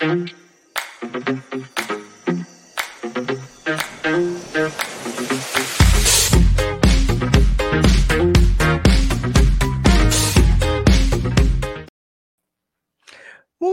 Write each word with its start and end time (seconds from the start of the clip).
Muy 0.00 0.16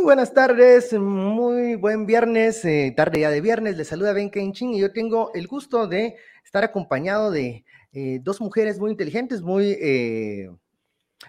buenas 0.02 0.34
tardes, 0.34 0.94
muy 0.94 1.76
buen 1.76 2.08
viernes, 2.08 2.66
eh, 2.66 2.92
tarde 2.98 3.20
ya 3.20 3.30
de 3.30 3.42
viernes, 3.42 3.78
les 3.78 3.88
saluda 3.88 4.14
Ben 4.14 4.31
Kenchin 4.31 4.73
y 4.73 4.80
yo 4.80 4.92
tengo 4.92 5.31
el 5.36 5.45
gusto 5.45 5.86
de 5.86 6.16
estar 6.44 6.64
acompañado 6.64 7.30
de 7.30 7.66
eh, 7.92 8.20
dos 8.23 8.42
mujeres 8.42 8.80
muy 8.80 8.89
inteligentes, 8.89 9.44
muy, 9.44 9.78
eh, 9.80 10.50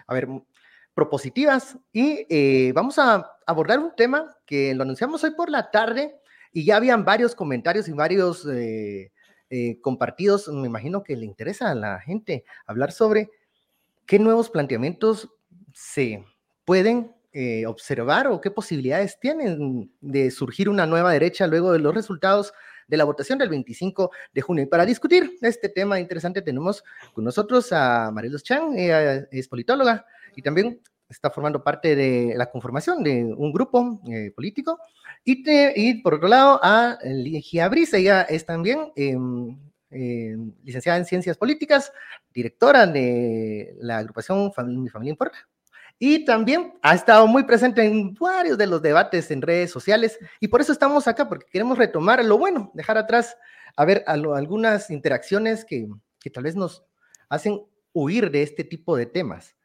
a 0.07 0.13
ver, 0.15 0.27
propositivas 0.95 1.77
y 1.93 2.71
vamos 2.71 2.97
a 2.97 3.36
abordar 3.47 3.79
un 3.79 3.95
tema 3.95 4.37
que 4.45 4.75
lo 4.75 4.83
anunciamos 4.83 5.23
hoy 5.23 5.31
por 5.31 5.49
la 5.49 5.71
tarde 5.71 6.19
y 6.51 6.65
ya 6.65 6.75
habían 6.75 7.03
varios 7.03 7.33
comentarios 7.33 7.87
y 7.87 7.93
varios 7.93 8.47
compartidos. 9.81 10.47
Me 10.49 10.67
imagino 10.67 11.03
que 11.03 11.15
le 11.17 11.25
interesa 11.25 11.71
a 11.71 11.75
la 11.75 11.99
gente 11.99 12.45
hablar 12.65 12.91
sobre 12.91 13.31
qué 14.05 14.19
nuevos 14.19 14.49
planteamientos 14.49 15.29
se 15.73 16.23
pueden 16.65 17.15
eh, 17.33 17.67
observar 17.67 18.27
o 18.27 18.41
qué 18.41 18.49
posibilidades 18.49 19.19
tienen 19.19 19.91
de 20.01 20.31
surgir 20.31 20.69
una 20.69 20.87
nueva 20.87 21.11
derecha 21.11 21.45
luego 21.45 21.71
de 21.71 21.77
los 21.77 21.93
resultados 21.93 22.51
de 22.87 22.97
la 22.97 23.03
votación 23.03 23.37
del 23.37 23.49
25 23.49 24.09
de 24.33 24.41
junio. 24.41 24.63
Y 24.63 24.67
para 24.67 24.85
discutir 24.85 25.37
este 25.41 25.69
tema 25.69 25.99
interesante 25.99 26.41
tenemos 26.41 26.83
con 27.13 27.25
nosotros 27.25 27.71
a 27.73 28.09
Marilos 28.11 28.41
Chan, 28.43 28.75
ella 28.75 29.27
es 29.29 29.47
politóloga 29.47 30.05
y 30.35 30.41
también 30.41 30.81
está 31.09 31.29
formando 31.29 31.63
parte 31.63 31.95
de 31.95 32.33
la 32.35 32.49
conformación 32.49 33.03
de 33.03 33.23
un 33.23 33.51
grupo 33.51 34.01
eh, 34.09 34.31
político. 34.35 34.79
Y, 35.23 35.43
y, 35.75 36.01
por 36.01 36.15
otro 36.15 36.27
lado 36.27 36.59
a 36.63 36.97
Ligia 37.03 37.69
Brisa, 37.69 37.97
ella 37.97 38.21
es 38.23 38.45
también 38.45 38.91
em, 38.95 39.57
em, 39.89 40.53
licenciada 40.63 40.97
en 40.97 41.05
Ciencias 41.05 41.37
Políticas, 41.37 41.91
directora 42.33 42.87
de 42.87 43.75
la 43.79 43.97
agrupación 43.97 44.51
Mi 44.67 44.89
Familia 44.89 45.11
Importa 45.11 45.37
y 45.99 46.25
también 46.25 46.73
ha 46.81 46.93
estado 46.93 47.25
muy 47.27 47.43
presente 47.43 47.83
en 47.83 48.13
varios 48.13 48.57
de 48.57 48.67
los 48.67 48.81
debates 48.81 49.31
en 49.31 49.41
redes 49.41 49.71
sociales 49.71 50.19
y 50.39 50.47
por 50.47 50.61
eso 50.61 50.71
estamos 50.71 51.07
acá, 51.07 51.27
porque 51.27 51.47
queremos 51.51 51.77
retomar 51.77 52.23
lo 52.23 52.37
bueno, 52.37 52.71
dejar 52.73 52.97
atrás, 52.97 53.35
a 53.75 53.85
ver, 53.85 54.03
algunas 54.05 54.89
interacciones 54.89 55.65
que, 55.65 55.87
que, 56.19 56.29
tal 56.29 56.43
vez 56.43 56.55
nos 56.55 56.83
hacen 57.29 57.61
huir 57.93 58.29
de 58.29 58.43
este 58.43 58.63
tipo 58.63 58.95
de 58.95 59.07
temas. 59.07 59.55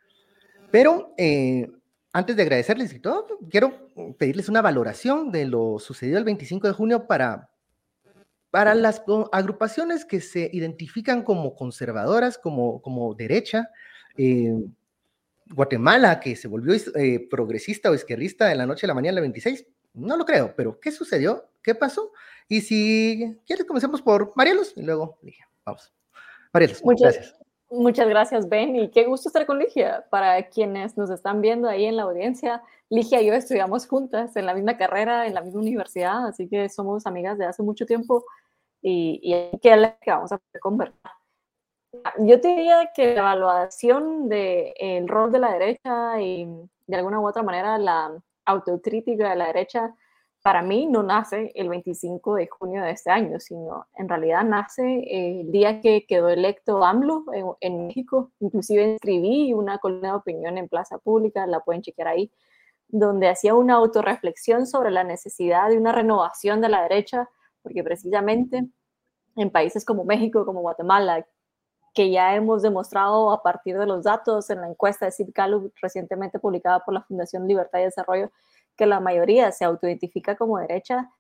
Pero 0.73 1.15
eh, 1.19 1.71
antes 2.13 2.35
de 2.35 2.43
agradecerles 2.43 2.93
y 2.95 2.99
todo, 2.99 3.27
quiero 3.51 3.89
pedirles 4.19 4.49
una 4.49 4.63
valoración 4.63 5.31
de 5.31 5.45
lo 5.45 5.79
sucedido 5.79 6.19
el 6.19 6.25
25 6.25 6.67
de 6.67 6.73
junio 6.73 7.07
para, 7.07 7.51
para 8.51 8.75
las 8.75 9.03
agrupaciones 9.31 10.05
que 10.05 10.21
se 10.21 10.51
identifican 10.53 11.23
como 11.23 11.55
conservadoras, 11.55 12.39
como, 12.39 12.83
como 12.83 13.15
derecha. 13.15 13.71
Eh, 14.17 14.53
Guatemala, 15.47 16.19
que 16.21 16.35
se 16.35 16.49
volvió 16.49 16.75
eh, 16.75 17.29
progresista 17.31 17.91
o 17.91 17.95
izquierdista 17.95 18.47
de 18.47 18.55
la 18.55 18.67
noche 18.67 18.87
a 18.87 18.89
la 18.89 18.95
mañana 18.95 19.17
del 19.17 19.23
26, 19.23 19.67
no 19.95 20.17
lo 20.17 20.25
creo, 20.25 20.55
pero 20.57 20.81
¿qué 20.81 20.91
sucedió? 20.91 21.51
¿Qué 21.63 21.75
pasó? 21.75 22.13
Y 22.49 22.63
si 22.63 23.39
quieres, 23.47 23.67
comencemos 23.67 24.01
por 24.01 24.33
Marielos 24.37 24.73
y 24.77 24.83
luego 24.83 25.19
Ligia. 25.23 25.49
Vamos. 25.67 25.93
Marielos, 26.53 26.83
muchas 26.83 27.15
gracias. 27.15 27.43
Muchas 27.75 28.07
gracias, 28.07 28.51
Ben, 28.51 28.77
y 28.77 28.91
qué 28.91 29.05
gusto 29.05 29.31
estar 29.31 29.47
con 29.47 29.59
Ligia. 29.59 30.05
Para 30.11 30.43
quienes 30.51 30.99
nos 30.99 31.09
están 31.09 31.41
viendo 31.41 31.71
ahí 31.71 31.87
en 31.87 31.97
la 31.97 32.03
audiencia, 32.03 32.63
Ligia 32.91 33.23
y 33.23 33.27
yo 33.29 33.33
estudiamos 33.33 33.87
juntas 33.87 34.37
en 34.37 34.45
la 34.45 34.53
misma 34.53 34.77
carrera, 34.77 35.27
en 35.27 35.33
la 35.33 35.41
misma 35.41 35.61
universidad, 35.61 36.27
así 36.27 36.51
que 36.51 36.69
somos 36.69 37.07
amigas 37.07 37.39
de 37.39 37.47
hace 37.47 37.63
mucho 37.63 37.87
tiempo 37.87 38.27
y, 38.83 39.21
y 39.23 39.59
que 39.59 39.91
vamos 40.07 40.33
a 40.33 40.41
conversar. 40.61 41.13
Yo 42.19 42.37
diría 42.37 42.91
que 42.95 43.15
la 43.15 43.21
evaluación 43.21 44.29
del 44.29 45.09
rol 45.09 45.33
de 45.33 45.39
la 45.39 45.53
derecha 45.53 46.21
y 46.21 46.47
de 46.87 46.97
alguna 46.97 47.21
u 47.21 47.27
otra 47.27 47.43
manera 47.43 47.79
la 47.79 48.13
autocrítica 48.45 49.31
de 49.31 49.37
la 49.37 49.47
derecha 49.47 49.95
para 50.43 50.63
mí 50.63 50.87
no 50.87 51.05
nace 51.05 51.53
el 51.55 51.69
25 51.69 52.35
de 52.35 52.49
junio 52.49 52.83
de 52.83 52.91
este 52.91 53.11
año, 53.11 53.39
sino 53.39 53.87
en 53.95 54.09
realidad 54.09 54.45
nace 54.45 55.05
el 55.09 55.53
día 55.53 55.81
que 55.81 56.05
quedó 56.05 56.29
electo 56.29 56.85
AMLO 56.85 57.25
en, 57.61 57.87
México. 57.87 58.33
Inclusive 58.41 58.97
escribí 58.97 59.55
una 59.55 59.79
columna 59.79 60.09
de 60.09 60.17
opinión 60.17 60.59
en 60.59 60.69
Plaza 60.69 60.99
Pública, 60.99 61.47
la 61.47 61.61
pueden 61.61 61.83
chequear 61.83 62.09
ahí, 62.09 62.33
donde 62.89 63.29
hacía 63.29 63.55
una 63.55 63.75
autorreflexión 63.75 64.67
sobre 64.67 64.91
la 64.91 65.05
necesidad 65.05 65.69
de 65.71 65.79
una 65.79 65.93
renovación 65.93 66.61
de 66.61 66.69
la 66.69 66.83
derecha, 66.83 67.31
porque 67.63 67.85
precisamente 67.85 68.67
en 69.37 69.51
países 69.51 69.85
como 69.85 70.05
México, 70.05 70.45
como 70.45 70.61
Guatemala, 70.61 71.25
que 71.95 72.11
ya 72.11 72.35
hemos 72.35 72.63
demostrado 72.63 73.31
a 73.31 73.43
partir 73.43 73.79
de 73.79 73.87
los 73.87 74.03
datos 74.05 74.51
en 74.51 74.61
la 74.61 74.69
encuesta 74.69 75.07
de 75.07 75.13
Sid 75.13 75.29
recientemente 75.81 76.39
publicada 76.41 76.81
por 76.81 76.95
la 76.95 77.03
Fundación 77.03 77.47
Libertad 77.47 77.81
y 77.81 77.85
Desarrollo, 77.85 78.31
que 78.77 78.87
la 78.87 79.01
mayoría 79.01 79.53
se 79.53 79.65
autoidentifica 79.65 80.37
como 80.37 80.59
derecha, 80.59 81.11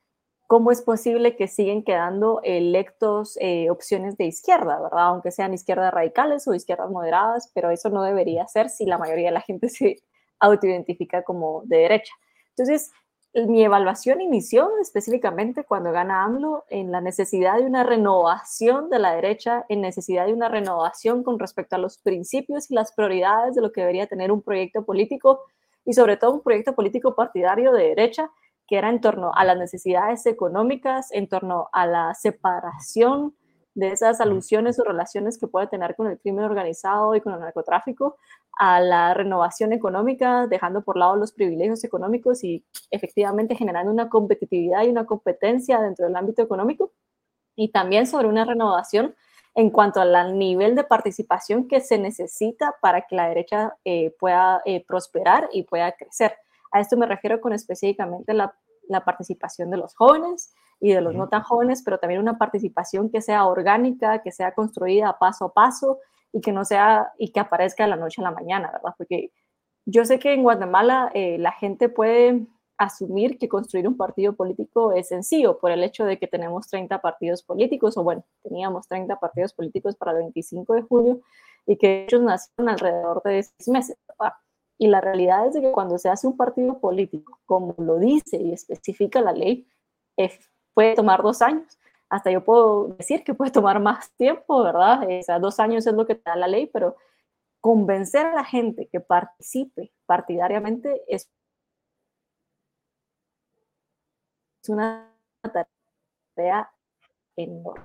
¿cómo 0.46 0.70
es 0.70 0.82
posible 0.82 1.36
que 1.36 1.48
siguen 1.48 1.82
quedando 1.84 2.40
electos 2.44 3.38
eh, 3.40 3.70
opciones 3.70 4.16
de 4.16 4.26
izquierda, 4.26 4.80
verdad? 4.80 5.06
Aunque 5.06 5.30
sean 5.30 5.54
izquierdas 5.54 5.92
radicales 5.92 6.46
o 6.46 6.54
izquierdas 6.54 6.90
moderadas, 6.90 7.50
pero 7.54 7.70
eso 7.70 7.88
no 7.90 8.02
debería 8.02 8.46
ser 8.48 8.68
si 8.68 8.84
la 8.84 8.98
mayoría 8.98 9.28
de 9.28 9.34
la 9.34 9.40
gente 9.40 9.68
se 9.70 10.02
autoidentifica 10.40 11.22
como 11.22 11.62
de 11.64 11.78
derecha. 11.78 12.12
Entonces, 12.50 12.92
mi 13.34 13.64
evaluación 13.64 14.20
inició 14.20 14.70
específicamente 14.82 15.64
cuando 15.64 15.90
gana 15.90 16.22
AMLO 16.24 16.64
en 16.68 16.92
la 16.92 17.00
necesidad 17.00 17.56
de 17.56 17.64
una 17.64 17.82
renovación 17.82 18.90
de 18.90 18.98
la 18.98 19.14
derecha, 19.14 19.64
en 19.70 19.80
necesidad 19.80 20.26
de 20.26 20.34
una 20.34 20.50
renovación 20.50 21.22
con 21.22 21.38
respecto 21.38 21.76
a 21.76 21.78
los 21.78 21.96
principios 21.96 22.70
y 22.70 22.74
las 22.74 22.92
prioridades 22.92 23.54
de 23.54 23.62
lo 23.62 23.72
que 23.72 23.80
debería 23.80 24.06
tener 24.06 24.30
un 24.30 24.42
proyecto 24.42 24.84
político 24.84 25.40
y 25.84 25.92
sobre 25.94 26.16
todo 26.16 26.32
un 26.32 26.42
proyecto 26.42 26.74
político 26.74 27.14
partidario 27.14 27.72
de 27.72 27.88
derecha 27.88 28.30
que 28.66 28.78
era 28.78 28.88
en 28.88 29.00
torno 29.00 29.32
a 29.34 29.44
las 29.44 29.58
necesidades 29.58 30.24
económicas, 30.26 31.10
en 31.12 31.28
torno 31.28 31.68
a 31.72 31.86
la 31.86 32.14
separación 32.14 33.34
de 33.74 33.90
esas 33.90 34.20
alusiones 34.20 34.78
o 34.78 34.84
relaciones 34.84 35.38
que 35.38 35.46
puede 35.46 35.66
tener 35.66 35.96
con 35.96 36.06
el 36.06 36.18
crimen 36.18 36.44
organizado 36.44 37.14
y 37.14 37.20
con 37.20 37.32
el 37.34 37.40
narcotráfico, 37.40 38.16
a 38.58 38.80
la 38.80 39.14
renovación 39.14 39.72
económica, 39.72 40.46
dejando 40.46 40.82
por 40.82 40.98
lado 40.98 41.16
los 41.16 41.32
privilegios 41.32 41.82
económicos 41.84 42.44
y 42.44 42.64
efectivamente 42.90 43.54
generando 43.54 43.90
una 43.90 44.08
competitividad 44.10 44.84
y 44.84 44.90
una 44.90 45.06
competencia 45.06 45.80
dentro 45.80 46.06
del 46.06 46.16
ámbito 46.16 46.42
económico, 46.42 46.92
y 47.56 47.70
también 47.72 48.06
sobre 48.06 48.28
una 48.28 48.44
renovación 48.44 49.14
en 49.54 49.70
cuanto 49.70 50.00
al 50.00 50.38
nivel 50.38 50.74
de 50.74 50.84
participación 50.84 51.68
que 51.68 51.80
se 51.80 51.98
necesita 51.98 52.74
para 52.80 53.02
que 53.02 53.16
la 53.16 53.28
derecha 53.28 53.76
eh, 53.84 54.14
pueda 54.18 54.62
eh, 54.64 54.84
prosperar 54.84 55.48
y 55.52 55.64
pueda 55.64 55.92
crecer. 55.92 56.34
A 56.70 56.80
esto 56.80 56.96
me 56.96 57.06
refiero 57.06 57.40
con 57.40 57.52
específicamente 57.52 58.32
la, 58.32 58.54
la 58.88 59.04
participación 59.04 59.70
de 59.70 59.76
los 59.76 59.94
jóvenes, 59.94 60.54
y 60.82 60.92
de 60.92 61.00
los 61.00 61.14
no 61.14 61.28
tan 61.28 61.42
jóvenes, 61.44 61.80
pero 61.84 61.98
también 61.98 62.20
una 62.20 62.38
participación 62.38 63.08
que 63.08 63.22
sea 63.22 63.46
orgánica, 63.46 64.20
que 64.20 64.32
sea 64.32 64.52
construida 64.52 65.16
paso 65.16 65.44
a 65.44 65.52
paso 65.52 66.00
y 66.32 66.40
que 66.40 66.50
no 66.50 66.64
sea 66.64 67.12
y 67.18 67.30
que 67.30 67.38
aparezca 67.38 67.84
de 67.84 67.90
la 67.90 67.96
noche 67.96 68.20
a 68.20 68.24
la 68.24 68.32
mañana, 68.32 68.68
¿verdad? 68.72 68.92
Porque 68.98 69.30
yo 69.86 70.04
sé 70.04 70.18
que 70.18 70.32
en 70.32 70.42
Guatemala 70.42 71.12
eh, 71.14 71.38
la 71.38 71.52
gente 71.52 71.88
puede 71.88 72.48
asumir 72.84 73.38
que 73.38 73.48
construir 73.48 73.86
un 73.86 73.96
partido 73.96 74.34
político 74.34 74.92
es 74.92 75.08
sencillo 75.08 75.58
por 75.58 75.70
el 75.70 75.84
hecho 75.84 76.04
de 76.04 76.18
que 76.18 76.26
tenemos 76.26 76.68
30 76.68 77.00
partidos 77.00 77.42
políticos, 77.42 77.96
o 77.96 78.02
bueno, 78.02 78.24
teníamos 78.42 78.88
30 78.88 79.18
partidos 79.18 79.52
políticos 79.52 79.96
para 79.96 80.12
el 80.12 80.18
25 80.18 80.74
de 80.74 80.82
julio 80.82 81.20
y 81.66 81.76
que 81.76 82.04
ellos 82.04 82.22
nacieron 82.22 82.68
alrededor 82.68 83.22
de 83.22 83.42
seis 83.42 83.68
meses. 83.68 83.98
Y 84.78 84.88
la 84.88 85.00
realidad 85.00 85.46
es 85.46 85.60
que 85.60 85.70
cuando 85.70 85.96
se 85.98 86.08
hace 86.08 86.26
un 86.26 86.36
partido 86.36 86.80
político, 86.80 87.38
como 87.46 87.74
lo 87.78 87.98
dice 87.98 88.36
y 88.38 88.52
especifica 88.52 89.20
la 89.20 89.32
ley, 89.32 89.68
es 90.16 90.50
puede 90.74 90.94
tomar 90.94 91.22
dos 91.22 91.42
años. 91.42 91.78
Hasta 92.08 92.30
yo 92.30 92.44
puedo 92.44 92.88
decir 92.98 93.24
que 93.24 93.34
puede 93.34 93.50
tomar 93.50 93.80
más 93.80 94.10
tiempo, 94.16 94.62
¿verdad? 94.62 95.06
Sea, 95.22 95.38
dos 95.38 95.60
años 95.60 95.86
es 95.86 95.94
lo 95.94 96.06
que 96.06 96.14
te 96.16 96.22
da 96.28 96.36
la 96.36 96.48
ley, 96.48 96.66
pero 96.66 96.96
convencer 97.60 98.26
a 98.26 98.34
la 98.34 98.44
gente 98.44 98.88
que 98.90 99.00
participe 99.00 99.92
partidariamente 100.06 101.02
es 101.06 101.30
una 104.68 105.12
tarea 105.42 106.70
enorme, 107.36 107.84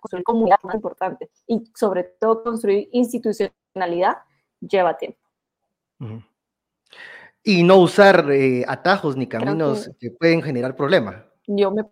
construir 0.00 0.24
comunidad 0.24 0.58
más 0.62 0.74
importante 0.74 1.30
y 1.46 1.64
sobre 1.74 2.04
todo 2.04 2.42
construir 2.42 2.88
institucionalidad 2.92 4.18
lleva 4.60 4.96
tiempo 4.96 5.20
y 7.44 7.62
no 7.62 7.78
usar 7.78 8.30
eh, 8.30 8.64
atajos 8.66 9.16
ni 9.16 9.26
caminos 9.26 9.90
que... 9.98 10.10
pueden 10.10 10.42
generar 10.42 10.76
problemas. 10.76 11.24
Yo 11.46 11.70
me... 11.70 11.84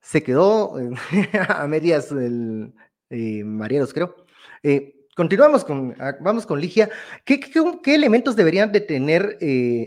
Se 0.00 0.22
quedó 0.22 0.74
a 1.48 1.66
medias 1.66 2.10
el 2.10 2.74
eh, 3.10 3.44
Marieros, 3.44 3.92
creo. 3.92 4.16
Eh, 4.62 5.01
continuamos 5.16 5.64
con, 5.64 5.94
ah, 6.00 6.16
vamos 6.20 6.46
con 6.46 6.60
Ligia. 6.60 6.88
¿Qué, 7.24 7.40
qué, 7.40 7.94
elementos 7.94 8.36
deberían 8.36 8.72
de 8.72 8.80
tener 8.80 9.38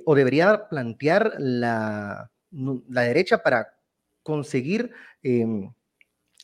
o 0.05 0.15
debería 0.15 0.67
plantear 0.69 1.33
la, 1.37 2.31
la 2.51 3.01
derecha 3.01 3.39
para 3.43 3.73
conseguir 4.23 4.91
em, 5.23 5.71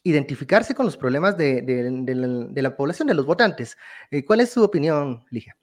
identificarse 0.03 0.75
con 0.75 0.85
los 0.85 0.97
problemas 0.97 1.37
de, 1.37 1.61
de, 1.61 2.61
la, 2.61 2.75
población, 2.75 3.07
de 3.07 3.13
los 3.13 3.25
votantes? 3.25 3.77
¿Cuál 4.25 4.41
es 4.41 4.51
su 4.51 4.63
opinión, 4.63 5.23
Ligia? 5.29 5.55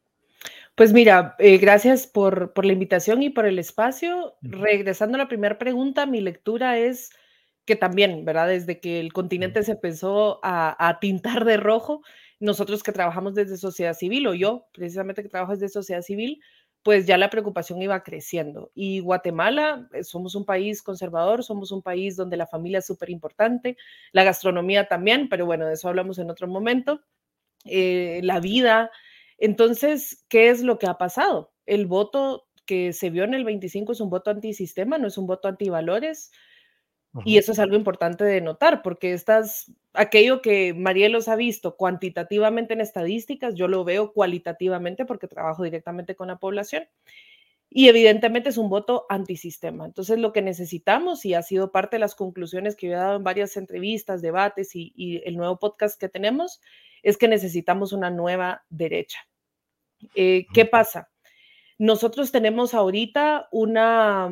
Pues 0.79 0.93
mira, 0.93 1.35
eh, 1.41 1.59
gracias 1.59 2.07
por, 2.07 2.53
por, 2.53 2.65
la 2.65 2.73
invitación 2.73 3.21
y 3.25 3.31
por 3.31 3.47
el 3.47 3.59
espacio. 3.59 4.37
Regresando 4.43 5.17
a 5.17 5.19
la 5.19 5.27
primera 5.27 5.59
pregunta, 5.59 6.07
mi 6.07 6.21
lectura 6.21 6.79
es 6.79 7.11
que 7.65 7.75
también, 7.75 8.25
¿verdad? 8.25 8.47
Desde 8.47 8.79
que 8.79 9.01
el 9.01 9.13
continente 9.13 9.65
se 9.65 9.73
empezó 9.73 10.39
a, 10.45 10.77
a, 10.89 11.01
tintar 11.01 11.45
de 11.45 11.57
rojo, 11.57 12.03
nosotros 12.41 12.83
que 12.83 12.93
trabajamos 12.93 13.35
desde 13.35 13.57
sociedad 13.57 13.95
civil, 13.95 14.27
o 14.27 14.35
yo 14.35 14.67
precisamente 14.73 15.23
que 15.23 15.29
trabajo 15.29 15.53
desde 15.53 15.69
sociedad 15.69 16.03
civil, 16.03 16.41
pues 16.83 17.07
ya 17.07 17.19
la 17.19 17.31
preocupación 17.31 17.83
iba 17.83 18.03
creciendo. 18.03 18.71
Y 18.75 19.01
Guatemala, 19.01 19.89
eh, 19.93 20.05
somos 20.05 20.35
un 20.35 20.45
país 20.45 20.83
conservador, 20.83 21.43
somos 21.45 21.73
un 21.73 21.83
país 21.83 22.17
donde 22.17 22.37
la 22.37 22.47
familia 22.47 22.79
es 22.79 22.87
súper 22.87 23.11
importante, 23.11 23.77
la 24.13 24.25
gastronomía 24.25 24.89
también, 24.89 25.29
pero 25.29 25.47
bueno, 25.47 25.67
de 25.67 25.75
eso 25.75 25.89
hablamos 25.89 26.19
en 26.19 26.31
otro 26.31 26.47
momento, 26.49 27.01
eh, 27.65 28.21
la 28.23 28.41
vida, 28.41 28.91
entonces, 29.39 30.25
¿qué 30.29 30.51
es 30.51 30.63
lo 30.63 30.79
que 30.79 30.87
ha 30.87 30.99
pasado? 30.99 31.53
El 31.65 31.87
voto 31.87 32.49
que 32.67 32.93
se 32.93 33.09
vio 33.11 33.25
en 33.25 33.35
el 33.35 33.45
25 33.45 33.93
es 33.93 34.01
un 34.01 34.11
voto 34.11 34.31
antisistema, 34.31 34.99
no 34.99 35.07
es 35.07 35.17
un 35.17 35.27
voto 35.27 35.49
antivalores. 35.49 36.31
Y 37.25 37.39
eso 37.39 37.53
es 37.53 37.59
algo 37.59 37.75
importante 37.75 38.23
de 38.23 38.41
notar, 38.41 38.83
porque 38.83 39.13
estas, 39.13 39.73
aquello 39.93 40.43
que 40.43 40.75
Marielos 40.75 41.29
ha 41.29 41.37
visto 41.37 41.77
cuantitativamente 41.77 42.75
en 42.75 42.81
estadísticas, 42.81 43.55
yo 43.55 43.67
lo 43.67 43.83
veo 43.83 44.13
cualitativamente 44.13 45.05
porque 45.05 45.27
trabajo 45.27 45.65
directamente 45.65 46.15
con 46.15 46.29
la 46.29 46.39
población. 46.39 46.85
Y 47.71 47.89
evidentemente 47.89 48.51
es 48.51 48.57
un 48.57 48.71
voto 48.71 49.05
antisistema. 49.09 49.85
Entonces, 49.85 50.19
lo 50.19 50.33
que 50.33 50.43
necesitamos, 50.43 51.25
y 51.25 51.35
ha 51.35 51.43
sido 51.43 51.73
parte 51.73 51.97
de 51.97 52.01
las 52.01 52.15
conclusiones 52.15 52.77
que 52.77 52.87
yo 52.87 52.93
he 52.93 52.97
dado 52.97 53.17
en 53.17 53.25
varias 53.25 53.57
entrevistas, 53.57 54.23
debates 54.23 54.75
y, 54.75 54.93
y 54.95 55.23
el 55.27 55.37
nuevo 55.37 55.59
podcast 55.59 56.01
que 56.01 56.09
tenemos, 56.09 56.61
es 57.03 57.17
que 57.17 57.29
necesitamos 57.29 57.93
una 57.93 58.11
nueva 58.11 58.65
derecha. 58.71 59.19
Eh, 60.15 60.47
¿Qué 60.53 60.65
pasa? 60.65 61.11
Nosotros 61.79 62.33
tenemos 62.33 62.75
ahorita 62.75 63.49
una, 63.53 64.31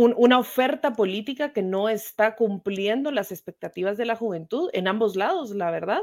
una 0.00 0.38
oferta 0.38 0.92
política 0.94 1.52
que 1.52 1.62
no 1.62 1.88
está 1.88 2.34
cumpliendo 2.34 3.10
las 3.10 3.32
expectativas 3.32 3.98
de 3.98 4.06
la 4.06 4.16
juventud 4.16 4.70
en 4.72 4.88
ambos 4.88 5.14
lados, 5.14 5.50
la 5.50 5.70
verdad. 5.70 6.00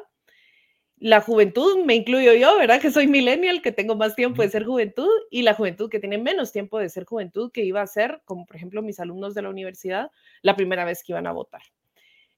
La 0.99 1.21
juventud, 1.21 1.83
me 1.83 1.95
incluyo 1.95 2.33
yo, 2.33 2.57
¿verdad? 2.57 2.81
Que 2.81 2.91
soy 2.91 3.07
millennial, 3.07 3.61
que 3.61 3.71
tengo 3.71 3.95
más 3.95 4.15
tiempo 4.15 4.41
de 4.41 4.49
ser 4.49 4.65
juventud, 4.65 5.09
y 5.29 5.43
la 5.43 5.53
juventud 5.53 5.89
que 5.89 5.99
tiene 5.99 6.17
menos 6.17 6.51
tiempo 6.51 6.79
de 6.79 6.89
ser 6.89 7.05
juventud, 7.05 7.51
que 7.51 7.63
iba 7.63 7.81
a 7.81 7.87
ser, 7.87 8.21
como 8.25 8.45
por 8.45 8.55
ejemplo 8.55 8.81
mis 8.81 8.99
alumnos 8.99 9.33
de 9.33 9.43
la 9.43 9.49
universidad, 9.49 10.11
la 10.41 10.55
primera 10.55 10.85
vez 10.85 11.03
que 11.03 11.13
iban 11.13 11.27
a 11.27 11.31
votar. 11.31 11.61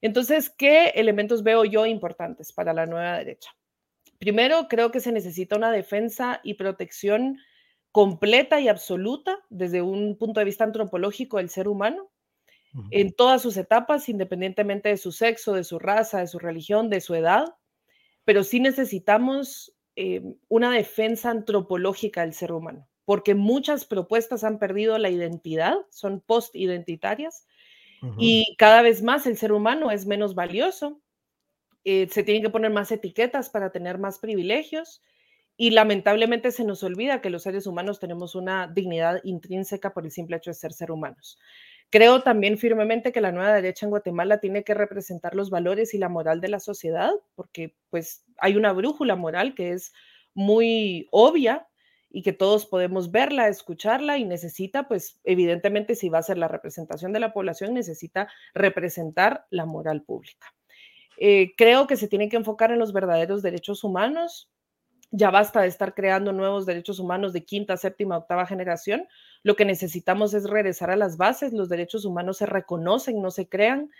Entonces, 0.02 0.50
¿qué 0.50 0.88
elementos 0.94 1.42
veo 1.42 1.64
yo 1.64 1.84
importantes 1.84 2.52
para 2.52 2.72
la 2.72 2.86
nueva 2.86 3.18
derecha? 3.18 3.50
Primero, 4.18 4.66
creo 4.68 4.90
que 4.90 5.00
se 5.00 5.12
necesita 5.12 5.56
una 5.56 5.72
defensa 5.72 6.40
y 6.42 6.54
protección 6.54 7.38
completa 7.92 8.60
y 8.60 8.68
absoluta 8.68 9.38
desde 9.48 9.82
un 9.82 10.16
punto 10.16 10.40
de 10.40 10.46
vista 10.46 10.64
antropológico 10.64 11.38
del 11.38 11.50
ser 11.50 11.68
humano 11.68 12.10
en 12.92 13.12
todas 13.12 13.42
sus 13.42 13.56
etapas, 13.56 14.08
independientemente 14.08 14.90
de 14.90 14.96
su 14.96 15.10
sexo, 15.10 15.54
de 15.54 15.64
su 15.64 15.80
raza, 15.80 16.20
de 16.20 16.28
su 16.28 16.38
religión, 16.38 16.88
de 16.88 17.00
su 17.00 17.16
edad, 17.16 17.56
pero 18.24 18.44
sí 18.44 18.60
necesitamos 18.60 19.74
eh, 19.96 20.22
una 20.48 20.70
defensa 20.70 21.30
antropológica 21.30 22.20
del 22.20 22.32
ser 22.32 22.52
humano, 22.52 22.88
porque 23.04 23.34
muchas 23.34 23.84
propuestas 23.84 24.44
han 24.44 24.60
perdido 24.60 24.96
la 24.98 25.10
identidad, 25.10 25.74
son 25.90 26.20
post-identitarias, 26.20 27.46
y 28.16 28.54
cada 28.56 28.80
vez 28.80 29.02
más 29.02 29.26
el 29.26 29.36
ser 29.36 29.52
humano 29.52 29.90
es 29.90 30.06
menos 30.06 30.34
valioso, 30.34 31.02
eh, 31.84 32.08
se 32.10 32.22
tienen 32.22 32.42
que 32.42 32.50
poner 32.50 32.70
más 32.70 32.92
etiquetas 32.92 33.50
para 33.50 33.72
tener 33.72 33.98
más 33.98 34.18
privilegios 34.18 35.02
y 35.60 35.72
lamentablemente 35.72 36.52
se 36.52 36.64
nos 36.64 36.82
olvida 36.82 37.20
que 37.20 37.28
los 37.28 37.42
seres 37.42 37.66
humanos 37.66 38.00
tenemos 38.00 38.34
una 38.34 38.66
dignidad 38.66 39.20
intrínseca 39.24 39.92
por 39.92 40.06
el 40.06 40.10
simple 40.10 40.38
hecho 40.38 40.48
de 40.48 40.54
ser 40.54 40.72
ser 40.72 40.90
humanos. 40.90 41.38
Creo 41.90 42.22
también 42.22 42.56
firmemente 42.56 43.12
que 43.12 43.20
la 43.20 43.30
nueva 43.30 43.52
derecha 43.52 43.84
en 43.84 43.90
Guatemala 43.90 44.40
tiene 44.40 44.64
que 44.64 44.72
representar 44.72 45.34
los 45.34 45.50
valores 45.50 45.92
y 45.92 45.98
la 45.98 46.08
moral 46.08 46.40
de 46.40 46.48
la 46.48 46.60
sociedad, 46.60 47.10
porque 47.34 47.76
pues 47.90 48.24
hay 48.38 48.56
una 48.56 48.72
brújula 48.72 49.16
moral 49.16 49.54
que 49.54 49.72
es 49.72 49.92
muy 50.32 51.08
obvia 51.10 51.68
y 52.08 52.22
que 52.22 52.32
todos 52.32 52.64
podemos 52.64 53.10
verla, 53.10 53.48
escucharla 53.48 54.16
y 54.16 54.24
necesita, 54.24 54.88
pues 54.88 55.20
evidentemente 55.24 55.94
si 55.94 56.08
va 56.08 56.20
a 56.20 56.22
ser 56.22 56.38
la 56.38 56.48
representación 56.48 57.12
de 57.12 57.20
la 57.20 57.34
población, 57.34 57.74
necesita 57.74 58.28
representar 58.54 59.44
la 59.50 59.66
moral 59.66 60.04
pública. 60.04 60.54
Eh, 61.18 61.52
creo 61.58 61.86
que 61.86 61.96
se 61.96 62.08
tiene 62.08 62.30
que 62.30 62.38
enfocar 62.38 62.72
en 62.72 62.78
los 62.78 62.94
verdaderos 62.94 63.42
derechos 63.42 63.84
humanos. 63.84 64.50
Ya 65.10 65.30
basta 65.30 65.62
de 65.62 65.68
estar 65.68 65.94
creando 65.94 66.32
nuevos 66.32 66.66
derechos 66.66 66.98
humanos 67.00 67.32
de 67.32 67.44
quinta, 67.44 67.76
séptima, 67.76 68.16
octava 68.16 68.46
generación. 68.46 69.08
Lo 69.42 69.56
que 69.56 69.64
necesitamos 69.64 70.34
es 70.34 70.48
regresar 70.48 70.90
a 70.90 70.96
las 70.96 71.16
bases. 71.16 71.52
Los 71.52 71.68
derechos 71.68 72.04
humanos 72.04 72.38
se 72.38 72.46
reconocen, 72.46 73.20
no 73.20 73.30
se 73.30 73.48
crean. 73.48 73.90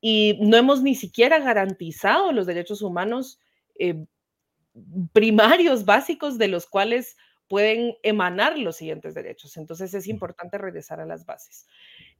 Y 0.00 0.38
no 0.40 0.56
hemos 0.56 0.82
ni 0.82 0.94
siquiera 0.94 1.38
garantizado 1.38 2.32
los 2.32 2.46
derechos 2.46 2.82
humanos 2.82 3.38
eh, 3.78 4.04
primarios, 5.12 5.84
básicos, 5.84 6.38
de 6.38 6.48
los 6.48 6.66
cuales 6.66 7.16
pueden 7.48 7.94
emanar 8.02 8.58
los 8.58 8.76
siguientes 8.76 9.14
derechos. 9.14 9.56
Entonces 9.56 9.94
es 9.94 10.08
importante 10.08 10.58
regresar 10.58 11.00
a 11.00 11.06
las 11.06 11.24
bases. 11.26 11.66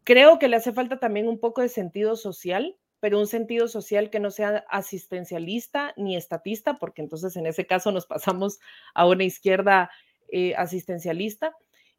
Creo 0.05 0.39
que 0.39 0.49
le 0.49 0.57
hace 0.57 0.73
falta 0.73 0.99
también 0.99 1.29
un 1.29 1.41
poco 1.41 1.63
de 1.63 1.69
sentido 1.69 2.17
social, 2.17 2.77
pero 3.01 3.21
un 3.21 3.27
sentido 3.27 3.69
social 3.69 4.11
que 4.11 4.21
no 4.21 4.31
sea 4.31 4.65
asistencialista 4.69 5.93
ni 5.97 6.17
estatista, 6.17 6.79
porque 6.79 7.03
entonces 7.03 7.37
en 7.37 7.47
ese 7.47 7.67
caso 7.67 7.93
nos 7.93 8.07
pasamos 8.07 8.59
a 8.95 9.07
una 9.07 9.25
izquierda 9.25 9.91
eh, 10.29 10.55
asistencialista. 10.57 11.55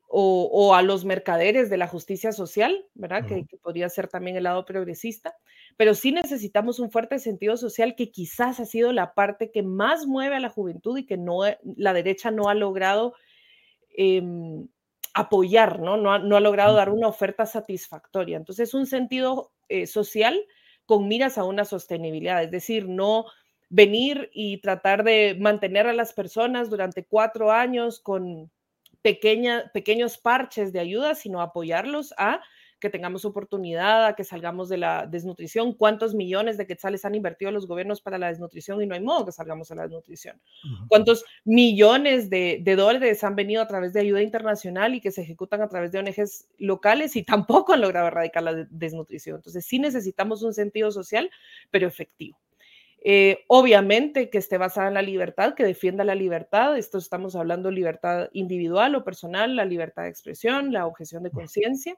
O, 0.10 0.74
a 0.74 0.84
los 0.84 1.04
mercaderes 1.04 1.70
de 1.70 1.76
la 1.76 1.86
justicia 1.86 2.32
social, 2.32 2.86
¿verdad? 2.94 3.28
que, 3.28 3.46
podría 3.62 3.90
ser 3.90 4.08
también 4.08 4.38
el 4.38 4.46
lado 4.46 4.64
progresista, 4.64 5.36
pero 5.76 5.94
sí 5.96 6.14
necesitamos 6.14 6.80
un 6.80 6.92
fuerte 6.92 7.20
sentido 7.20 7.58
social 7.58 7.94
que 7.94 8.10
quizás 8.10 8.62
ha 8.62 8.66
sido 8.66 8.94
la 8.94 9.14
parte 9.14 9.52
que 9.52 9.64
más 9.64 10.08
mueve 10.08 10.38
a 10.38 10.40
la 10.40 10.50
juventud 10.50 10.98
y 10.98 11.06
que 11.06 11.18
no, 11.18 11.40
la 11.76 11.92
derecha 11.92 12.32
no 12.32 12.48
ha 12.48 12.54
logrado 12.54 13.16
em, 13.98 14.70
apoyar, 15.14 15.82
¿no? 15.82 15.98
No 15.98 16.14
ha, 16.14 16.20
no 16.20 16.38
ha, 16.38 16.40
logrado 16.40 16.74
dar 16.74 16.90
una 16.90 17.10
oferta 17.10 17.46
satisfactoria. 17.46 18.38
Entonces, 18.38 18.74
un 18.74 18.86
sentido 18.86 19.52
eh, 19.68 19.88
social 19.88 20.40
con 20.88 21.08
miras 21.08 21.38
a 21.38 21.44
una 21.44 21.66
sostenibilidad, 21.66 22.42
es 22.42 22.50
decir, 22.50 22.88
no 22.88 23.26
venir 23.70 24.32
y 24.34 24.58
tratar 24.62 25.04
de 25.04 25.38
mantener 25.40 25.86
a 25.86 25.94
las 25.94 26.14
personas 26.14 26.70
durante 26.70 27.06
cuatro 27.06 27.52
años 27.52 28.00
con 28.00 28.50
pequeños 29.04 30.18
parches 30.18 30.74
de 30.74 30.80
ayuda, 30.80 31.14
sino 31.14 31.42
apoyarlos 31.42 32.14
a 32.18 32.42
que 32.80 32.90
tengamos 32.90 33.26
oportunidad, 33.26 34.06
a 34.06 34.16
que 34.16 34.24
salgamos 34.24 34.70
de 34.70 34.78
la 34.78 35.08
desnutrición. 35.08 35.74
¿Cuántos 35.74 36.14
millones 36.14 36.58
de 36.58 36.68
quetzales 36.68 37.06
han 37.06 37.16
invertido 37.16 37.52
los 37.52 37.68
gobiernos 37.68 38.02
para 38.02 38.18
la 38.18 38.28
desnutrición 38.28 38.82
y 38.82 38.86
no 38.86 38.94
hay 38.94 39.02
modo 39.02 39.26
que 39.26 39.32
salgamos 39.32 39.72
a 39.72 39.76
la 39.76 39.84
desnutrición? 39.84 40.40
¿Cuántos 40.88 41.26
millones 41.44 42.30
de, 42.30 42.62
dólares 42.78 43.24
han 43.24 43.36
venido 43.36 43.62
a 43.62 43.68
través 43.68 43.94
de 43.94 44.02
ayuda 44.02 44.22
internacional 44.22 44.94
y 44.94 45.02
que 45.02 45.12
se 45.12 45.22
ejecutan 45.22 45.62
a 45.62 45.68
través 45.70 45.92
de 45.92 46.00
ONGs 46.00 46.48
locales 46.60 47.16
y 47.16 47.24
tampoco 47.24 47.74
han 47.74 47.82
logrado 47.82 48.08
erradicar 48.08 48.44
la 48.44 48.54
desnutrición? 48.70 49.38
Entonces 49.38 49.66
sí 49.66 49.80
necesitamos 49.80 50.44
un 50.44 50.54
sentido 50.54 50.92
social, 50.92 51.32
pero 51.72 51.88
efectivo. 51.88 52.38
Eh, 53.10 53.46
obviamente 53.48 54.30
que 54.30 54.38
esté 54.38 54.58
basada 54.58 54.90
en 54.90 54.96
la 54.96 55.02
libertad, 55.02 55.54
que 55.54 55.64
defienda 55.64 56.04
la 56.04 56.16
libertad. 56.16 56.78
Esto 56.78 56.98
estamos 56.98 57.36
hablando 57.36 57.70
de 57.70 57.76
libertad 57.76 58.30
individual 58.34 58.96
o 58.96 59.04
personal, 59.04 59.56
la 59.56 59.66
libertad 59.66 60.04
de 60.04 60.10
expresión, 60.10 60.74
la 60.74 60.86
objeción 60.86 61.24
de 61.24 61.32
conciencia. 61.32 61.96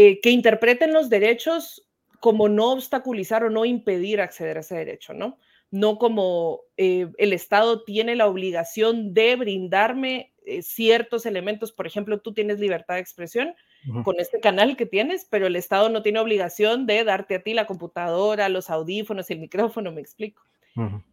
Eh, 0.00 0.20
que 0.20 0.30
interpreten 0.30 0.92
los 0.92 1.10
derechos 1.10 1.84
como 2.20 2.48
no 2.48 2.70
obstaculizar 2.70 3.42
o 3.42 3.50
no 3.50 3.64
impedir 3.64 4.20
acceder 4.20 4.56
a 4.56 4.60
ese 4.60 4.76
derecho, 4.76 5.12
¿no? 5.12 5.38
No 5.72 5.98
como 5.98 6.60
eh, 6.76 7.08
el 7.18 7.32
Estado 7.32 7.82
tiene 7.82 8.14
la 8.14 8.28
obligación 8.28 9.12
de 9.12 9.34
brindarme 9.34 10.32
eh, 10.46 10.62
ciertos 10.62 11.26
elementos, 11.26 11.72
por 11.72 11.88
ejemplo, 11.88 12.20
tú 12.20 12.32
tienes 12.32 12.60
libertad 12.60 12.94
de 12.94 13.00
expresión 13.00 13.56
con 14.04 14.20
este 14.20 14.38
canal 14.38 14.76
que 14.76 14.86
tienes, 14.86 15.26
pero 15.28 15.48
el 15.48 15.56
Estado 15.56 15.88
no 15.88 16.00
tiene 16.00 16.20
obligación 16.20 16.86
de 16.86 17.02
darte 17.02 17.34
a 17.34 17.42
ti 17.42 17.52
la 17.52 17.66
computadora, 17.66 18.48
los 18.48 18.70
audífonos, 18.70 19.28
el 19.30 19.40
micrófono, 19.40 19.90
me 19.90 20.00
explico. 20.00 20.44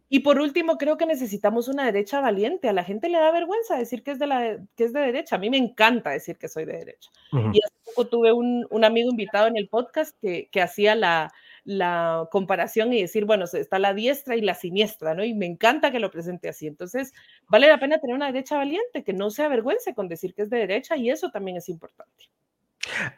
Y 0.08 0.20
por 0.20 0.38
último, 0.38 0.78
creo 0.78 0.96
que 0.96 1.06
necesitamos 1.06 1.66
una 1.66 1.84
derecha 1.84 2.20
valiente. 2.20 2.68
A 2.68 2.72
la 2.72 2.84
gente 2.84 3.08
le 3.08 3.18
da 3.18 3.32
vergüenza 3.32 3.76
decir 3.76 4.04
que 4.04 4.12
es 4.12 4.18
de, 4.18 4.26
la, 4.26 4.58
que 4.76 4.84
es 4.84 4.92
de 4.92 5.00
derecha. 5.00 5.36
A 5.36 5.38
mí 5.38 5.50
me 5.50 5.56
encanta 5.56 6.10
decir 6.10 6.36
que 6.36 6.48
soy 6.48 6.64
de 6.64 6.74
derecha. 6.74 7.10
Y 7.32 7.60
hace 7.64 7.74
poco 7.84 8.06
tuve 8.06 8.32
un, 8.32 8.66
un, 8.70 8.84
amigo 8.84 9.10
invitado 9.10 9.48
en 9.48 9.56
el 9.56 9.68
podcast 9.68 10.16
que, 10.20 10.48
que 10.52 10.62
hacía 10.62 10.94
la, 10.94 11.32
la, 11.64 12.28
comparación 12.30 12.92
y 12.92 13.02
decir, 13.02 13.24
bueno, 13.24 13.46
está 13.52 13.80
la 13.80 13.94
diestra 13.94 14.36
y 14.36 14.42
la 14.42 14.54
siniestra, 14.54 15.14
¿no? 15.14 15.24
Y 15.24 15.34
me 15.34 15.46
encanta 15.46 15.90
que 15.90 15.98
lo 15.98 16.12
presente 16.12 16.48
así. 16.48 16.68
Entonces, 16.68 17.12
vale 17.48 17.66
la 17.66 17.80
pena 17.80 17.98
tener 17.98 18.14
una 18.14 18.26
derecha 18.26 18.56
valiente, 18.56 19.02
que 19.02 19.12
no 19.12 19.30
se 19.30 19.42
avergüence 19.42 19.92
con 19.94 20.06
decir 20.06 20.34
que 20.34 20.42
es 20.42 20.50
de 20.50 20.58
derecha 20.58 20.96
y 20.96 21.10
eso 21.10 21.30
también 21.30 21.56
es 21.56 21.68
importante. 21.68 22.30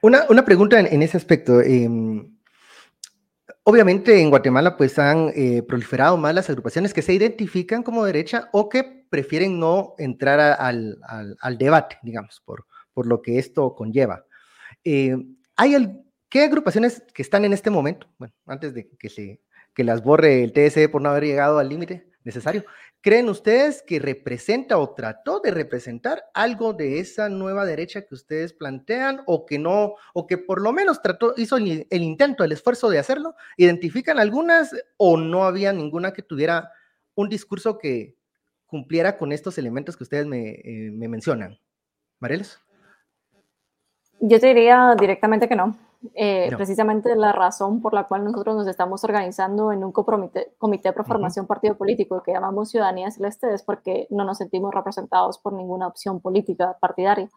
Una, 0.00 0.25
una 0.31 0.47
pregunta 0.47 0.81
en, 0.81 0.87
en 0.87 1.02
ese 1.02 1.19
aspecto. 1.19 1.61
Eh, 1.61 1.87
Obviamente 3.71 4.19
en 4.19 4.31
Guatemala 4.31 4.79
pues 4.79 4.99
han 4.99 5.31
eh, 5.37 5.63
proliferado 5.63 6.17
más 6.17 6.35
las 6.35 6.49
agrupaciones 6.49 6.95
que 6.95 7.03
se 7.03 7.13
identifican 7.13 7.83
como 7.83 8.03
derecha 8.03 8.49
o 8.55 8.71
que 8.71 9.05
prefieren 9.11 9.61
no 9.61 9.95
entrar 9.99 10.41
al, 10.59 11.59
debate, 11.59 11.99
digamos, 12.03 12.41
por, 12.47 12.65
por 12.95 13.07
lo 13.07 13.21
que 13.21 13.39
esto 13.39 13.75
conlleva. 13.75 14.25
Eh, 14.85 15.19
¿Hay 15.57 15.75
el, 15.75 16.01
qué 16.31 16.45
agrupaciones 16.45 17.03
que 17.13 17.21
están 17.21 17.45
en 17.45 17.53
este 17.53 17.69
momento, 17.69 18.07
bueno, 18.17 18.33
antes 18.47 18.73
de 18.73 18.89
que, 18.89 19.11
se, 19.11 19.43
que 19.75 19.85
las 19.85 20.03
borre 20.03 20.45
el 20.45 20.55
TSE 20.55 20.89
por 20.89 21.03
no 21.03 21.11
haber 21.11 21.25
llegado 21.25 21.59
al 21.59 21.69
límite 21.69 22.08
necesario, 22.25 22.65
creen 23.01 23.29
ustedes 23.29 23.83
que 23.83 23.99
representa 23.99 24.79
o 24.79 24.95
trató 24.95 25.41
de 25.41 25.51
representar 25.51 26.25
algo 26.35 26.73
de 26.73 26.99
esa 26.99 27.29
nueva 27.29 27.65
derecha 27.65 28.03
que 28.03 28.15
ustedes 28.15 28.53
plantean 28.53 29.23
o 29.27 29.47
que 29.47 29.59
no, 29.59 29.95
o 30.15 30.27
que 30.27 30.39
por 30.39 30.61
lo 30.61 30.73
menos 30.73 31.01
trató, 31.01 31.35
hizo 31.37 31.57
el, 31.57 31.87
intento, 31.91 32.45
el 32.45 32.53
esfuerzo 32.53 32.91
de 32.91 32.99
hacerlo? 32.99 33.35
¿Identifican 33.57 34.19
algunas 34.19 34.75
o 34.97 35.17
no 35.17 35.45
había 35.45 35.73
ninguna 35.73 36.13
que 36.13 36.23
tuviera 36.23 36.71
un 37.15 37.29
discurso 37.29 37.79
que 37.79 38.17
cumpliera 38.67 39.17
con 39.17 39.33
estos 39.33 39.57
elementos 39.59 39.97
que 39.97 40.05
ustedes 40.05 40.27
me, 40.27 40.51
eh, 40.51 40.91
me 40.93 41.09
mencionan? 41.09 41.59
Mareles. 42.21 42.59
Yo 44.21 44.41
te 44.41 44.49
diría 44.49 44.95
directamente 44.99 45.49
que 45.49 45.55
no. 45.55 45.88
Eh, 46.14 46.50
precisamente 46.57 47.14
la 47.17 47.33
razón 47.33 47.81
por 47.81 47.93
la 47.93 48.05
cual 48.05 48.25
nosotros 48.25 48.55
nos 48.55 48.69
estamos 48.69 49.02
organizando 49.02 49.73
en 49.73 49.83
un 49.83 49.90
comité, 49.90 50.55
comité 50.57 50.93
pro 50.93 51.05
formación 51.05 51.47
partido 51.47 51.76
político 51.76 52.23
que 52.23 52.33
llamamos 52.33 52.71
Ciudadanía 52.71 53.11
Celeste 53.11 53.52
es 53.52 53.64
porque 53.64 54.07
no 54.11 54.25
nos 54.25 54.38
sentimos 54.38 54.73
representados 54.73 55.38
por 55.38 55.52
ninguna 55.52 55.88
opción 55.88 56.21
política 56.21 56.76
partidaria. 56.81 57.28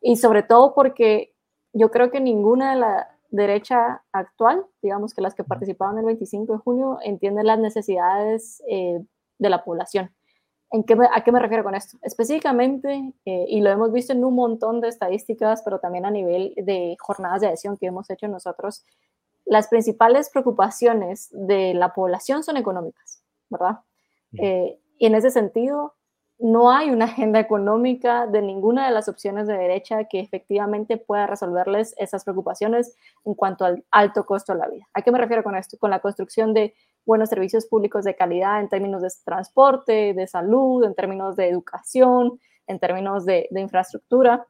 Y 0.00 0.16
sobre 0.16 0.42
todo 0.42 0.74
porque 0.74 1.34
yo 1.74 1.90
creo 1.90 2.10
que 2.10 2.20
ninguna 2.20 2.70
de 2.70 2.80
la 2.80 3.08
derecha 3.30 4.02
actual, 4.12 4.64
digamos 4.80 5.12
que 5.12 5.20
las 5.20 5.34
que 5.34 5.44
participaban 5.44 5.98
el 5.98 6.06
25 6.06 6.54
de 6.54 6.58
junio, 6.58 6.98
entiende 7.02 7.44
las 7.44 7.58
necesidades 7.58 8.62
eh, 8.68 9.04
de 9.38 9.50
la 9.50 9.64
población. 9.64 10.10
¿En 10.70 10.84
qué 10.84 10.96
¿A 11.12 11.24
qué 11.24 11.32
me 11.32 11.40
refiero 11.40 11.64
con 11.64 11.74
esto? 11.74 11.98
Específicamente, 12.02 13.14
eh, 13.24 13.44
y 13.48 13.60
lo 13.60 13.70
hemos 13.70 13.90
visto 13.92 14.12
en 14.12 14.24
un 14.24 14.34
montón 14.34 14.80
de 14.80 14.88
estadísticas, 14.88 15.62
pero 15.62 15.78
también 15.78 16.04
a 16.04 16.10
nivel 16.10 16.52
de 16.56 16.96
jornadas 17.00 17.40
de 17.40 17.46
adhesión 17.46 17.76
que 17.76 17.86
hemos 17.86 18.10
hecho 18.10 18.28
nosotros, 18.28 18.84
las 19.46 19.68
principales 19.68 20.28
preocupaciones 20.28 21.28
de 21.32 21.72
la 21.72 21.94
población 21.94 22.44
son 22.44 22.58
económicas, 22.58 23.22
¿verdad? 23.48 23.80
Eh, 24.38 24.78
y 24.98 25.06
en 25.06 25.14
ese 25.14 25.30
sentido, 25.30 25.94
no 26.38 26.70
hay 26.70 26.90
una 26.90 27.06
agenda 27.06 27.40
económica 27.40 28.26
de 28.26 28.42
ninguna 28.42 28.86
de 28.86 28.92
las 28.92 29.08
opciones 29.08 29.48
de 29.48 29.58
derecha 29.58 30.04
que 30.04 30.20
efectivamente 30.20 30.96
pueda 30.96 31.26
resolverles 31.26 31.94
esas 31.98 32.24
preocupaciones 32.24 32.94
en 33.24 33.34
cuanto 33.34 33.64
al 33.64 33.84
alto 33.90 34.24
costo 34.24 34.52
de 34.52 34.60
la 34.60 34.68
vida. 34.68 34.88
¿A 34.94 35.02
qué 35.02 35.10
me 35.10 35.18
refiero 35.18 35.42
con 35.42 35.56
esto? 35.56 35.78
Con 35.78 35.90
la 35.90 35.98
construcción 35.98 36.54
de 36.54 36.74
buenos 37.04 37.30
servicios 37.30 37.66
públicos 37.66 38.04
de 38.04 38.14
calidad 38.14 38.60
en 38.60 38.68
términos 38.68 39.02
de 39.02 39.08
transporte, 39.24 40.14
de 40.14 40.26
salud, 40.26 40.84
en 40.84 40.94
términos 40.94 41.34
de 41.34 41.48
educación, 41.48 42.38
en 42.68 42.78
términos 42.78 43.24
de, 43.24 43.48
infraestructura, 43.50 44.46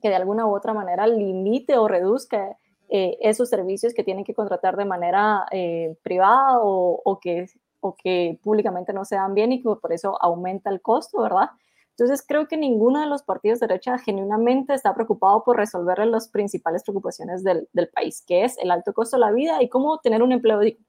que 0.00 0.08
de 0.08 0.14
alguna 0.14 0.46
u 0.46 0.56
otra 0.56 0.72
manera 0.72 1.06
limite 1.06 1.76
o 1.76 1.88
reduzca 1.88 2.56
eh, 2.88 3.18
esos 3.20 3.50
servicios 3.50 3.92
que 3.92 4.04
tienen 4.04 4.24
que 4.24 4.32
contratar 4.32 4.76
de 4.76 4.84
manera 4.86 5.44
eh, 5.50 5.96
privada 6.02 6.58
o, 6.60 7.18
que, 7.20 7.50
o 7.80 7.94
que 7.96 8.38
públicamente 8.42 8.92
no 8.92 9.04
se 9.04 9.16
dan 9.16 9.34
bien 9.34 9.52
y 9.52 9.62
que 9.62 9.68
por 9.80 9.92
eso 9.92 10.20
aumenta 10.22 10.70
el 10.70 10.80
costo, 10.80 11.22
¿verdad? 11.22 11.50
Entonces 11.90 12.24
creo 12.26 12.46
que 12.46 12.56
ninguno 12.56 13.00
de 13.00 13.06
los 13.06 13.22
partidos 13.22 13.58
de 13.58 13.66
derecha 13.66 13.98
genuinamente 13.98 14.72
está 14.72 14.94
preocupado 14.94 15.42
por 15.42 15.56
resolver 15.56 15.98
las 16.06 16.28
principales 16.28 16.84
preocupaciones 16.84 17.42
del, 17.42 17.68
del, 17.72 17.88
país, 17.88 18.22
que 18.26 18.44
es 18.44 18.56
el 18.58 18.70
alto 18.70 18.92
costo 18.92 19.16
de 19.16 19.20
la 19.20 19.32
vida 19.32 19.62
y 19.62 19.68
cómo 19.68 19.98
tener 19.98 20.22
un 20.22 20.30
empleo 20.30 20.60
digno. 20.60 20.84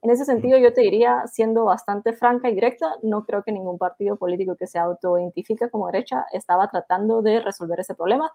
En 0.00 0.10
ese 0.10 0.24
sentido, 0.24 0.58
yo 0.58 0.72
te 0.72 0.82
diría, 0.82 1.26
siendo 1.26 1.64
bastante 1.64 2.12
franca 2.12 2.50
y 2.50 2.54
directa, 2.54 2.94
no 3.02 3.24
creo 3.24 3.42
que 3.42 3.52
ningún 3.52 3.78
partido 3.78 4.16
político 4.16 4.54
que 4.56 4.66
se 4.66 4.78
autoidentifica 4.78 5.70
como 5.70 5.86
derecha 5.86 6.26
estaba 6.32 6.68
tratando 6.68 7.22
de 7.22 7.40
resolver 7.40 7.80
ese 7.80 7.94
problema 7.94 8.30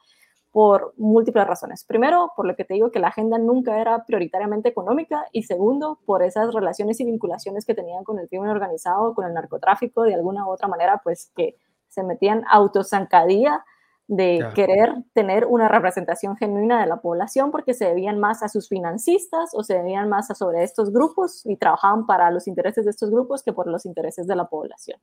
por 0.52 0.94
múltiples 0.98 1.46
razones. 1.46 1.84
Primero, 1.86 2.32
por 2.36 2.48
lo 2.48 2.56
que 2.56 2.66
te 2.66 2.74
digo 2.74 2.92
que 2.92 3.00
la 3.00 3.10
agenda 3.10 3.38
nunca 3.38 3.80
era 3.80 4.06
prioritariamente 4.06 4.70
económica 4.70 5.26
y 5.32 5.44
segundo, 5.44 6.00
por 6.06 6.24
esas 6.24 6.54
relaciones 6.54 7.00
y 7.00 7.06
vinculaciones 7.06 7.66
que 7.66 7.76
tenían 7.76 8.04
con 8.04 8.20
el 8.20 8.28
crimen 8.28 8.50
organizado, 8.50 9.14
con 9.14 9.26
el 9.26 9.34
narcotráfico, 9.34 10.04
de 10.04 10.16
alguna 10.16 10.48
u 10.48 10.52
otra 10.52 10.68
manera, 10.68 11.02
pues 11.04 11.32
que 11.36 11.56
se 11.88 12.04
metían 12.04 12.44
autosancadía 12.50 13.64
de 14.08 14.44
querer 14.56 14.92
tener 15.14 15.46
una 15.46 15.68
representación 15.68 16.36
genuina 16.36 16.82
de 16.82 16.88
la 16.88 17.00
población 17.00 17.52
porque 17.52 17.76
se 17.76 17.86
debían 17.86 18.20
más 18.20 18.42
a 18.42 18.50
sus 18.50 18.68
financistas 18.68 19.52
o 19.54 19.64
se 19.64 19.76
debían 19.76 20.10
más 20.10 20.32
a 20.32 20.36
sobre 20.36 20.64
estos 20.64 20.92
grupos 20.92 21.46
y 21.46 21.58
trabajaban 21.58 22.08
para 22.08 22.32
los 22.32 22.48
intereses 22.48 22.86
de 22.86 22.92
estos 22.92 23.12
grupos 23.12 23.44
que 23.44 23.54
por 23.54 23.68
los 23.68 23.86
intereses 23.86 24.26
de 24.26 24.36
la 24.36 24.50
población. 24.50 25.00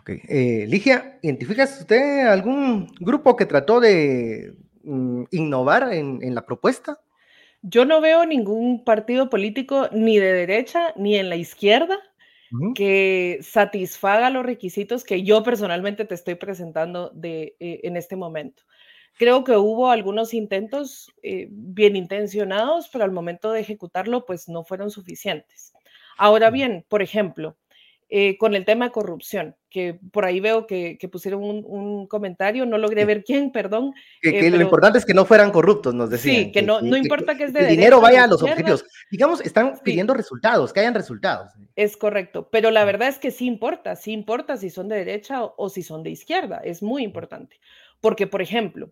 Ok. 0.00 0.10
Eh, 0.28 0.66
Ligia, 0.68 1.18
¿identificas 1.22 1.80
usted 1.80 2.26
algún 2.26 2.92
grupo 3.00 3.36
que 3.36 3.46
trató 3.46 3.80
de 3.80 4.54
mm, 4.84 5.24
innovar 5.30 5.92
en, 5.92 6.20
en 6.22 6.34
la 6.34 6.44
propuesta? 6.44 7.00
Yo 7.62 7.84
no 7.84 8.00
veo 8.00 8.24
ningún 8.24 8.84
partido 8.84 9.30
político 9.30 9.88
ni 9.92 10.18
de 10.18 10.32
derecha 10.32 10.92
ni 10.96 11.16
en 11.16 11.28
la 11.28 11.36
izquierda 11.36 11.98
que 12.74 13.38
satisfaga 13.42 14.30
los 14.30 14.44
requisitos 14.44 15.04
que 15.04 15.22
yo 15.22 15.42
personalmente 15.42 16.04
te 16.04 16.14
estoy 16.14 16.34
presentando 16.36 17.10
de, 17.10 17.56
eh, 17.60 17.80
en 17.82 17.96
este 17.96 18.16
momento. 18.16 18.62
Creo 19.14 19.44
que 19.44 19.56
hubo 19.56 19.90
algunos 19.90 20.32
intentos 20.32 21.12
eh, 21.22 21.48
bien 21.50 21.96
intencionados, 21.96 22.88
pero 22.90 23.04
al 23.04 23.12
momento 23.12 23.52
de 23.52 23.60
ejecutarlo, 23.60 24.24
pues 24.24 24.48
no 24.48 24.64
fueron 24.64 24.90
suficientes. 24.90 25.74
Ahora 26.16 26.50
bien, 26.50 26.84
por 26.88 27.02
ejemplo, 27.02 27.56
eh, 28.10 28.38
con 28.38 28.54
el 28.54 28.64
tema 28.64 28.86
de 28.86 28.90
corrupción, 28.90 29.54
que 29.68 30.00
por 30.12 30.24
ahí 30.24 30.40
veo 30.40 30.66
que, 30.66 30.98
pusieron 31.12 31.42
un, 31.42 32.06
comentario, 32.06 32.64
no 32.64 32.78
logré 32.78 33.04
ver 33.04 33.22
quién, 33.22 33.52
perdón. 33.52 33.92
Que, 34.22 34.46
eh, 34.46 34.50
lo 34.50 34.62
importante 34.62 34.98
es 34.98 35.04
que 35.04 35.12
no 35.12 35.26
fueran 35.26 35.50
corruptos, 35.50 35.94
nos 35.94 36.08
decían. 36.08 36.36
Sí, 36.36 36.52
que 36.52 36.62
no, 36.62 36.80
no 36.80 36.96
importa 36.96 37.36
que 37.36 37.44
es 37.44 37.52
de 37.52 37.60
El 37.60 37.68
dinero 37.68 38.00
vaya 38.00 38.24
a 38.24 38.26
los 38.26 38.42
objetivos. 38.42 38.86
Digamos, 39.10 39.42
están 39.42 39.74
pidiendo 39.84 40.14
resultados, 40.14 40.72
que 40.72 40.80
hayan 40.80 40.94
resultados. 40.94 41.52
Es 41.76 41.98
correcto, 41.98 42.48
pero 42.50 42.70
la 42.70 42.86
verdad 42.86 43.08
es 43.08 43.18
que 43.18 43.30
sí 43.30 43.44
importa, 43.44 43.94
sí 43.94 44.12
importa 44.12 44.56
si 44.56 44.70
son 44.70 44.88
de 44.88 44.96
derecha 44.96 45.44
o 45.44 45.68
si 45.68 45.82
son 45.82 46.02
de 46.02 46.08
izquierda, 46.08 46.62
es 46.64 46.82
muy 46.82 47.02
importante. 47.02 47.60
Porque, 48.00 48.26
por 48.26 48.40
ejemplo, 48.40 48.90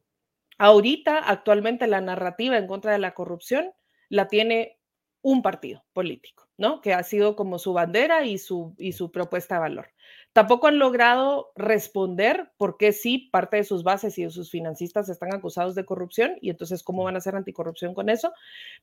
ahorita, 0.58 1.20
actualmente, 1.20 1.86
la 1.86 2.02
narrativa 2.02 2.58
en 2.58 2.66
contra 2.66 2.92
de 2.92 2.98
la 2.98 3.14
corrupción 3.14 3.72
la 4.10 4.28
tiene 4.28 4.78
un 5.22 5.40
partido 5.40 5.86
político. 5.94 6.45
¿No? 6.58 6.80
Que 6.80 6.94
ha 6.94 7.02
sido 7.02 7.36
como 7.36 7.58
su 7.58 7.72
bandera 7.72 8.24
y 8.24 8.38
su, 8.38 8.74
y 8.78 8.92
su 8.92 9.10
propuesta 9.10 9.56
de 9.56 9.60
valor. 9.60 9.88
Tampoco 10.32 10.66
han 10.66 10.78
logrado 10.78 11.52
responder 11.56 12.52
por 12.58 12.76
qué 12.76 12.92
sí 12.92 13.30
parte 13.32 13.56
de 13.56 13.64
sus 13.64 13.82
bases 13.82 14.18
y 14.18 14.24
de 14.24 14.30
sus 14.30 14.50
financistas 14.50 15.08
están 15.08 15.34
acusados 15.34 15.74
de 15.74 15.84
corrupción 15.84 16.36
y 16.40 16.50
entonces 16.50 16.82
cómo 16.82 17.04
van 17.04 17.14
a 17.14 17.18
hacer 17.18 17.36
anticorrupción 17.36 17.94
con 17.94 18.08
eso, 18.08 18.32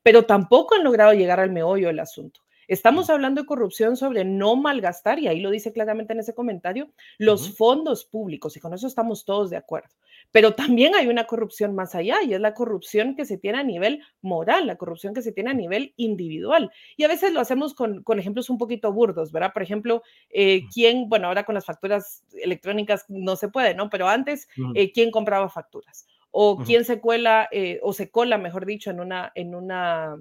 pero 0.02 0.26
tampoco 0.26 0.76
han 0.76 0.84
logrado 0.84 1.14
llegar 1.14 1.40
al 1.40 1.52
meollo 1.52 1.88
del 1.88 2.00
asunto. 2.00 2.42
Estamos 2.68 3.10
hablando 3.10 3.42
de 3.42 3.48
corrupción 3.48 3.98
sobre 3.98 4.24
no 4.24 4.56
malgastar, 4.56 5.20
y 5.20 5.28
ahí 5.28 5.42
lo 5.42 5.52
dice 5.52 5.74
claramente 5.74 6.14
en 6.14 6.20
ese 6.20 6.34
comentario, 6.34 6.90
los 7.18 7.56
fondos 7.56 8.06
públicos, 8.06 8.56
y 8.56 8.60
con 8.60 8.74
eso 8.74 8.88
estamos 8.88 9.26
todos 9.26 9.50
de 9.50 9.58
acuerdo. 9.58 9.90
Pero 10.34 10.56
también 10.56 10.96
hay 10.96 11.08
una 11.08 11.26
corrupción 11.26 11.76
más 11.76 11.94
allá, 11.94 12.18
y 12.24 12.34
es 12.34 12.42
la 12.42 12.56
corrupción 12.56 13.16
que 13.16 13.24
se 13.24 13.38
tiene 13.38 13.60
a 13.60 13.64
nivel 13.64 14.02
moral, 14.24 14.66
la 14.66 14.78
corrupción 14.78 15.14
que 15.14 15.22
se 15.22 15.32
tiene 15.32 15.52
a 15.52 15.54
nivel 15.54 15.94
individual. 15.96 16.72
Y 16.98 17.04
a 17.04 17.08
veces 17.08 17.34
lo 17.34 17.40
hacemos 17.40 17.76
con, 17.76 18.04
ejemplos 18.18 18.50
un 18.50 18.58
poquito 18.58 18.92
burdos, 18.92 19.32
¿verdad? 19.32 19.54
Por 19.54 19.62
ejemplo, 19.62 20.02
eh, 20.32 20.64
¿quién, 20.74 21.08
bueno, 21.08 21.28
ahora 21.28 21.44
con 21.44 21.54
las 21.54 21.66
facturas 21.66 22.24
electrónicas 22.34 23.06
no 23.10 23.36
se 23.36 23.50
puede, 23.50 23.76
¿no? 23.76 23.92
Pero 23.92 24.10
antes, 24.10 24.48
eh, 24.74 24.92
¿quién 24.92 25.12
compraba 25.12 25.50
facturas? 25.50 26.08
O 26.32 26.58
quién 26.58 26.84
se 26.84 27.00
cuela, 27.00 27.48
eh, 27.52 27.80
o 27.84 27.94
se 27.94 28.10
cola, 28.10 28.40
mejor 28.40 28.66
dicho, 28.66 28.90
en 28.90 29.02
una, 29.02 29.32
en 29.36 29.54
una 29.54 30.18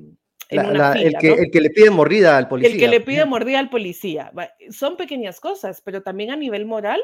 el, 0.50 1.50
que, 1.50 1.60
le 1.62 1.70
pide 1.70 1.88
mordida 1.88 2.36
al 2.36 2.48
policía. 2.48 2.74
El 2.74 2.78
que 2.78 2.88
le 2.88 3.00
pide 3.00 3.24
mordida 3.24 3.58
al 3.58 3.70
policía. 3.70 4.30
Son 4.70 4.98
pequeñas 4.98 5.40
cosas, 5.40 5.80
pero 5.80 6.02
también 6.02 6.30
a 6.30 6.36
nivel 6.36 6.66
moral, 6.66 7.00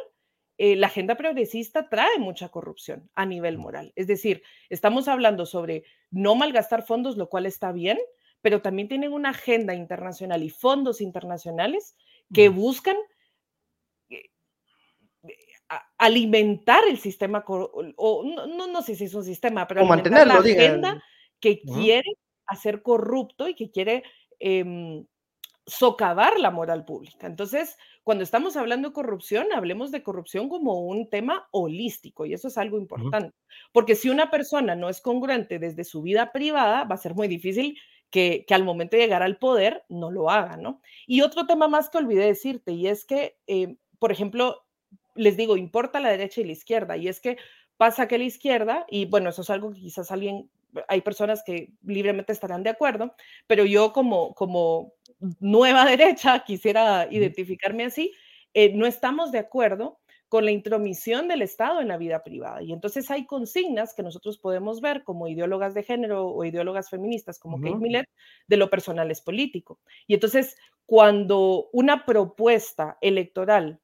eh, 0.60 0.74
la 0.74 0.88
agenda 0.88 1.14
progresista 1.14 1.88
trae 1.88 2.18
mucha 2.18 2.48
corrupción 2.48 3.08
a 3.14 3.24
nivel 3.24 3.58
moral. 3.58 3.92
Es 3.94 4.08
decir, 4.08 4.42
estamos 4.68 5.06
hablando 5.06 5.46
sobre 5.46 5.84
no 6.10 6.34
malgastar 6.34 6.84
fondos, 6.84 7.16
lo 7.16 7.28
cual 7.28 7.46
está 7.46 7.70
bien, 7.70 7.96
pero 8.42 8.60
también 8.60 8.88
tienen 8.88 9.12
una 9.12 9.30
agenda 9.30 9.74
internacional 9.74 10.42
y 10.42 10.50
fondos 10.50 11.00
internacionales 11.00 11.96
que 12.34 12.48
buscan 12.48 12.96
eh, 14.10 14.30
alimentar 15.96 16.82
el 16.88 16.98
sistema, 16.98 17.44
o 17.46 18.24
no, 18.24 18.66
no, 18.66 18.82
sé 18.82 18.96
si 18.96 19.04
es 19.04 19.14
un 19.14 19.24
sistema, 19.24 19.68
pero 19.68 19.84
la 19.84 20.34
agenda 20.34 21.00
que 21.38 21.60
quiere 21.60 22.18
hacer 22.46 22.82
corrupto 22.82 23.46
y 23.46 23.54
que 23.54 23.70
quiere 23.70 24.02
em, 24.40 25.06
socavar 25.68 26.40
la 26.40 26.50
moral 26.50 26.84
pública. 26.84 27.26
Entonces, 27.26 27.76
cuando 28.02 28.24
estamos 28.24 28.56
hablando 28.56 28.88
de 28.88 28.94
corrupción, 28.94 29.48
hablemos 29.54 29.90
de 29.92 30.02
corrupción 30.02 30.48
como 30.48 30.80
un 30.86 31.08
tema 31.10 31.46
holístico 31.52 32.26
y 32.26 32.32
eso 32.32 32.48
es 32.48 32.58
algo 32.58 32.78
importante, 32.78 33.36
porque 33.72 33.94
si 33.94 34.08
una 34.08 34.30
persona 34.30 34.74
no 34.74 34.88
es 34.88 35.00
congruente 35.00 35.58
desde 35.58 35.84
su 35.84 36.02
vida 36.02 36.32
privada, 36.32 36.84
va 36.84 36.94
a 36.94 36.98
ser 36.98 37.14
muy 37.14 37.28
difícil 37.28 37.78
que, 38.10 38.46
al 38.50 38.64
momento 38.64 38.96
de 38.96 39.02
llegar 39.02 39.22
al 39.22 39.38
poder 39.38 39.84
no 39.88 40.10
lo 40.10 40.30
haga, 40.30 40.56
¿no? 40.56 40.80
Y 41.06 41.20
otro 41.20 41.46
tema 41.46 41.68
más 41.68 41.90
que 41.90 41.98
olvidé 41.98 42.24
decirte 42.24 42.72
y 42.72 42.88
es 42.88 43.04
que, 43.04 43.36
em, 43.46 43.76
por 43.98 44.10
ejemplo, 44.10 44.64
les 45.14 45.36
digo, 45.36 45.56
importa 45.56 46.00
la 46.00 46.10
derecha 46.10 46.40
y 46.40 46.44
la 46.44 46.52
izquierda. 46.52 46.96
Y 46.96 47.08
es 47.08 47.20
que 47.20 47.36
pasa 47.76 48.08
que 48.08 48.18
la 48.18 48.24
izquierda, 48.24 48.86
y 48.88 49.06
bueno, 49.06 49.30
eso 49.30 49.42
es 49.42 49.50
algo 49.50 49.72
que 49.72 49.80
quizás 49.80 50.10
alguien, 50.10 50.50
hay 50.88 51.00
personas 51.02 51.42
que 51.44 51.72
libremente 51.82 52.32
estarán 52.32 52.62
de 52.62 52.70
acuerdo, 52.70 53.14
pero 53.46 53.64
yo 53.64 53.92
como, 53.92 54.34
como 54.34 54.92
nueva 55.40 55.84
derecha 55.84 56.44
quisiera 56.44 57.08
identificarme 57.10 57.84
así, 57.84 58.12
eh, 58.54 58.72
no 58.74 58.86
estamos 58.86 59.32
de 59.32 59.38
acuerdo 59.38 59.98
con 60.28 60.44
la 60.44 60.50
intromisión 60.50 61.26
del 61.26 61.42
Estado 61.42 61.80
en 61.80 61.88
la 61.88 61.96
vida 61.96 62.22
privada. 62.22 62.62
Y 62.62 62.72
entonces 62.72 63.10
hay 63.10 63.24
consignas 63.24 63.94
que 63.94 64.02
nosotros 64.02 64.38
podemos 64.38 64.80
ver 64.80 65.02
como 65.02 65.26
ideólogas 65.26 65.72
de 65.74 65.82
género 65.82 66.28
o 66.28 66.44
ideólogas 66.44 66.90
feministas 66.90 67.38
como 67.38 67.58
Kate 67.60 67.76
Millett, 67.76 68.08
de 68.46 68.56
lo 68.58 68.68
personal 68.68 69.10
es 69.10 69.22
político. 69.22 69.80
Y 70.06 70.14
entonces 70.14 70.56
cuando 70.84 71.68
una 71.72 72.04
propuesta 72.04 72.98
electoral 73.00 73.80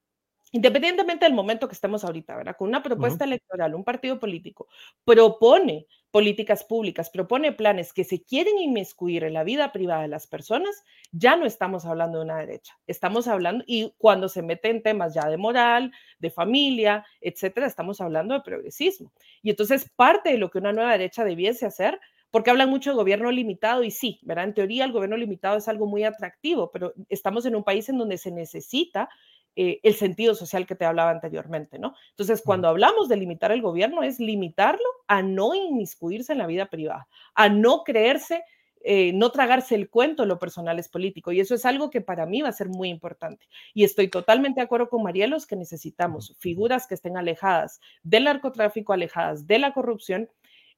independientemente 0.53 1.25
del 1.25 1.35
momento 1.35 1.67
que 1.67 1.75
estemos 1.75 2.05
ahorita, 2.05 2.37
¿verdad? 2.37 2.57
Con 2.57 2.69
una 2.69 2.81
propuesta 2.81 3.25
electoral, 3.25 3.75
un 3.75 3.83
partido 3.83 4.21
político 4.21 4.69
propone 5.05 5.89
políticas 6.15 6.63
públicas, 6.63 7.11
propone 7.11 7.51
planes 7.51 7.93
que 7.93 8.05
se 8.05 8.23
quieren 8.23 8.57
inmiscuir 8.59 9.25
en 9.25 9.33
la 9.33 9.43
vida 9.43 9.73
privada 9.73 10.03
de 10.03 10.07
las 10.07 10.29
personas, 10.29 10.85
ya 11.11 11.35
no 11.35 11.45
estamos 11.45 11.85
hablando 11.87 12.19
de 12.19 12.25
una 12.25 12.39
derecha, 12.39 12.73
estamos 12.87 13.27
hablando, 13.27 13.65
y 13.67 13.93
cuando 13.99 14.29
se 14.29 14.41
mete 14.41 14.71
en 14.71 14.81
temas 14.81 15.13
ya 15.13 15.29
de 15.29 15.39
moral, 15.39 15.91
de 16.21 16.31
familia, 16.31 17.05
etcétera, 17.21 17.67
estamos 17.67 18.01
hablando 18.01 18.35
de 18.35 18.43
progresismo. 18.43 19.13
Y 19.43 19.51
entonces 19.51 19.91
parte 19.97 20.31
de 20.31 20.39
lo 20.39 20.51
que 20.53 20.59
una 20.59 20.73
nueva 20.73 20.93
derecha 20.93 21.25
debiese 21.25 21.67
hacer 21.67 21.99
porque 22.31 22.51
hablan 22.51 22.71
mucho 22.71 22.91
de 22.91 22.97
gobierno 22.97 23.33
limitado 23.33 23.83
y 23.83 23.91
sí, 23.91 24.21
¿verdad? 24.23 24.45
En 24.45 24.55
teoría 24.55 24.85
el 24.85 24.93
gobierno 24.93 25.17
limitado 25.17 25.57
es 25.57 25.67
algo 25.67 25.87
muy 25.87 26.05
atractivo, 26.05 26.71
pero 26.73 26.95
estamos 27.09 27.45
en 27.45 27.57
un 27.57 27.65
país 27.65 27.89
en 27.89 27.99
donde 27.99 28.19
se 28.19 28.31
necesita 28.31 29.09
eh, 29.57 29.81
el 29.85 29.95
sentido 29.95 30.35
social 30.35 30.67
que 30.67 30.75
te 30.75 30.85
hablaba 30.85 31.11
anteriormente, 31.11 31.79
¿no? 31.79 31.95
Entonces, 32.11 32.43
cuando 32.45 32.67
hablamos 32.67 33.09
de 33.09 33.17
limitar 33.17 33.53
el 33.53 33.63
gobierno, 33.63 34.03
es 34.03 34.19
limitarlo 34.19 34.85
a 35.07 35.23
no 35.23 35.55
inmiscuirse 35.55 36.33
en 36.33 36.39
la 36.39 36.49
vida 36.49 36.67
privada, 36.67 37.07
a 37.35 37.49
no 37.49 37.85
creerse, 37.85 38.43
eh, 38.87 39.13
no 39.15 39.31
tragarse 39.31 39.77
el 39.77 39.89
cuento, 39.89 40.27
lo 40.27 40.41
personal 40.41 40.79
es 40.81 40.89
político. 40.89 41.31
Y 41.31 41.39
eso 41.39 41.55
es 41.55 41.65
algo 41.65 41.89
que 41.89 42.01
para 42.01 42.27
mí 42.27 42.43
va 42.43 42.49
a 42.49 42.53
ser 42.53 42.69
muy 42.69 42.89
importante. 42.89 43.47
Y 43.75 43.85
estoy 43.85 44.09
totalmente 44.09 44.61
de 44.61 44.65
acuerdo 44.65 44.89
con 44.89 45.03
Marielos 45.05 45.47
que 45.47 45.57
necesitamos 45.57 46.37
figuras 46.39 46.87
que 46.87 46.95
estén 46.95 47.17
alejadas 47.17 47.81
del 48.03 48.25
narcotráfico, 48.25 48.93
alejadas 48.93 49.47
de 49.47 49.59
la 49.61 49.73
corrupción. 49.73 50.29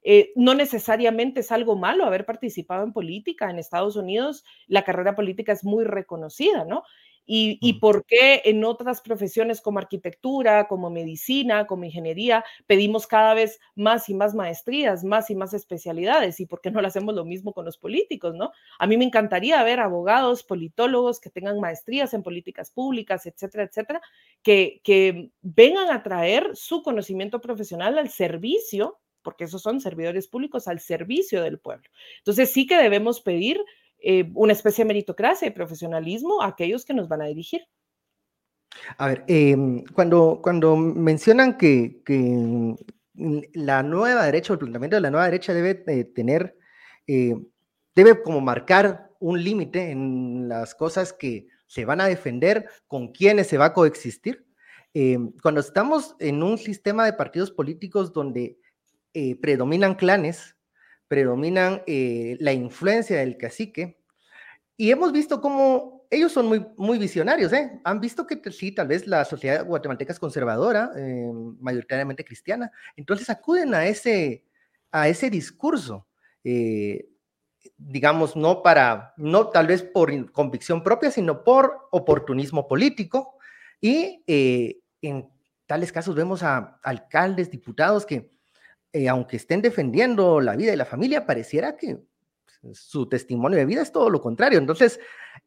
Eh, 0.03 0.33
no 0.37 0.55
necesariamente 0.55 1.41
es 1.41 1.51
algo 1.51 1.77
malo 1.77 2.05
haber 2.05 2.27
participado 2.27 2.85
en 2.85 2.93
política. 2.93 3.51
En 3.51 3.59
Estados 3.59 3.97
Unidos 3.97 4.45
la 4.69 4.85
carrera 4.85 5.17
política 5.17 5.53
es 5.53 5.65
muy 5.65 5.85
reconocida, 5.85 6.65
¿no? 6.65 6.85
Y, 7.27 7.75
por 7.81 8.07
qué 8.07 8.43
en 8.45 8.65
otras 8.65 9.01
profesiones 9.01 9.61
como 9.61 9.79
arquitectura, 9.79 10.69
como 10.69 10.91
medicina, 10.91 11.67
como 11.67 11.85
ingeniería, 11.85 12.45
pedimos 12.67 13.07
cada 13.07 13.35
vez 13.35 13.59
más 13.75 14.09
y 14.09 14.15
más 14.15 14.35
maestrías, 14.35 15.05
más 15.05 15.31
y 15.31 15.35
más 15.35 15.53
especialidades 15.53 16.41
y 16.41 16.47
por 16.47 16.61
qué 16.61 16.71
no 16.71 16.81
lo 16.81 16.89
hacemos 16.89 17.15
lo 17.15 17.25
mismo 17.25 17.53
con 17.53 17.65
los 17.65 17.79
políticos, 17.79 18.35
¿no? 18.35 18.53
A 18.79 18.87
mí 18.87 18.97
me 18.97 19.05
encantaría 19.05 19.63
ver 19.65 19.81
abogados, 19.81 20.45
politólogos 20.45 21.21
que 21.21 21.31
tengan 21.31 21.61
maestrías 21.61 22.15
en 22.15 22.23
políticas 22.23 22.71
públicas, 22.71 23.27
etcétera, 23.27 23.65
etcétera, 23.65 24.01
que, 24.43 24.81
que 24.85 25.31
vengan 25.43 25.91
a 25.91 26.03
traer 26.03 26.51
su 26.55 26.83
conocimiento 26.83 27.41
profesional 27.41 27.99
al 27.99 28.09
servicio 28.09 28.99
porque 29.23 29.43
esos 29.43 29.61
son 29.61 29.81
servidores 29.81 30.29
públicos 30.29 30.69
al 30.69 30.79
servicio 30.79 31.43
del 31.43 31.59
pueblo. 31.59 31.91
Entonces 32.19 32.53
sí 32.53 32.65
que 32.65 32.77
debemos 32.77 33.21
pedir 33.21 33.61
eh, 33.99 34.31
una 34.35 34.53
especie 34.53 34.85
de 34.85 34.89
meritocracia 34.89 35.49
y 35.49 35.53
profesionalismo 35.53 36.43
a 36.43 36.49
aquellos 36.49 36.85
que 36.85 36.95
nos 36.95 37.09
van 37.09 37.23
a 37.23 37.27
dirigir. 37.27 37.63
A 38.99 39.09
ver, 39.09 39.25
em, 39.27 39.85
cuando, 39.95 40.41
cuando 40.43 40.77
mencionan 40.77 41.57
que, 41.57 42.03
la 43.55 43.83
nueva 43.83 44.27
derecha 44.27 44.53
el 44.53 44.59
planteamiento 44.59 44.97
de 44.97 45.01
la 45.01 45.11
nueva 45.11 45.25
derecha 45.25 45.55
debe 45.55 45.83
eh, 45.87 46.05
tener, 46.05 46.59
eh, 47.07 47.35
debe 47.95 48.23
como 48.23 48.43
marcar 48.43 49.11
un 49.19 49.43
límite 49.43 49.91
en 49.91 50.49
las 50.49 50.75
cosas 50.75 51.15
que 51.15 51.49
se 51.67 51.87
van 51.87 52.03
a 52.03 52.07
defender, 52.07 52.69
con 52.87 53.13
quienes 53.13 53.47
se 53.47 53.57
va 53.57 53.67
a 53.67 53.73
coexistir. 53.73 54.47
Em, 54.93 55.33
cuando 55.43 55.61
estamos 55.61 56.15
en 56.19 56.43
un 56.43 56.59
sistema 56.59 57.07
de 57.07 57.15
partidos 57.15 57.51
políticos 57.51 58.13
donde 58.13 58.59
predominan 59.41 59.95
clanes, 59.95 60.56
predominan 61.09 61.83
eh, 61.87 62.37
la 62.41 62.53
influencia 62.53 63.19
del 63.19 63.37
cacique. 63.37 63.99
Y 64.77 64.91
hemos 64.91 65.13
visto 65.13 65.41
cómo 65.41 66.07
ellos 66.11 66.33
son 66.33 66.47
muy, 66.47 66.67
muy 66.77 66.99
visionarios, 66.99 67.53
¿eh? 67.53 67.81
Han 67.85 68.01
visto 68.01 68.27
que 68.27 68.41
sí, 68.53 68.73
tal 68.73 68.89
vez 68.89 69.07
la 69.07 69.25
sociedad 69.25 69.65
guatemalteca 69.65 70.13
es 70.13 70.21
conservadora, 70.21 70.93
eh, 70.97 71.31
mayoritariamente 71.61 72.25
cristiana. 72.25 72.71
Entonces 72.97 73.31
acuden 73.31 73.75
a 73.75 73.87
ese, 73.87 74.45
a 74.93 75.09
ese 75.09 75.31
discurso, 75.31 76.07
digamos, 77.77 78.37
no 78.37 78.63
para, 78.63 79.15
no 79.17 79.49
tal 79.49 79.67
vez 79.67 79.83
por 79.83 80.31
convicción 80.31 80.83
propia, 80.83 81.11
sino 81.11 81.43
por 81.43 81.89
oportunismo 81.91 82.69
político. 82.69 83.37
Y 83.81 84.23
en 84.29 85.29
tales 85.67 85.91
casos 85.91 86.15
vemos 86.15 86.43
a 86.43 86.79
alcaldes, 86.83 87.51
diputados 87.51 88.07
que 88.07 88.36
eh, 88.97 89.11
aunque 89.11 89.37
estén 89.37 89.61
defendiendo 89.61 90.41
la 90.41 90.57
vida 90.57 90.73
y 90.73 90.77
la 90.77 90.87
familia, 90.87 91.27
pareciera 91.27 91.77
que 91.77 91.99
su 92.73 93.07
testimonio 93.07 93.59
de 93.59 93.67
vida 93.67 93.83
es 93.83 93.93
todo 93.93 94.09
lo 94.09 94.23
contrario. 94.23 94.59
Entonces, 94.59 94.99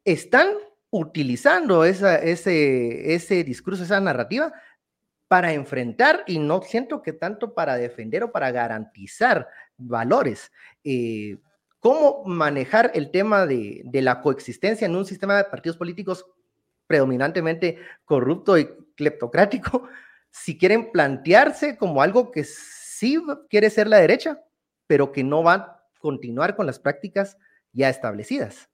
están 0.05 0.49
utilizando 0.91 1.83
ese 1.83 3.43
discurso, 3.43 3.83
esa 3.83 3.99
narrativa 3.99 4.53
para 5.27 5.51
enfrentar 5.53 6.23
y 6.27 6.37
no 6.37 6.61
siento 6.61 7.01
que 7.01 7.11
tanto 7.13 7.55
para 7.55 7.75
defender 7.75 8.23
o 8.23 8.31
para 8.31 8.51
garantizar 8.51 9.47
valores. 9.77 10.51
Eh, 10.83 11.37
¿Cómo 11.79 12.23
manejar 12.25 12.91
el 12.93 13.09
tema 13.09 13.47
de, 13.47 13.81
de, 13.83 14.01
la 14.03 14.21
coexistencia 14.21 14.85
en 14.85 14.95
un 14.95 15.05
sistema 15.05 15.37
de 15.37 15.45
partidos 15.45 15.77
políticos 15.77 16.23
predominantemente 16.85 17.79
corrupto 18.05 18.59
y 18.59 18.69
cleptocrático? 18.95 19.89
Si 20.31 20.59
quieren 20.59 20.91
plantearse 20.91 21.75
como 21.75 22.03
algo 22.03 22.29
que 22.29 22.43
sí 22.99 23.17
quiere 23.49 23.69
ser 23.69 23.87
la 23.87 23.97
derecha, 23.97 24.43
pero 24.87 25.13
que 25.13 25.23
no 25.23 25.41
va 25.41 25.53
a 25.53 25.83
continuar 26.01 26.57
con 26.57 26.65
las 26.65 26.79
prácticas 26.79 27.37
ya 27.71 27.87
establecidas. 27.87 28.69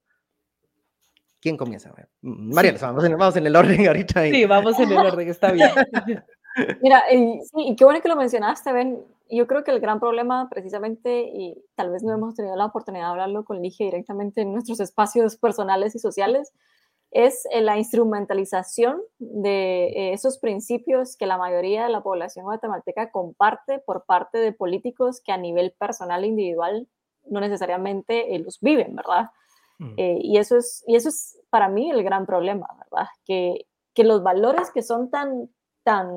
¿Quién 1.39 1.57
comienza? 1.57 1.93
María, 2.21 2.73
vamos, 2.81 3.03
en, 3.35 3.45
el 3.45 3.55
orden 3.55 3.85
ahorita. 3.87 4.23
Sí, 4.23 4.45
vamos 4.45 4.79
en 4.79 4.91
el 4.91 4.97
orden, 4.97 5.29
está 5.29 5.51
bien. 5.51 5.69
Mira, 6.81 7.03
y, 7.13 7.39
sí, 7.43 7.67
y 7.67 7.75
qué 7.75 7.85
bueno 7.85 8.01
que 8.01 8.07
lo 8.07 8.15
mencionaste, 8.15 8.73
Ben. 8.73 9.03
Yo 9.29 9.45
creo 9.45 9.63
que 9.63 9.71
el 9.71 9.79
gran 9.79 9.99
problema, 9.99 10.49
precisamente, 10.49 11.21
y 11.21 11.63
tal 11.75 11.91
vez 11.91 12.03
no 12.03 12.13
hemos 12.13 12.35
tenido 12.35 12.55
la 12.55 12.65
oportunidad 12.65 13.05
de 13.05 13.11
hablarlo 13.11 13.43
con 13.43 13.61
Ligia 13.61 13.87
directamente 13.87 14.41
en 14.41 14.53
nuestros 14.53 14.79
espacios 14.79 15.35
personales 15.37 15.95
y 15.95 15.99
sociales, 15.99 16.51
es 17.15 17.47
eh, 17.49 17.61
la 17.61 17.77
instrumentalización 17.77 19.01
de 19.19 19.85
eh, 19.85 20.13
esos 20.13 20.37
principios 20.37 21.15
que 21.15 21.25
la 21.25 21.37
mayoría 21.37 21.83
de 21.83 21.89
la 21.89 22.03
población 22.03 22.43
guatemalteca 22.43 23.09
comparte 23.09 23.79
por 23.79 24.03
parte 24.03 24.37
de 24.37 24.51
políticos 24.51 25.21
que 25.23 25.31
a 25.31 25.37
nivel 25.37 25.71
personal 25.79 26.25
e 26.25 26.27
individual 26.27 26.89
no 27.23 27.39
necesariamente 27.39 28.35
eh, 28.35 28.39
los 28.39 28.59
viven, 28.59 28.97
¿verdad? 28.97 29.29
Mm. 29.77 29.93
y, 29.97 30.37
eso 30.37 30.57
es, 30.57 30.83
y 30.87 30.95
eso 30.95 31.09
es 31.09 31.37
para 31.49 31.67
mí 31.67 31.89
el 31.89 32.01
gran 32.03 32.25
problema, 32.25 32.67
¿verdad? 32.79 33.07
Que, 33.25 33.65
que 33.93 34.05
los 34.05 34.21
valores 34.21 34.71
que 34.71 34.81
son 34.81 35.09
tan, 35.09 35.49
tan, 35.83 36.07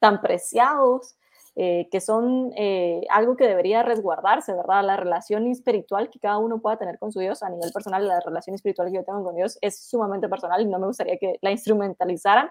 tan 0.00 0.20
preciados 0.20 1.16
eh, 1.56 1.88
que 1.88 2.00
son 2.00 2.52
eh, 2.56 3.02
algo 3.10 3.36
que 3.36 3.46
debería 3.46 3.84
resguardarse, 3.84 4.52
¿verdad? 4.52 4.84
La 4.84 4.96
relación 4.96 5.46
espiritual 5.46 6.10
que 6.10 6.18
cada 6.18 6.38
uno 6.38 6.60
pueda 6.60 6.78
tener 6.78 6.98
con 6.98 7.12
su 7.12 7.20
Dios 7.20 7.44
a 7.44 7.48
nivel 7.48 7.70
personal, 7.72 8.08
la 8.08 8.18
relación 8.18 8.54
espiritual 8.54 8.88
que 8.88 8.96
yo 8.96 9.04
tengo 9.04 9.22
con 9.22 9.36
Dios 9.36 9.56
es 9.60 9.78
sumamente 9.88 10.28
personal 10.28 10.60
y 10.62 10.66
no 10.66 10.80
me 10.80 10.88
gustaría 10.88 11.16
que 11.16 11.38
la 11.40 11.52
instrumentalizaran. 11.52 12.50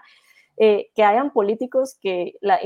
Eh, 0.56 0.92
que 0.94 1.04
hayan 1.04 1.32
políticos 1.32 1.98
que 2.00 2.36
la 2.39 2.60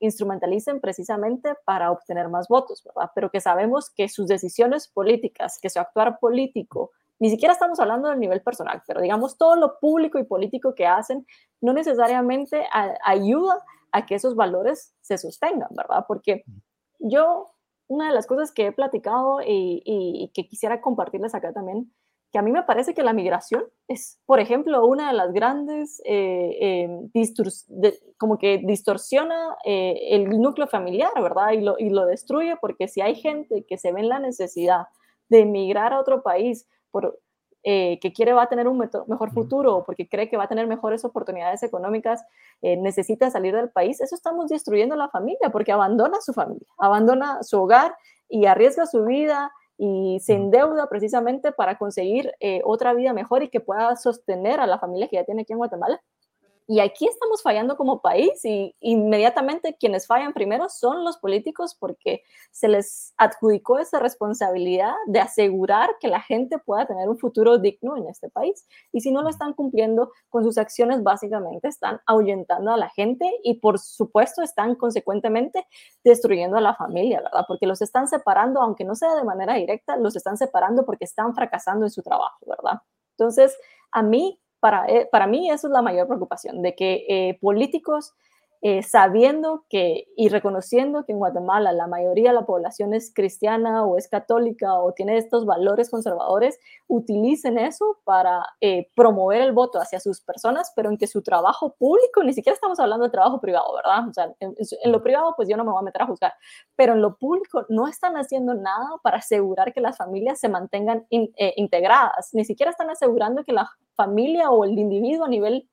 instrumentalicen 0.00 0.82
precisamente 0.82 1.54
para 1.64 1.90
obtener 1.90 2.28
más 2.28 2.46
votos, 2.46 2.84
¿verdad? 2.84 3.10
Pero 3.14 3.30
que 3.30 3.40
sabemos 3.40 3.88
que 3.88 4.10
sus 4.10 4.26
decisiones 4.26 4.86
políticas, 4.86 5.58
que 5.58 5.70
su 5.70 5.80
actuar 5.80 6.18
político, 6.18 6.90
ni 7.18 7.30
siquiera 7.30 7.54
estamos 7.54 7.80
hablando 7.80 8.10
del 8.10 8.20
nivel 8.20 8.42
personal, 8.42 8.82
pero 8.86 9.00
digamos 9.00 9.38
todo 9.38 9.56
lo 9.56 9.78
público 9.80 10.18
y 10.18 10.24
político 10.24 10.74
que 10.74 10.86
hacen, 10.86 11.26
no 11.62 11.72
necesariamente 11.72 12.66
ayuda 13.02 13.64
a 13.92 14.06
que 14.06 14.14
esos 14.14 14.34
valores 14.34 14.94
se 15.00 15.18
sostengan, 15.18 15.68
¿verdad? 15.70 16.04
Porque 16.08 16.44
yo, 16.98 17.54
una 17.88 18.08
de 18.08 18.14
las 18.14 18.26
cosas 18.26 18.52
que 18.52 18.66
he 18.66 18.72
platicado 18.72 19.40
y, 19.46 20.30
que 20.34 20.46
quisiera 20.48 20.80
compartirles 20.80 21.34
acá 21.34 21.52
también, 21.52 21.92
que 22.32 22.38
a 22.38 22.42
mí 22.42 22.50
me 22.50 22.62
parece 22.62 22.94
que 22.94 23.02
la 23.02 23.12
migración 23.12 23.64
es, 23.88 24.18
por 24.24 24.40
ejemplo, 24.40 24.86
una 24.86 25.08
de 25.08 25.16
las 25.16 25.34
grandes, 25.34 26.00
eh, 26.06 26.88
eh, 27.12 27.34
como 28.16 28.38
que 28.38 28.62
distorsiona 28.64 29.54
eh, 29.66 29.98
el 30.12 30.40
núcleo 30.40 30.66
familiar, 30.66 31.12
¿verdad? 31.20 31.52
Y 31.52 31.60
lo, 31.60 31.78
y 31.78 31.90
lo 31.90 32.06
destruye 32.06 32.56
porque 32.58 32.88
si 32.88 33.02
hay 33.02 33.16
gente 33.16 33.66
que 33.68 33.76
se 33.76 33.92
ve 33.92 34.00
en 34.00 34.08
la 34.08 34.18
necesidad 34.18 34.86
de 35.28 35.40
emigrar 35.40 35.92
a 35.92 36.00
otro 36.00 36.22
país 36.22 36.66
por 36.90 37.20
eh, 37.64 37.98
que 38.00 38.12
quiere 38.12 38.32
va 38.32 38.42
a 38.42 38.48
tener 38.48 38.66
un 38.66 38.78
mejor 38.78 39.30
futuro 39.30 39.76
o 39.76 39.84
porque 39.84 40.08
cree 40.08 40.28
que 40.28 40.36
va 40.36 40.44
a 40.44 40.48
tener 40.48 40.66
mejores 40.66 41.04
oportunidades 41.04 41.62
económicas, 41.62 42.24
eh, 42.60 42.76
necesita 42.76 43.30
salir 43.30 43.54
del 43.54 43.70
país, 43.70 44.00
eso 44.00 44.14
estamos 44.14 44.48
destruyendo 44.48 44.96
la 44.96 45.08
familia 45.08 45.50
porque 45.50 45.70
abandona 45.72 46.20
su 46.20 46.32
familia, 46.32 46.66
abandona 46.78 47.42
su 47.42 47.60
hogar 47.60 47.94
y 48.28 48.46
arriesga 48.46 48.86
su 48.86 49.04
vida 49.04 49.52
y 49.78 50.18
se 50.20 50.34
endeuda 50.34 50.88
precisamente 50.88 51.52
para 51.52 51.78
conseguir 51.78 52.32
eh, 52.40 52.62
otra 52.64 52.94
vida 52.94 53.12
mejor 53.12 53.42
y 53.42 53.48
que 53.48 53.60
pueda 53.60 53.94
sostener 53.96 54.60
a 54.60 54.66
la 54.66 54.78
familia 54.78 55.08
que 55.08 55.16
ya 55.16 55.24
tiene 55.24 55.42
aquí 55.42 55.52
en 55.52 55.58
Guatemala. 55.58 56.00
Y 56.66 56.80
aquí 56.80 57.06
estamos 57.06 57.42
fallando 57.42 57.76
como 57.76 58.00
país 58.00 58.44
y 58.44 58.74
inmediatamente 58.80 59.76
quienes 59.78 60.06
fallan 60.06 60.32
primero 60.32 60.68
son 60.68 61.04
los 61.04 61.18
políticos 61.18 61.76
porque 61.78 62.22
se 62.50 62.68
les 62.68 63.14
adjudicó 63.16 63.78
esa 63.78 63.98
responsabilidad 63.98 64.94
de 65.06 65.20
asegurar 65.20 65.90
que 66.00 66.08
la 66.08 66.20
gente 66.20 66.58
pueda 66.58 66.86
tener 66.86 67.08
un 67.08 67.18
futuro 67.18 67.58
digno 67.58 67.96
en 67.96 68.06
este 68.08 68.30
país. 68.30 68.66
Y 68.92 69.00
si 69.00 69.10
no 69.10 69.22
lo 69.22 69.28
están 69.28 69.54
cumpliendo 69.54 70.12
con 70.28 70.44
sus 70.44 70.58
acciones, 70.58 71.02
básicamente 71.02 71.68
están 71.68 72.00
ahuyentando 72.06 72.72
a 72.72 72.76
la 72.76 72.90
gente 72.90 73.30
y 73.42 73.54
por 73.54 73.78
supuesto 73.78 74.42
están 74.42 74.74
consecuentemente 74.76 75.66
destruyendo 76.04 76.56
a 76.56 76.60
la 76.60 76.74
familia, 76.74 77.20
¿verdad? 77.22 77.44
Porque 77.48 77.66
los 77.66 77.82
están 77.82 78.08
separando, 78.08 78.60
aunque 78.60 78.84
no 78.84 78.94
sea 78.94 79.14
de 79.14 79.24
manera 79.24 79.54
directa, 79.54 79.96
los 79.96 80.16
están 80.16 80.36
separando 80.36 80.84
porque 80.84 81.04
están 81.04 81.34
fracasando 81.34 81.86
en 81.86 81.90
su 81.90 82.02
trabajo, 82.02 82.38
¿verdad? 82.46 82.80
Entonces, 83.16 83.56
a 83.92 84.02
mí 84.02 84.41
eh, 84.88 85.08
para, 85.10 85.26
mí 85.26 85.50
eso 85.50 85.66
es 85.68 85.72
la 85.72 85.82
mayor 85.82 86.06
preocupación, 86.06 86.62
de 86.62 86.74
que 86.74 87.04
eh, 87.08 87.38
políticos 87.40 88.14
eh, 88.64 88.84
sabiendo 88.84 89.64
que 89.68 90.06
y 90.16 90.28
reconociendo 90.28 91.04
que 91.04 91.10
en 91.10 91.18
Guatemala 91.18 91.72
la 91.72 91.88
mayoría 91.88 92.30
de 92.30 92.36
la 92.36 92.46
población 92.46 92.94
es 92.94 93.12
cristiana 93.12 93.84
o 93.84 93.98
es 93.98 94.06
católica 94.06 94.74
o 94.74 94.92
tiene 94.92 95.16
estos 95.16 95.44
valores 95.44 95.90
conservadores, 95.90 96.60
utilicen 96.86 97.58
eso 97.58 97.98
para 98.04 98.46
eh, 98.60 98.88
promover 98.94 99.40
el 99.40 99.50
voto 99.50 99.80
hacia 99.80 99.98
sus 99.98 100.20
personas, 100.20 100.72
pero 100.76 100.90
en 100.90 100.96
que 100.96 101.08
su 101.08 101.22
trabajo 101.22 101.74
público, 101.76 102.22
ni 102.22 102.32
siquiera 102.34 102.54
estamos 102.54 102.78
hablando 102.78 103.04
de 103.06 103.10
trabajo 103.10 103.40
privado, 103.40 103.74
¿verdad? 103.74 104.08
O 104.08 104.14
sea, 104.14 104.32
en, 104.38 104.54
lo 104.92 105.02
privado 105.02 105.34
pues 105.34 105.48
yo 105.48 105.56
no 105.56 105.64
me 105.64 105.72
voy 105.72 105.80
a 105.80 105.82
meter 105.82 106.02
a 106.02 106.06
juzgar, 106.06 106.32
pero 106.76 106.92
en 106.92 107.02
lo 107.02 107.16
público 107.16 107.66
no 107.68 107.88
están 107.88 108.14
haciendo 108.14 108.54
nada 108.54 108.90
para 109.02 109.16
asegurar 109.16 109.72
que 109.72 109.80
las 109.80 109.96
familias 109.96 110.38
se 110.38 110.48
mantengan 110.48 111.04
eh, 111.10 111.54
integradas, 111.56 112.30
ni 112.32 112.44
siquiera 112.44 112.70
están 112.70 112.90
asegurando 112.90 113.42
que 113.42 113.52
la 113.52 113.68
familia 113.94 114.50
o 114.50 114.64
el 114.64 114.78
individuo 114.78 115.24
a 115.24 115.28
nivel 115.28 115.68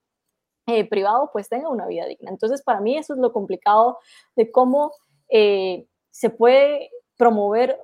eh, 0.68 0.88
privado 0.88 1.32
pues 1.34 1.50
tenga 1.50 1.70
una 1.70 1.88
vida 1.88 2.06
digna. 2.06 2.30
Entonces, 2.30 2.62
para 2.62 2.80
mí 2.80 2.98
eso 2.98 3.14
es 3.14 3.20
lo 3.20 3.34
complicado 3.34 3.98
de 4.36 4.52
cómo 4.52 4.92
eh, 5.30 5.88
se 6.12 6.30
puede 6.30 6.92
promover, 7.18 7.80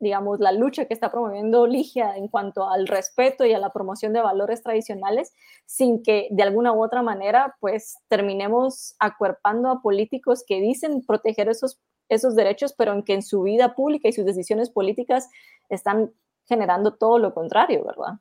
digamos, 0.00 0.40
la 0.40 0.50
lucha 0.50 0.86
que 0.86 0.94
está 0.94 1.12
promoviendo 1.12 1.66
Ligia 1.66 2.16
en 2.16 2.28
cuanto 2.28 2.68
al 2.68 2.88
respeto 2.88 3.44
y 3.44 3.52
a 3.52 3.60
la 3.60 3.72
promoción 3.72 4.12
de 4.12 4.20
valores 4.20 4.62
tradicionales, 4.62 5.32
sin 5.64 6.02
que 6.02 6.26
de 6.30 6.42
alguna 6.42 6.72
u 6.72 6.82
otra 6.82 7.02
manera 7.02 7.56
pues 7.60 7.98
terminemos 8.08 8.96
acuerpando 8.98 9.70
a 9.70 9.80
políticos 9.80 10.44
que 10.44 10.60
dicen 10.60 11.04
proteger 11.06 11.48
esos, 11.48 11.80
esos 12.08 12.34
derechos, 12.34 12.74
pero 12.76 12.92
en 12.92 13.04
que 13.04 13.14
en 13.14 13.22
su 13.22 13.42
vida 13.42 13.76
pública 13.76 14.08
y 14.08 14.12
sus 14.12 14.24
decisiones 14.24 14.70
políticas 14.70 15.28
están 15.68 16.12
generando 16.46 16.94
todo 16.94 17.18
lo 17.18 17.32
contrario, 17.32 17.84
¿verdad? 17.84 18.14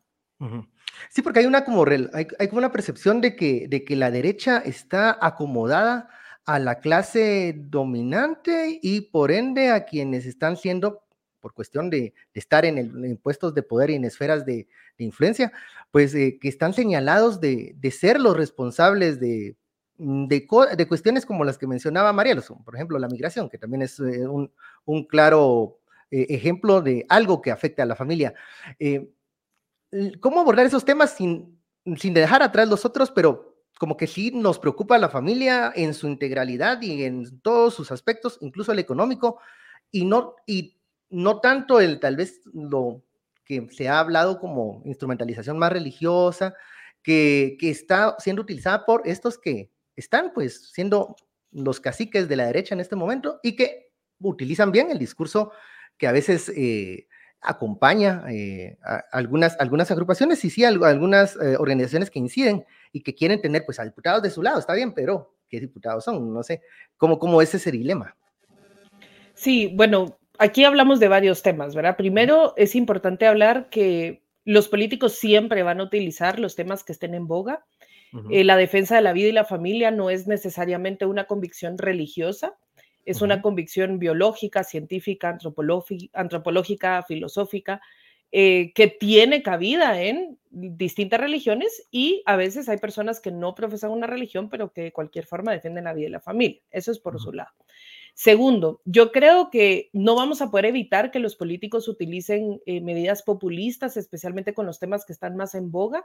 Sí, 1.09 1.21
porque 1.21 1.39
hay 1.39 1.45
una 1.45 1.63
como, 1.63 1.85
hay, 1.85 2.47
como 2.47 2.57
una 2.57 2.71
percepción 2.71 3.21
de 3.21 3.35
que, 3.35 3.67
de 3.67 3.83
que 3.83 3.95
la 3.95 4.11
derecha 4.11 4.57
está 4.59 5.17
acomodada 5.21 6.09
a 6.45 6.59
la 6.59 6.79
clase 6.79 7.55
dominante 7.57 8.79
y 8.81 9.01
por 9.01 9.31
ende 9.31 9.71
a 9.71 9.85
quienes 9.85 10.25
están 10.25 10.57
siendo, 10.57 11.03
por 11.39 11.53
cuestión 11.53 11.89
de, 11.89 12.13
estar 12.33 12.65
en, 12.65 12.77
el, 12.77 13.17
puestos 13.17 13.53
de 13.53 13.63
poder 13.63 13.89
y 13.89 13.95
en 13.95 14.05
esferas 14.05 14.45
de, 14.45 14.67
influencia, 14.97 15.51
pues 15.91 16.15
eh, 16.15 16.37
que 16.39 16.47
están 16.47 16.73
señalados 16.73 17.41
de, 17.41 17.75
ser 17.91 18.19
los 18.19 18.37
responsables 18.37 19.19
de, 19.19 19.57
de, 19.97 20.87
cuestiones 20.87 21.25
como 21.25 21.43
las 21.43 21.57
que 21.57 21.67
mencionaba 21.67 22.13
María, 22.13 22.37
por 22.63 22.75
ejemplo, 22.75 22.97
la 22.99 23.09
migración, 23.09 23.49
que 23.49 23.57
también 23.57 23.81
es 23.81 23.99
eh, 23.99 24.25
un, 24.27 25.05
claro 25.07 25.79
eh, 26.09 26.27
ejemplo 26.29 26.81
de 26.81 27.05
algo 27.09 27.41
que 27.41 27.51
afecta 27.51 27.83
a 27.83 27.85
la 27.85 27.95
familia 27.95 28.33
cómo 30.19 30.39
abordar 30.39 30.65
esos 30.65 30.85
temas 30.85 31.15
sin, 31.15 31.59
sin 31.97 32.13
dejar 32.13 32.43
atrás 32.43 32.67
los 32.67 32.85
otros, 32.85 33.11
pero 33.11 33.57
como 33.79 33.97
que 33.97 34.07
sí 34.07 34.31
nos 34.31 34.59
preocupa 34.59 34.97
la 34.97 35.09
familia 35.09 35.71
en 35.75 35.93
su 35.93 36.07
integralidad 36.07 36.81
y 36.81 37.03
en 37.03 37.39
todos 37.41 37.73
sus 37.73 37.91
aspectos, 37.91 38.37
incluso 38.41 38.71
el 38.71 38.79
económico, 38.79 39.39
y 39.91 40.05
no, 40.05 40.35
y 40.45 40.77
no 41.09 41.39
tanto 41.39 41.79
el 41.79 41.99
tal 41.99 42.15
vez 42.15 42.41
lo 42.53 43.03
que 43.45 43.67
se 43.71 43.89
ha 43.89 43.99
hablado 43.99 44.39
como 44.39 44.81
instrumentalización 44.85 45.57
más 45.57 45.71
religiosa, 45.71 46.55
que, 47.01 47.57
que 47.59 47.69
está 47.69 48.15
siendo 48.19 48.41
utilizada 48.41 48.85
por 48.85 49.01
estos 49.05 49.37
que 49.37 49.69
están 49.95 50.31
pues 50.33 50.71
siendo 50.71 51.15
los 51.51 51.79
caciques 51.79 52.27
de 52.27 52.35
la 52.35 52.45
derecha 52.45 52.73
en 52.73 52.79
este 52.79 52.95
momento 52.95 53.39
y 53.43 53.55
que 53.55 53.91
utilizan 54.19 54.71
bien 54.71 54.89
el 54.89 54.97
discurso 54.97 55.51
que 55.97 56.07
a 56.07 56.11
veces 56.11 56.51
eh, 56.55 57.07
acompaña 57.43 58.23
eh, 58.29 58.77
a 58.83 59.03
algunas, 59.11 59.59
algunas 59.59 59.91
agrupaciones 59.91 60.43
y 60.45 60.49
sí 60.49 60.63
algunas 60.63 61.35
eh, 61.35 61.57
organizaciones 61.57 62.09
que 62.09 62.19
inciden 62.19 62.65
y 62.91 63.01
que 63.01 63.13
quieren 63.13 63.41
tener 63.41 63.65
pues 63.65 63.79
a 63.79 63.83
diputados 63.83 64.23
de 64.23 64.29
su 64.29 64.41
lado, 64.41 64.59
está 64.59 64.73
bien, 64.73 64.93
pero 64.93 65.35
¿qué 65.49 65.59
diputados 65.59 66.05
son? 66.05 66.33
No 66.33 66.43
sé, 66.43 66.61
¿cómo, 66.97 67.19
cómo 67.19 67.41
es 67.41 67.53
ese 67.53 67.71
dilema? 67.71 68.15
Sí, 69.33 69.71
bueno, 69.75 70.17
aquí 70.37 70.63
hablamos 70.63 70.99
de 70.99 71.07
varios 71.07 71.41
temas, 71.41 71.75
¿verdad? 71.75 71.97
Primero, 71.97 72.53
es 72.55 72.75
importante 72.75 73.27
hablar 73.27 73.69
que 73.69 74.23
los 74.45 74.67
políticos 74.67 75.13
siempre 75.13 75.63
van 75.63 75.79
a 75.79 75.83
utilizar 75.83 76.39
los 76.39 76.55
temas 76.55 76.83
que 76.83 76.93
estén 76.93 77.13
en 77.13 77.27
boga. 77.27 77.65
Eh, 78.29 78.43
la 78.43 78.57
defensa 78.57 78.95
de 78.95 79.01
la 79.01 79.11
vida 79.11 79.29
y 79.29 79.31
la 79.31 79.43
familia 79.43 79.89
no 79.89 80.11
es 80.11 80.27
necesariamente 80.27 81.07
una 81.07 81.25
convicción 81.25 81.79
religiosa, 81.79 82.55
es 83.05 83.21
una 83.21 83.41
convicción 83.41 83.99
biológica, 83.99 84.63
científica, 84.63 85.37
antropológica, 86.13 87.03
filosófica, 87.03 87.81
eh, 88.35 88.71
que 88.73 88.87
tiene 88.87 89.43
cabida 89.43 90.01
en 90.01 90.39
distintas 90.49 91.19
religiones 91.19 91.87
y 91.91 92.23
a 92.25 92.35
veces 92.35 92.67
hay 92.67 92.77
personas 92.77 93.19
que 93.19 93.31
no 93.31 93.53
profesan 93.53 93.91
una 93.91 94.07
religión, 94.07 94.49
pero 94.49 94.73
que 94.73 94.81
de 94.81 94.91
cualquier 94.91 95.27
forma 95.27 95.51
defienden 95.51 95.83
la 95.83 95.93
vida 95.93 96.07
y 96.07 96.11
la 96.11 96.19
familia. 96.19 96.59
Eso 96.71 96.91
es 96.91 96.97
por 96.97 97.19
su 97.19 97.31
lado. 97.31 97.51
Segundo, 98.15 98.81
yo 98.85 99.11
creo 99.11 99.49
que 99.51 99.89
no 99.93 100.15
vamos 100.15 100.41
a 100.41 100.49
poder 100.49 100.65
evitar 100.65 101.11
que 101.11 101.19
los 101.19 101.35
políticos 101.35 101.87
utilicen 101.87 102.59
eh, 102.65 102.81
medidas 102.81 103.23
populistas, 103.23 103.97
especialmente 103.97 104.55
con 104.55 104.65
los 104.65 104.79
temas 104.79 105.05
que 105.05 105.13
están 105.13 105.35
más 105.35 105.53
en 105.53 105.71
boga. 105.71 106.03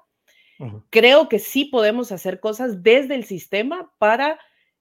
Creo 0.90 1.28
que 1.28 1.38
sí 1.38 1.66
podemos 1.66 2.10
hacer 2.10 2.40
cosas 2.40 2.82
desde 2.82 3.14
el 3.14 3.24
sistema 3.24 3.92
para 3.98 4.38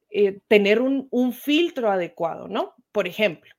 eh, 0.09 0.39
tener 0.47 0.81
un, 0.81 1.33
filtro 1.33 1.91
adecuado, 1.91 2.47
¿no? 2.47 2.73
Por 2.91 3.07
ejemplo, 3.07 3.51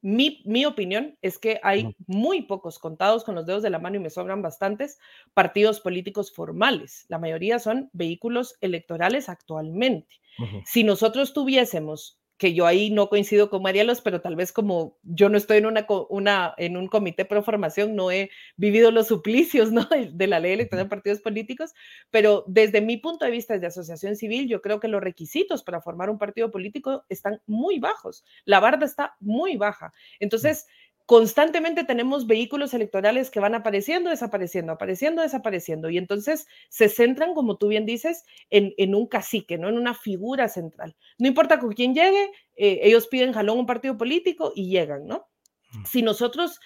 mi, 0.00 0.42
mi, 0.44 0.66
opinión 0.66 1.16
es 1.22 1.38
que 1.38 1.60
hay 1.62 1.96
muy 2.06 2.42
pocos 2.42 2.78
contados 2.78 3.24
con 3.24 3.34
los 3.34 3.46
dedos 3.46 3.62
de 3.62 3.70
la 3.70 3.78
mano 3.78 3.96
y 3.96 4.00
me 4.00 4.10
sobran 4.10 4.42
bastantes 4.42 4.98
partidos 5.32 5.80
políticos 5.80 6.32
formales. 6.32 7.06
La 7.08 7.18
mayoría 7.18 7.58
son 7.58 7.90
vehículos 7.92 8.56
electorales 8.60 9.28
actualmente. 9.28 10.20
Si 10.64 10.84
nosotros 10.84 11.32
tuviésemos 11.32 12.18
que 12.44 12.52
yo 12.52 12.66
ahí 12.66 12.90
no 12.90 13.08
coincido 13.08 13.48
con 13.48 13.62
Marielos, 13.62 14.02
pero 14.02 14.20
tal 14.20 14.36
vez 14.36 14.52
como 14.52 14.98
yo 15.02 15.30
no 15.30 15.38
estoy 15.38 15.56
en, 15.56 15.64
una, 15.64 15.86
una, 16.10 16.52
en 16.58 16.76
un 16.76 16.88
comité 16.88 17.24
pro 17.24 17.42
formación, 17.42 17.96
no 17.96 18.10
he 18.10 18.28
vivido 18.58 18.90
los 18.90 19.08
suplicios 19.08 19.72
¿no? 19.72 19.88
de 19.88 20.26
la 20.26 20.40
ley 20.40 20.52
electoral 20.52 20.84
de 20.84 20.90
partidos 20.90 21.22
políticos, 21.22 21.72
pero 22.10 22.44
desde 22.46 22.82
mi 22.82 22.98
punto 22.98 23.24
de 23.24 23.30
vista 23.30 23.58
de 23.58 23.66
asociación 23.66 24.14
civil, 24.16 24.46
yo 24.46 24.60
creo 24.60 24.78
que 24.78 24.88
los 24.88 25.00
requisitos 25.00 25.62
para 25.62 25.80
formar 25.80 26.10
un 26.10 26.18
partido 26.18 26.50
político 26.50 27.06
están 27.08 27.40
muy 27.46 27.78
bajos, 27.78 28.26
la 28.44 28.60
barda 28.60 28.84
está 28.84 29.16
muy 29.20 29.56
baja. 29.56 29.94
Entonces, 30.20 30.66
constantemente 31.06 31.84
tenemos 31.84 32.26
vehículos 32.26 32.72
electorales 32.74 33.30
que 33.30 33.40
van 33.40 33.54
apareciendo, 33.54 34.10
desapareciendo, 34.10 34.72
apareciendo, 34.72 35.22
desapareciendo. 35.22 35.90
Y 35.90 35.98
entonces 35.98 36.46
se 36.68 36.88
centran, 36.88 37.34
como 37.34 37.56
tú 37.58 37.68
bien 37.68 37.86
dices, 37.86 38.24
en, 38.50 38.94
un 38.94 39.06
cacique, 39.06 39.58
¿no? 39.58 39.68
En 39.68 39.76
una 39.76 39.94
figura 39.94 40.48
central. 40.48 40.96
No 41.18 41.28
importa 41.28 41.58
con 41.58 41.72
quién 41.72 41.94
llegue, 41.94 42.30
eh, 42.56 42.80
ellos 42.82 43.06
piden 43.08 43.32
jalón 43.32 43.58
un 43.58 43.66
partido 43.66 43.96
político 43.98 44.52
y 44.54 44.70
llegan, 44.70 45.06
¿no? 45.06 45.28
Mm. 45.72 45.84
Si 45.84 46.02
nosotros 46.02 46.60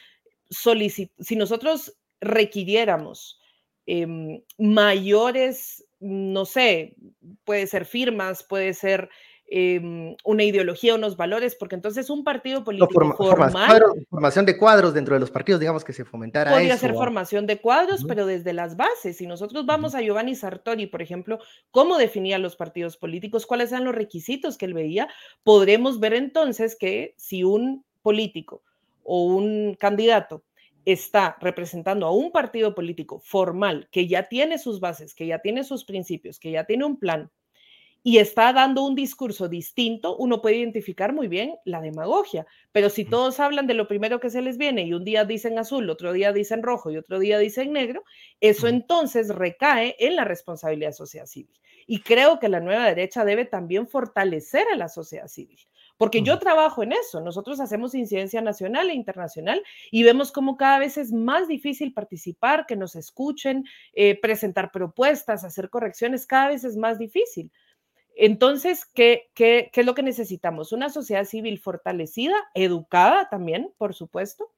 si 0.50 1.36
nosotros 1.36 1.98
requiriéramos 2.20 3.38
em, 3.86 4.42
mayores, 4.56 5.84
no 6.00 6.44
sé, 6.44 6.96
puede 7.44 7.66
ser 7.66 7.84
firmas, 7.84 8.42
puede 8.44 8.74
ser 8.74 9.08
Em, 9.50 10.14
una 10.24 10.44
ideología, 10.44 10.94
unos 10.94 11.16
valores, 11.16 11.54
porque 11.54 11.74
entonces 11.74 12.10
un 12.10 12.22
partido 12.22 12.64
político 12.64 13.14
formal... 13.16 13.80
formación 14.10 14.44
de 14.44 14.58
cuadros 14.58 14.92
dentro 14.92 15.14
de 15.14 15.20
los 15.20 15.30
partidos, 15.30 15.58
digamos, 15.58 15.84
que 15.84 15.94
se 15.94 16.04
fomentara 16.04 16.50
Podría 16.50 16.76
ser 16.76 16.92
formación 16.92 17.46
de 17.46 17.58
cuadros, 17.58 18.04
pero 18.06 18.26
desde 18.26 18.52
las 18.52 18.76
bases. 18.76 19.16
Si 19.16 19.26
nosotros 19.26 19.64
vamos 19.64 19.94
a 19.94 20.02
Giovanni 20.02 20.34
Sartori, 20.34 20.86
por 20.86 21.00
ejemplo, 21.00 21.38
cómo 21.70 21.96
definía 21.96 22.38
los 22.38 22.56
partidos 22.56 22.98
políticos, 22.98 23.46
cuáles 23.46 23.72
eran 23.72 23.86
los 23.86 23.94
requisitos 23.94 24.58
que 24.58 24.66
él 24.66 24.74
veía, 24.74 25.08
podremos 25.44 25.98
ver 25.98 26.12
entonces 26.12 26.76
que 26.76 27.14
si 27.16 27.42
un 27.42 27.86
político 28.02 28.62
o 29.02 29.24
un 29.24 29.76
candidato 29.80 30.42
está 30.84 31.38
representando 31.40 32.06
a 32.06 32.12
un 32.12 32.32
partido 32.32 32.74
político 32.74 33.18
formal 33.20 33.88
que 33.90 34.06
ya 34.06 34.28
tiene 34.28 34.58
sus 34.58 34.78
bases, 34.78 35.14
que 35.14 35.26
ya 35.26 35.38
tiene 35.38 35.64
sus 35.64 35.86
principios, 35.86 36.38
que 36.38 36.50
ya 36.50 36.64
tiene 36.64 36.84
un 36.84 36.98
plan 36.98 37.30
y 38.02 38.18
está 38.18 38.52
dando 38.52 38.84
un 38.84 38.94
discurso 38.94 39.48
distinto, 39.48 40.16
uno 40.16 40.40
puede 40.40 40.56
identificar 40.56 41.12
muy 41.12 41.28
bien 41.28 41.56
la 41.64 41.80
demagogia. 41.80 42.46
Pero 42.72 42.90
si 42.90 43.04
todos 43.04 43.40
hablan 43.40 43.66
de 43.66 43.74
lo 43.74 43.88
primero 43.88 44.20
que 44.20 44.30
se 44.30 44.42
les 44.42 44.56
viene 44.56 44.82
y 44.82 44.94
un 44.94 45.04
día 45.04 45.24
dicen 45.24 45.58
azul, 45.58 45.90
otro 45.90 46.12
día 46.12 46.32
dicen 46.32 46.62
rojo 46.62 46.90
y 46.90 46.96
otro 46.96 47.18
día 47.18 47.38
dicen 47.38 47.72
negro, 47.72 48.04
eso 48.40 48.68
entonces 48.68 49.28
recae 49.34 49.96
en 49.98 50.16
la 50.16 50.24
responsabilidad 50.24 50.90
de 50.90 50.94
sociedad 50.94 51.26
civil. 51.26 51.58
Y 51.86 52.00
creo 52.00 52.38
que 52.38 52.48
la 52.48 52.60
nueva 52.60 52.84
derecha 52.84 53.24
debe 53.24 53.44
también 53.44 53.88
fortalecer 53.88 54.66
a 54.72 54.76
la 54.76 54.88
sociedad 54.88 55.26
civil. 55.26 55.58
Porque 55.96 56.22
yo 56.22 56.38
trabajo 56.38 56.84
en 56.84 56.92
eso, 56.92 57.20
nosotros 57.20 57.58
hacemos 57.58 57.94
incidencia 57.94 58.40
nacional 58.40 58.88
e 58.88 58.94
internacional 58.94 59.60
y 59.90 60.04
vemos 60.04 60.30
cómo 60.30 60.56
cada 60.56 60.78
vez 60.78 60.96
es 60.96 61.12
más 61.12 61.48
difícil 61.48 61.92
participar, 61.92 62.66
que 62.66 62.76
nos 62.76 62.94
escuchen, 62.94 63.64
eh, 63.94 64.18
presentar 64.20 64.70
propuestas, 64.70 65.42
hacer 65.42 65.70
correcciones, 65.70 66.24
cada 66.24 66.48
vez 66.48 66.62
es 66.62 66.76
más 66.76 66.98
difícil. 66.98 67.50
Entonces, 68.20 68.84
¿qué, 68.84 69.30
¿qué, 69.32 69.70
qué, 69.72 69.80
es 69.82 69.86
lo 69.86 69.94
que 69.94 70.02
necesitamos? 70.02 70.72
Una 70.72 70.90
sociedad 70.90 71.24
civil 71.24 71.60
fortalecida, 71.60 72.34
educada 72.52 73.28
también, 73.28 73.72
por 73.78 73.94
supuesto, 73.94 74.50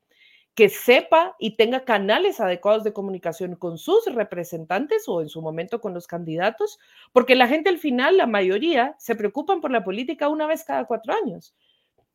que 0.55 0.71
sepa 0.71 1.37
y 1.39 1.57
tenga 1.57 1.85
canales 1.85 2.41
adecuados 2.41 2.85
de 2.85 2.95
comunicación 2.95 3.57
con 3.57 3.77
sus 3.77 4.07
representantes 4.07 5.07
o 5.09 5.21
en 5.21 5.29
su 5.29 5.43
momento 5.43 5.83
con 5.83 5.93
los 5.93 6.07
candidatos, 6.07 6.79
porque 7.13 7.35
la 7.35 7.49
gente 7.49 7.69
al 7.69 7.77
final, 7.77 8.17
la 8.17 8.27
mayoría, 8.27 8.97
se 8.99 9.15
preocupan 9.15 9.61
por 9.61 9.71
la 9.71 9.85
política 9.85 10.31
una 10.31 10.47
vez 10.47 10.65
cada 10.65 10.87
cuatro 10.87 11.13
años. 11.13 11.55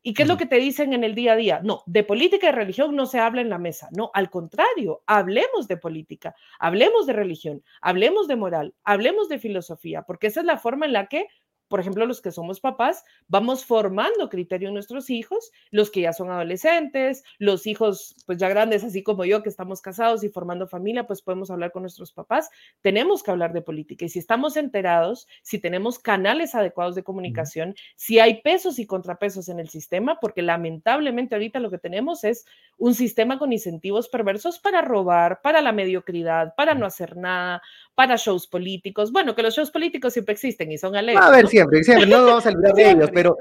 ¿Y 0.06 0.14
qué 0.14 0.22
es 0.22 0.28
lo 0.28 0.36
que 0.36 0.46
te 0.46 0.58
dicen 0.58 0.92
en 0.92 1.02
el 1.02 1.16
día 1.16 1.32
a 1.32 1.36
día? 1.36 1.60
No, 1.64 1.82
de 1.84 2.04
política 2.04 2.48
y 2.48 2.52
religión 2.52 2.94
no 2.94 3.06
se 3.06 3.18
habla 3.18 3.40
en 3.40 3.50
la 3.50 3.58
mesa. 3.58 3.88
No, 3.90 4.12
al 4.14 4.30
contrario, 4.30 5.02
hablemos 5.04 5.66
de 5.66 5.78
política, 5.78 6.36
hablemos 6.60 7.06
de 7.06 7.12
religión, 7.12 7.64
hablemos 7.80 8.28
de 8.28 8.36
moral, 8.36 8.72
hablemos 8.84 9.28
de 9.28 9.40
filosofía, 9.40 10.02
porque 10.02 10.28
esa 10.28 10.38
es 10.38 10.46
la 10.46 10.58
forma 10.58 10.86
en 10.86 10.92
la 10.92 11.08
que 11.08 11.26
por 11.68 11.80
ejemplo, 11.80 12.06
los 12.06 12.20
que 12.20 12.30
somos 12.30 12.60
papás, 12.60 13.04
vamos 13.28 13.64
formando 13.64 14.28
criterio 14.28 14.68
en 14.68 14.74
nuestros 14.74 15.10
hijos, 15.10 15.50
los 15.70 15.90
que 15.90 16.02
ya 16.02 16.12
son 16.12 16.30
adolescentes, 16.30 17.24
los 17.38 17.66
hijos 17.66 18.16
pues 18.26 18.38
ya 18.38 18.48
grandes, 18.48 18.84
así 18.84 19.02
como 19.02 19.24
yo, 19.24 19.42
que 19.42 19.48
estamos 19.48 19.80
casados 19.80 20.22
y 20.24 20.28
formando 20.28 20.66
familia, 20.68 21.06
pues 21.06 21.22
podemos 21.22 21.50
hablar 21.50 21.72
con 21.72 21.82
nuestros 21.82 22.12
papás. 22.12 22.50
Tenemos 22.82 23.22
que 23.22 23.30
hablar 23.30 23.52
de 23.52 23.62
política 23.62 24.04
y 24.04 24.08
si 24.08 24.18
estamos 24.18 24.56
enterados, 24.56 25.26
si 25.42 25.58
tenemos 25.58 25.98
canales 25.98 26.54
adecuados 26.54 26.94
de 26.94 27.02
comunicación, 27.02 27.74
si 27.96 28.18
hay 28.18 28.42
pesos 28.42 28.78
y 28.78 28.86
contrapesos 28.86 29.48
en 29.48 29.60
el 29.60 29.68
sistema, 29.68 30.18
porque 30.20 30.42
lamentablemente 30.42 31.34
ahorita 31.34 31.60
lo 31.60 31.70
que 31.70 31.78
tenemos 31.78 32.24
es 32.24 32.46
un 32.78 32.94
sistema 32.94 33.38
con 33.38 33.52
incentivos 33.52 34.08
perversos 34.08 34.58
para 34.58 34.82
robar, 34.82 35.40
para 35.42 35.60
la 35.60 35.72
mediocridad, 35.72 36.54
para 36.56 36.74
no 36.74 36.86
hacer 36.86 37.16
nada, 37.16 37.62
para 37.94 38.16
shows 38.16 38.46
políticos. 38.46 39.12
Bueno, 39.12 39.34
que 39.34 39.42
los 39.42 39.54
shows 39.54 39.70
políticos 39.70 40.12
siempre 40.12 40.34
existen 40.34 40.70
y 40.72 40.78
son 40.78 40.96
alegres. 40.96 41.24
A 41.24 41.30
ver, 41.30 41.46
siempre, 41.56 41.84
siempre, 41.84 42.06
no 42.06 42.26
vamos 42.26 42.46
a 42.46 42.50
olvidar 42.50 42.74
de 42.74 42.90
ellos, 42.90 43.10
pero... 43.12 43.36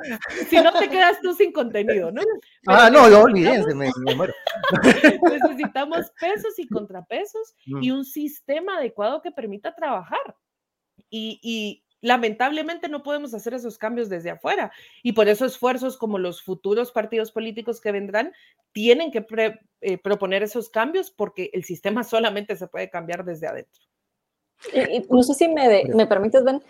Si 0.49 0.56
no 0.58 0.71
te 0.73 0.89
quedas 0.89 1.19
tú 1.21 1.34
sin 1.34 1.51
contenido, 1.51 2.12
¿no? 2.12 2.21
ah, 2.67 2.89
no, 2.89 3.10
no, 3.10 3.21
olvídense, 3.23 3.75
me, 3.75 3.91
muero. 4.15 4.34
necesitamos 5.32 6.12
pesos 6.19 6.58
y 6.58 6.67
contrapesos 6.67 7.56
y 7.65 7.91
un 7.91 8.06
sistema 8.06 8.78
adecuado 8.78 9.21
que 9.21 9.32
permita 9.32 9.75
trabajar. 9.75 10.36
Y, 11.10 11.39
y, 11.43 11.82
lamentablemente 12.01 12.88
no 12.88 13.01
podemos 13.01 13.34
hacer 13.34 13.56
esos 13.56 13.80
cambios 13.80 14.10
desde 14.10 14.30
afuera. 14.30 14.71
Y 15.01 15.13
por 15.13 15.28
eso 15.28 15.43
esfuerzos 15.43 15.97
como 15.97 16.19
los 16.19 16.43
futuros 16.43 16.91
partidos 16.91 17.32
políticos 17.32 17.82
que 17.82 17.91
vendrán 17.91 18.32
tienen 18.73 19.12
que 19.12 19.25
eh, 19.82 19.97
proponer 19.97 20.43
esos 20.43 20.69
cambios 20.69 21.10
porque 21.10 21.49
el 21.54 21.63
sistema 21.63 22.04
solamente 22.04 22.56
se 22.56 22.67
puede 22.67 22.91
cambiar 22.91 23.25
desde 23.25 23.47
adentro. 23.47 23.84
Y, 24.71 25.04
no 25.10 25.23
sé 25.23 25.34
si 25.34 25.47
me, 25.47 25.86
me 25.95 26.06
permites, 26.06 26.43
Ben, 26.43 26.62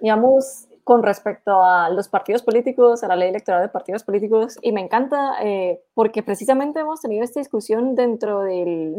digamos, 0.00 0.68
con 0.86 1.02
respecto 1.02 1.64
a 1.64 1.90
los 1.90 2.08
partidos 2.08 2.44
políticos, 2.44 3.02
a 3.02 3.08
la 3.08 3.16
ley 3.16 3.30
electoral 3.30 3.60
de 3.60 3.68
partidos 3.68 4.04
políticos, 4.04 4.56
y 4.62 4.70
me 4.70 4.80
encanta 4.80 5.34
eh, 5.42 5.82
porque 5.94 6.22
precisamente 6.22 6.78
hemos 6.78 7.00
tenido 7.00 7.24
esta 7.24 7.40
discusión 7.40 7.96
dentro 7.96 8.42
del, 8.42 8.94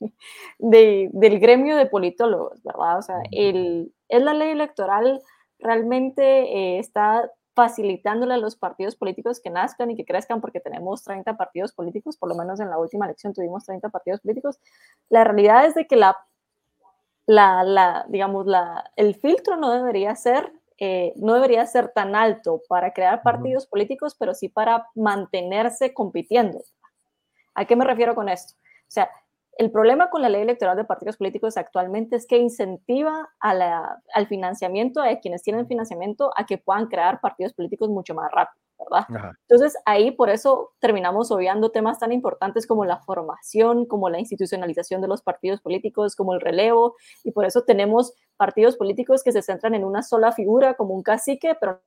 del 0.58 1.38
gremio 1.38 1.76
de 1.76 1.86
politólogos, 1.86 2.60
¿verdad? 2.64 2.98
O 2.98 3.02
sea, 3.02 3.22
el, 3.30 3.94
es 4.08 4.20
la 4.20 4.34
ley 4.34 4.50
electoral 4.50 5.22
realmente 5.60 6.24
eh, 6.24 6.78
está 6.80 7.30
facilitándole 7.54 8.34
a 8.34 8.38
los 8.38 8.56
partidos 8.56 8.96
políticos 8.96 9.38
que 9.38 9.50
nazcan 9.50 9.92
y 9.92 9.96
que 9.96 10.04
crezcan, 10.04 10.40
porque 10.40 10.58
tenemos 10.58 11.04
30 11.04 11.36
partidos 11.36 11.72
políticos, 11.72 12.16
por 12.16 12.30
lo 12.30 12.34
menos 12.34 12.58
en 12.58 12.68
la 12.68 12.78
última 12.78 13.04
elección 13.04 13.32
tuvimos 13.32 13.64
30 13.64 13.90
partidos 13.90 14.22
políticos. 14.22 14.58
La 15.08 15.22
realidad 15.22 15.66
es 15.66 15.76
de 15.76 15.86
que 15.86 15.94
la 15.94 16.16
la, 17.28 17.64
la, 17.64 18.06
digamos, 18.08 18.46
la, 18.46 18.90
el 18.94 19.14
filtro 19.14 19.56
no 19.56 19.72
debería 19.72 20.14
ser 20.14 20.52
eh, 20.78 21.12
no 21.16 21.34
debería 21.34 21.64
ser 21.66 21.88
tan 21.94 22.14
alto 22.14 22.62
para 22.68 22.92
crear 22.92 23.22
partidos 23.22 23.66
políticos, 23.66 24.14
pero 24.18 24.34
sí 24.34 24.48
para 24.48 24.86
mantenerse 24.94 25.94
compitiendo. 25.94 26.62
¿A 27.54 27.64
qué 27.64 27.76
me 27.76 27.84
refiero 27.84 28.14
con 28.14 28.28
esto? 28.28 28.54
O 28.54 28.90
sea, 28.90 29.10
el 29.56 29.70
problema 29.70 30.10
con 30.10 30.20
la 30.20 30.28
ley 30.28 30.42
electoral 30.42 30.76
de 30.76 30.84
partidos 30.84 31.16
políticos 31.16 31.56
actualmente 31.56 32.16
es 32.16 32.26
que 32.26 32.36
incentiva 32.36 33.30
a 33.40 33.54
la, 33.54 34.02
al 34.12 34.26
financiamiento, 34.26 35.00
a 35.00 35.16
quienes 35.16 35.42
tienen 35.42 35.66
financiamiento, 35.66 36.30
a 36.36 36.44
que 36.44 36.58
puedan 36.58 36.86
crear 36.88 37.20
partidos 37.20 37.54
políticos 37.54 37.88
mucho 37.88 38.14
más 38.14 38.30
rápido. 38.30 38.62
¿verdad? 38.78 39.32
Entonces 39.48 39.74
ahí 39.86 40.10
por 40.10 40.28
eso 40.28 40.74
terminamos 40.80 41.30
obviando 41.30 41.70
temas 41.70 41.98
tan 41.98 42.12
importantes 42.12 42.66
como 42.66 42.84
la 42.84 42.98
formación, 42.98 43.86
como 43.86 44.10
la 44.10 44.18
institucionalización 44.18 45.00
de 45.00 45.08
los 45.08 45.22
partidos 45.22 45.62
políticos, 45.62 46.14
como 46.14 46.34
el 46.34 46.42
relevo, 46.42 46.94
y 47.24 47.30
por 47.30 47.46
eso 47.46 47.62
tenemos 47.62 48.12
partidos 48.36 48.76
políticos 48.76 49.22
que 49.22 49.32
se 49.32 49.42
centran 49.42 49.74
en 49.74 49.84
una 49.84 50.02
sola 50.02 50.32
figura, 50.32 50.74
como 50.74 50.94
un 50.94 51.02
cacique, 51.02 51.56
pero 51.58 51.80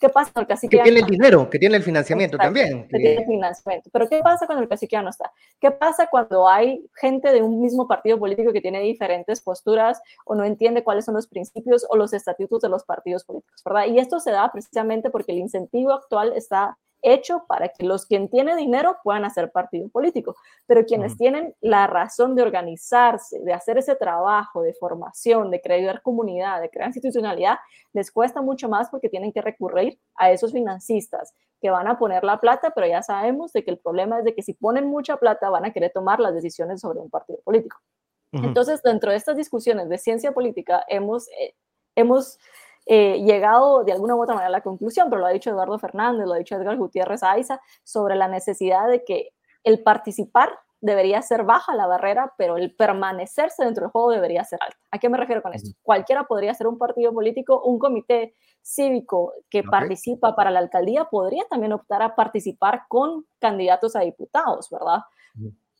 ¿Qué 0.00 0.08
pasa 0.08 0.32
con 0.32 0.42
el 0.42 0.46
cacique? 0.46 0.76
Que 0.76 0.82
tiene 0.82 1.00
el 1.00 1.06
dinero, 1.06 1.48
que 1.48 1.58
tiene 1.58 1.76
el 1.76 1.82
financiamiento 1.82 2.36
también. 2.36 2.86
Que 2.88 2.98
tiene 2.98 3.20
el 3.20 3.26
financiamiento. 3.26 3.90
Pero 3.92 4.08
¿qué 4.08 4.20
pasa 4.20 4.46
cuando 4.46 4.62
el 4.62 4.68
cacique 4.68 4.94
ya 4.94 5.02
no 5.02 5.10
está? 5.10 5.32
¿Qué 5.60 5.70
pasa 5.70 6.08
cuando 6.08 6.48
hay 6.48 6.84
gente 6.94 7.32
de 7.32 7.42
un 7.42 7.60
mismo 7.60 7.88
partido 7.88 8.18
político 8.18 8.52
que 8.52 8.60
tiene 8.60 8.80
diferentes 8.80 9.40
posturas 9.40 10.00
o 10.24 10.34
no 10.34 10.44
entiende 10.44 10.84
cuáles 10.84 11.04
son 11.04 11.14
los 11.14 11.26
principios 11.26 11.86
o 11.88 11.96
los 11.96 12.12
estatutos 12.12 12.60
de 12.62 12.68
los 12.68 12.84
partidos 12.84 13.24
políticos, 13.24 13.62
¿verdad? 13.64 13.86
Y 13.86 13.98
esto 13.98 14.20
se 14.20 14.30
da 14.30 14.50
precisamente 14.52 15.10
porque 15.10 15.32
el 15.32 15.38
incentivo 15.38 15.92
actual 15.92 16.32
está 16.36 16.78
hecho 17.06 17.44
para 17.46 17.68
que 17.68 17.86
los 17.86 18.04
quien 18.04 18.28
tienen 18.28 18.56
dinero 18.56 18.96
puedan 19.04 19.24
hacer 19.24 19.52
partido 19.52 19.88
político, 19.88 20.36
pero 20.66 20.84
quienes 20.84 21.16
tienen 21.16 21.54
la 21.60 21.86
razón 21.86 22.34
de 22.34 22.42
organizarse, 22.42 23.40
de 23.40 23.52
hacer 23.52 23.78
ese 23.78 23.94
trabajo 23.94 24.62
de 24.62 24.74
formación, 24.74 25.50
de 25.50 25.60
crear 25.60 26.02
comunidad, 26.02 26.60
de 26.60 26.68
crear 26.68 26.88
institucionalidad, 26.88 27.58
les 27.92 28.10
cuesta 28.10 28.42
mucho 28.42 28.68
más 28.68 28.90
porque 28.90 29.08
tienen 29.08 29.32
que 29.32 29.40
recurrir 29.40 29.98
a 30.16 30.32
esos 30.32 30.52
financistas 30.52 31.32
que 31.60 31.70
van 31.70 31.86
a 31.86 31.98
poner 31.98 32.24
la 32.24 32.40
plata, 32.40 32.72
pero 32.74 32.86
ya 32.86 33.02
sabemos 33.02 33.52
de 33.52 33.64
que 33.64 33.70
el 33.70 33.78
problema 33.78 34.18
es 34.18 34.24
de 34.24 34.34
que 34.34 34.42
si 34.42 34.52
ponen 34.52 34.86
mucha 34.86 35.16
plata 35.16 35.48
van 35.48 35.64
a 35.64 35.72
querer 35.72 35.92
tomar 35.92 36.18
las 36.18 36.34
decisiones 36.34 36.80
sobre 36.80 36.98
un 36.98 37.08
partido 37.08 37.38
político. 37.44 37.78
Entonces, 38.32 38.82
dentro 38.82 39.12
de 39.12 39.16
estas 39.16 39.36
discusiones 39.36 39.88
de 39.88 39.96
ciencia 39.96 40.32
política, 40.32 40.84
hemos, 40.88 41.26
eh, 41.40 41.54
hemos 41.94 42.38
eh, 42.86 43.22
llegado 43.24 43.84
de 43.84 43.92
alguna 43.92 44.14
u 44.14 44.22
otra 44.22 44.34
manera 44.34 44.48
a 44.48 44.58
la 44.58 44.60
conclusión, 44.62 45.10
pero 45.10 45.20
lo 45.20 45.26
ha 45.26 45.30
dicho 45.30 45.50
Eduardo 45.50 45.78
Fernández, 45.78 46.26
lo 46.26 46.34
ha 46.34 46.38
dicho 46.38 46.54
Edgar 46.54 46.76
Gutiérrez 46.76 47.22
Aiza, 47.22 47.60
sobre 47.82 48.14
la 48.14 48.28
necesidad 48.28 48.88
de 48.88 49.04
que 49.04 49.30
el 49.64 49.82
participar 49.82 50.50
debería 50.80 51.20
ser 51.22 51.42
baja 51.42 51.74
la 51.74 51.86
barrera, 51.86 52.32
pero 52.38 52.56
el 52.56 52.74
permanecerse 52.74 53.64
dentro 53.64 53.82
del 53.82 53.90
juego 53.90 54.10
debería 54.10 54.44
ser 54.44 54.60
alta. 54.62 54.76
¿A 54.92 54.98
qué 54.98 55.08
me 55.08 55.18
refiero 55.18 55.42
con 55.42 55.52
esto? 55.52 55.70
Cualquiera 55.82 56.24
podría 56.24 56.54
ser 56.54 56.68
un 56.68 56.78
partido 56.78 57.12
político, 57.12 57.60
un 57.62 57.78
comité 57.78 58.34
cívico 58.62 59.32
que 59.50 59.62
participa 59.62 60.34
para 60.34 60.50
la 60.50 60.58
alcaldía 60.58 61.04
podría 61.04 61.44
también 61.48 61.72
optar 61.72 62.02
a 62.02 62.14
participar 62.14 62.82
con 62.88 63.24
candidatos 63.38 63.96
a 63.96 64.00
diputados, 64.00 64.68
¿verdad? 64.70 65.00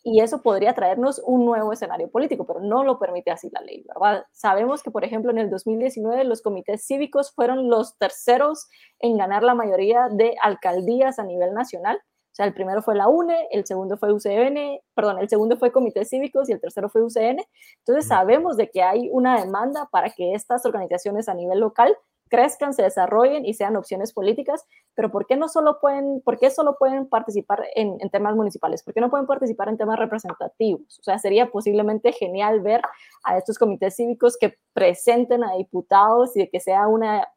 Y 0.08 0.20
eso 0.20 0.40
podría 0.40 0.72
traernos 0.72 1.20
un 1.26 1.44
nuevo 1.44 1.72
escenario 1.72 2.08
político, 2.08 2.46
pero 2.46 2.60
no 2.60 2.84
lo 2.84 2.96
permite 2.96 3.32
así 3.32 3.50
la 3.50 3.60
ley, 3.60 3.84
¿verdad? 3.88 4.24
Sabemos 4.30 4.84
que, 4.84 4.92
por 4.92 5.04
ejemplo, 5.04 5.32
en 5.32 5.38
el 5.38 5.50
2019 5.50 6.22
los 6.22 6.42
comités 6.42 6.86
cívicos 6.86 7.32
fueron 7.32 7.68
los 7.68 7.98
terceros 7.98 8.68
en 9.00 9.18
ganar 9.18 9.42
la 9.42 9.56
mayoría 9.56 10.08
de 10.08 10.36
alcaldías 10.40 11.18
a 11.18 11.24
nivel 11.24 11.54
nacional. 11.54 11.96
O 11.96 12.34
sea, 12.36 12.46
el 12.46 12.54
primero 12.54 12.82
fue 12.82 12.94
la 12.94 13.08
UNE, 13.08 13.48
el 13.50 13.66
segundo 13.66 13.96
fue 13.96 14.12
UCN, 14.12 14.78
perdón, 14.94 15.18
el 15.18 15.28
segundo 15.28 15.56
fue 15.56 15.72
comités 15.72 16.08
cívicos 16.08 16.48
y 16.48 16.52
el 16.52 16.60
tercero 16.60 16.88
fue 16.88 17.02
UCN. 17.02 17.40
Entonces 17.78 18.06
sabemos 18.06 18.56
de 18.56 18.70
que 18.70 18.84
hay 18.84 19.08
una 19.10 19.40
demanda 19.40 19.88
para 19.90 20.10
que 20.10 20.34
estas 20.34 20.64
organizaciones 20.66 21.28
a 21.28 21.34
nivel 21.34 21.58
local 21.58 21.98
crezcan, 22.28 22.74
se 22.74 22.82
desarrollen 22.82 23.44
y 23.44 23.54
sean 23.54 23.76
opciones 23.76 24.12
políticas, 24.12 24.64
pero 24.94 25.10
¿por 25.10 25.26
qué 25.26 25.36
no 25.36 25.48
solo 25.48 25.78
pueden, 25.80 26.20
por 26.22 26.38
qué 26.38 26.50
solo 26.50 26.76
pueden 26.78 27.08
participar 27.08 27.64
en, 27.74 27.98
temas 28.10 28.34
municipales? 28.34 28.82
¿Por 28.82 28.94
qué 28.94 29.00
no 29.00 29.10
pueden 29.10 29.26
participar 29.26 29.68
en 29.68 29.76
temas 29.76 29.98
representativos? 29.98 30.98
O 30.98 31.02
sea, 31.02 31.18
sería 31.18 31.50
posiblemente 31.50 32.12
genial 32.12 32.60
ver 32.60 32.82
a 33.24 33.36
estos 33.38 33.58
comités 33.58 33.96
cívicos 33.96 34.36
que 34.36 34.58
presenten 34.72 35.44
a 35.44 35.54
diputados 35.54 36.36
y 36.36 36.40
de 36.40 36.50
que 36.50 36.60
sea 36.60 36.86
una 36.88 37.28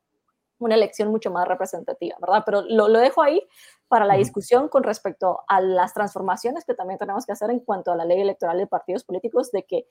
una 0.60 0.76
elección 0.76 1.10
mucho 1.10 1.32
más 1.32 1.48
representativa, 1.48 2.18
¿verdad? 2.20 2.44
Pero 2.46 2.62
lo, 2.62 2.90
lo 2.90 3.00
dejo 3.00 3.22
ahí 3.22 3.42
para 3.88 4.06
la 4.06 4.16
discusión 4.16 4.68
con 4.68 4.84
respecto 4.84 5.40
a 5.48 5.62
las 5.62 5.94
transformaciones 5.94 6.66
que 6.66 6.76
también 6.76 7.00
tenemos 7.00 7.26
que 7.26 7.32
hacer 7.32 7.50
en 7.50 7.60
cuanto 7.60 7.92
a 7.92 7.96
la 7.96 8.06
ley 8.06 8.22
electoral 8.22 8.58
de 8.58 8.68
partidos 8.68 9.04
políticos, 9.04 9.52
de 9.52 9.64
que 9.64 9.88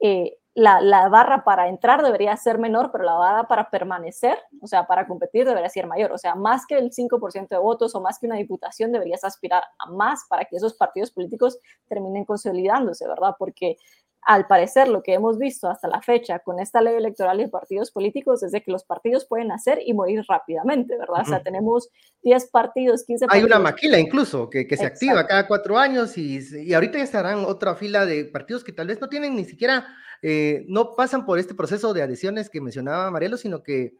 eh, 0.00 0.36
la, 0.54 0.80
la, 0.80 1.08
barra 1.08 1.42
para 1.42 1.68
entrar 1.68 2.02
debería 2.02 2.36
ser 2.36 2.58
menor, 2.58 2.90
pero 2.92 3.04
la 3.04 3.14
barra 3.14 3.48
para 3.48 3.70
permanecer, 3.70 4.38
o 4.60 4.68
sea, 4.68 4.86
para 4.86 5.06
competir 5.06 5.44
debería 5.44 5.68
ser 5.68 5.86
mayor. 5.86 6.12
O 6.12 6.18
sea, 6.18 6.36
más 6.36 6.64
que 6.66 6.76
el 6.76 6.92
5% 6.92 7.48
de 7.48 7.58
votos 7.58 7.94
o 7.94 8.00
más 8.00 8.18
que 8.18 8.26
una 8.26 8.36
diputación, 8.36 8.92
deberías 8.92 9.24
aspirar 9.24 9.64
a 9.78 9.90
más 9.90 10.26
para 10.28 10.44
que 10.44 10.56
esos 10.56 10.74
partidos 10.74 11.10
políticos 11.10 11.58
terminen 11.88 12.24
consolidándose, 12.24 13.06
¿verdad? 13.08 13.34
Porque 13.36 13.76
al 14.24 14.46
parecer 14.46 14.88
lo 14.88 15.02
que 15.02 15.12
hemos 15.12 15.38
visto 15.38 15.68
hasta 15.68 15.86
la 15.86 16.00
fecha 16.00 16.38
con 16.38 16.58
esta 16.58 16.80
ley 16.80 16.94
electoral 16.94 17.38
de 17.38 17.48
partidos 17.48 17.90
políticos 17.90 18.42
es 18.42 18.52
de 18.52 18.62
que 18.62 18.70
los 18.70 18.84
partidos 18.84 19.26
pueden 19.26 19.48
nacer 19.48 19.80
y 19.84 19.92
morir 19.92 20.24
rápidamente, 20.26 20.96
¿verdad? 20.96 21.22
O 21.22 21.24
sea, 21.24 21.42
tenemos 21.42 21.90
10 22.22 22.50
partidos, 22.50 23.04
15 23.04 23.26
partidos. 23.26 23.44
Hay 23.44 23.46
una 23.46 23.62
maquila 23.62 23.98
incluso 23.98 24.48
que, 24.48 24.66
que 24.66 24.76
se 24.76 24.86
activa 24.86 25.26
cada 25.26 25.46
cuatro 25.46 25.78
años 25.78 26.16
y, 26.16 26.40
y, 26.62 26.72
ahorita 26.72 26.98
ya 26.98 27.04
estarán 27.04 27.44
otra 27.44 27.74
fila 27.74 28.06
de 28.06 28.24
partidos 28.24 28.64
que 28.64 28.72
tal 28.72 28.86
vez 28.86 29.00
no 29.00 29.08
tienen 29.08 29.36
ni 29.36 29.44
siquiera, 29.44 29.86
eh, 30.22 30.64
no 30.68 30.94
pasan 30.96 31.26
por 31.26 31.38
este 31.38 31.54
proceso 31.54 31.92
de 31.92 32.02
adhesiones 32.02 32.48
que 32.48 32.60
mencionaba 32.60 33.10
Marielo, 33.10 33.36
sino 33.36 33.62
que 33.62 33.94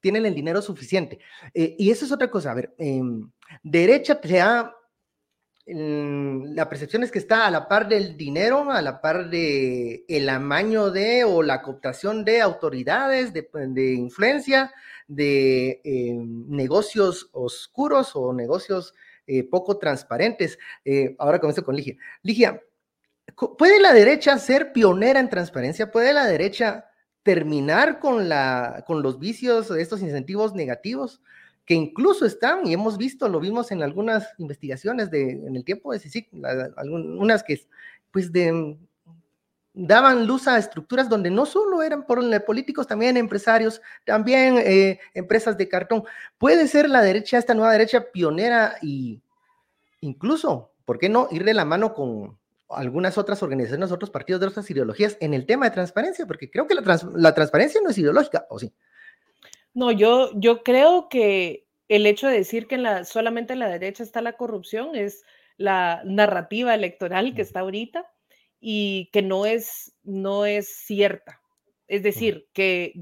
tienen 0.00 0.24
el 0.26 0.34
dinero 0.34 0.62
suficiente. 0.62 1.18
Eh, 1.52 1.74
y 1.78 1.90
eso 1.90 2.04
es 2.04 2.12
otra 2.12 2.30
cosa, 2.30 2.52
a 2.52 2.54
ver, 2.54 2.74
eh, 2.78 3.02
derecha 3.62 4.20
se 4.22 4.40
ha 4.40 4.72
la 5.66 6.68
percepción 6.68 7.02
es 7.02 7.10
que 7.10 7.18
está 7.18 7.46
a 7.46 7.50
la 7.50 7.68
par 7.68 7.88
del 7.88 8.18
dinero, 8.18 8.70
a 8.70 8.82
la 8.82 9.00
par 9.00 9.30
de 9.30 10.04
el 10.08 10.28
amaño 10.28 10.90
de 10.90 11.24
o 11.24 11.42
la 11.42 11.62
cooptación 11.62 12.24
de 12.24 12.42
autoridades, 12.42 13.32
de, 13.32 13.94
influencia, 13.94 14.72
de 15.08 15.80
eh, 15.82 16.14
negocios 16.16 17.30
oscuros 17.32 18.14
o 18.14 18.34
negocios 18.34 18.94
eh, 19.26 19.42
poco 19.42 19.78
transparentes. 19.78 20.58
Eh, 20.84 21.16
ahora 21.18 21.40
comienzo 21.40 21.64
con 21.64 21.76
Ligia. 21.76 21.96
Ligia, 22.22 22.62
¿puede 23.58 23.80
la 23.80 23.94
derecha 23.94 24.38
ser 24.38 24.72
pionera 24.72 25.18
en 25.18 25.30
transparencia? 25.30 25.90
¿Puede 25.90 26.12
la 26.12 26.26
derecha 26.26 26.90
terminar 27.22 28.00
con, 28.00 28.28
la, 28.28 28.84
con 28.86 29.02
los 29.02 29.18
vicios 29.18 29.70
de 29.70 29.80
estos 29.80 30.02
incentivos 30.02 30.54
negativos? 30.54 31.22
Que 31.64 31.74
incluso 31.74 32.26
están, 32.26 32.66
y 32.66 32.74
hemos 32.74 32.98
visto, 32.98 33.28
lo 33.28 33.40
vimos 33.40 33.70
en 33.72 33.82
algunas 33.82 34.28
investigaciones 34.38 35.10
de, 35.10 35.32
en 35.32 35.56
el 35.56 35.64
tiempo 35.64 35.92
de 35.92 35.98
CICIC, 35.98 36.28
algunas 36.76 37.42
que 37.42 37.60
pues 38.10 38.32
de, 38.32 38.76
daban 39.74 40.26
luz 40.26 40.46
a 40.46 40.56
estructuras 40.56 41.08
donde 41.08 41.30
no 41.30 41.46
solo 41.46 41.82
eran 41.82 42.06
por 42.06 42.22
políticos, 42.44 42.86
también 42.86 43.16
empresarios, 43.16 43.82
también 44.04 44.56
eh, 44.58 45.00
empresas 45.14 45.58
de 45.58 45.68
cartón. 45.68 46.04
Puede 46.38 46.68
ser 46.68 46.88
la 46.88 47.02
derecha, 47.02 47.38
esta 47.38 47.54
nueva 47.54 47.72
derecha 47.72 48.12
pionera 48.12 48.76
y 48.80 49.20
incluso, 50.00 50.70
¿por 50.84 50.98
qué 50.98 51.08
no 51.08 51.28
ir 51.32 51.44
de 51.44 51.54
la 51.54 51.64
mano 51.64 51.92
con 51.92 52.38
algunas 52.68 53.18
otras 53.18 53.42
organizaciones, 53.42 53.90
otros 53.90 54.10
partidos 54.10 54.40
de 54.40 54.46
otras 54.46 54.70
ideologías 54.70 55.16
en 55.20 55.34
el 55.34 55.44
tema 55.44 55.66
de 55.66 55.72
transparencia? 55.72 56.26
Porque 56.26 56.50
creo 56.50 56.68
que 56.68 56.74
la, 56.74 56.82
trans, 56.82 57.04
la 57.14 57.34
transparencia 57.34 57.80
no 57.82 57.90
es 57.90 57.98
ideológica, 57.98 58.46
¿o 58.50 58.58
sí? 58.60 58.72
No, 59.74 59.90
yo, 59.90 60.30
yo 60.36 60.62
creo 60.62 61.08
que 61.08 61.66
el 61.88 62.06
hecho 62.06 62.28
de 62.28 62.34
decir 62.38 62.66
que 62.68 62.76
en 62.76 62.82
la, 62.84 63.04
solamente 63.04 63.52
en 63.54 63.58
la 63.58 63.68
derecha 63.68 64.02
está 64.02 64.22
la 64.22 64.34
corrupción 64.36 64.94
es 64.94 65.24
la 65.56 66.02
narrativa 66.04 66.74
electoral 66.74 67.34
que 67.34 67.42
está 67.42 67.60
ahorita 67.60 68.06
y 68.60 69.10
que 69.12 69.22
no 69.22 69.46
es, 69.46 69.94
no 70.02 70.46
es 70.46 70.68
cierta. 70.68 71.40
Es 71.88 72.02
decir, 72.02 72.48
que 72.54 72.92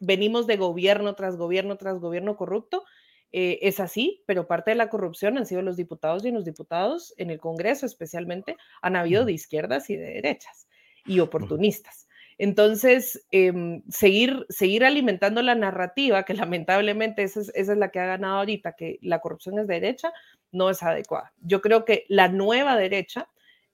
venimos 0.00 0.46
de 0.46 0.56
gobierno 0.56 1.14
tras 1.14 1.36
gobierno 1.36 1.76
tras 1.76 1.98
gobierno 1.98 2.36
corrupto. 2.36 2.84
Eh, 3.32 3.58
es 3.62 3.80
así, 3.80 4.22
pero 4.26 4.46
parte 4.46 4.70
de 4.72 4.74
la 4.76 4.90
corrupción 4.90 5.38
han 5.38 5.46
sido 5.46 5.62
los 5.62 5.76
diputados 5.76 6.24
y 6.26 6.30
los 6.30 6.44
diputados 6.44 7.14
en 7.16 7.30
el 7.30 7.40
Congreso 7.40 7.86
especialmente 7.86 8.56
han 8.82 8.94
habido 8.94 9.24
de 9.24 9.32
izquierdas 9.32 9.88
y 9.88 9.96
de 9.96 10.04
derechas 10.06 10.68
y 11.06 11.20
oportunistas. 11.20 12.06
Entonces, 12.38 13.24
eh, 13.30 13.82
seguir, 13.88 14.46
seguir 14.48 14.84
alimentando 14.84 15.42
la 15.42 15.54
narrativa, 15.54 16.24
que 16.24 16.34
lamentablemente 16.48 17.22
esa 17.22 17.40
es, 17.40 17.52
esa 17.54 17.72
es, 17.72 17.78
la 17.78 17.90
que 17.90 18.00
ha 18.00 18.06
ganado 18.06 18.38
ahorita, 18.38 18.72
que 18.72 18.98
la 19.02 19.20
corrupción 19.20 19.58
es 19.58 19.66
derecha, 19.66 20.12
no 20.50 20.70
es 20.70 20.82
adecuada. 20.82 21.32
Yo 21.40 21.60
creo 21.60 21.84
que 21.84 22.04
la 22.08 22.28
nueva 22.28 22.76
derecha, 22.76 23.28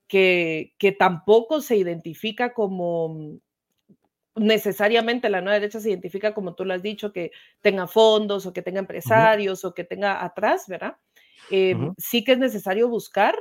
que, 0.07 0.75
que 0.79 0.93
tampoco 0.93 1.61
se 1.61 1.77
identifica 1.77 2.55
como 2.55 3.41
necesariamente 4.39 5.31
la 5.31 5.41
nueva 5.41 5.59
derecha 5.59 5.81
se 5.81 5.91
identifica, 5.91 6.35
como 6.35 6.55
tú 6.55 6.65
lo 6.65 6.75
has 6.75 6.83
dicho, 6.83 7.13
que 7.13 7.33
tenga 7.61 7.87
fondos 7.87 8.47
o 8.47 8.53
que 8.53 8.63
tenga 8.63 8.79
empresarios 8.79 9.65
uh 9.65 9.69
-huh. 9.69 9.71
o 9.71 9.75
que 9.75 9.85
tenga 9.85 10.25
atrás, 10.25 10.67
¿verdad? 10.69 10.97
Eh, 11.51 11.75
uh 11.75 11.79
-huh. 11.79 11.95
Sí 11.99 12.25
que 12.25 12.33
es 12.33 12.39
necesario 12.39 12.89
buscar, 12.89 13.35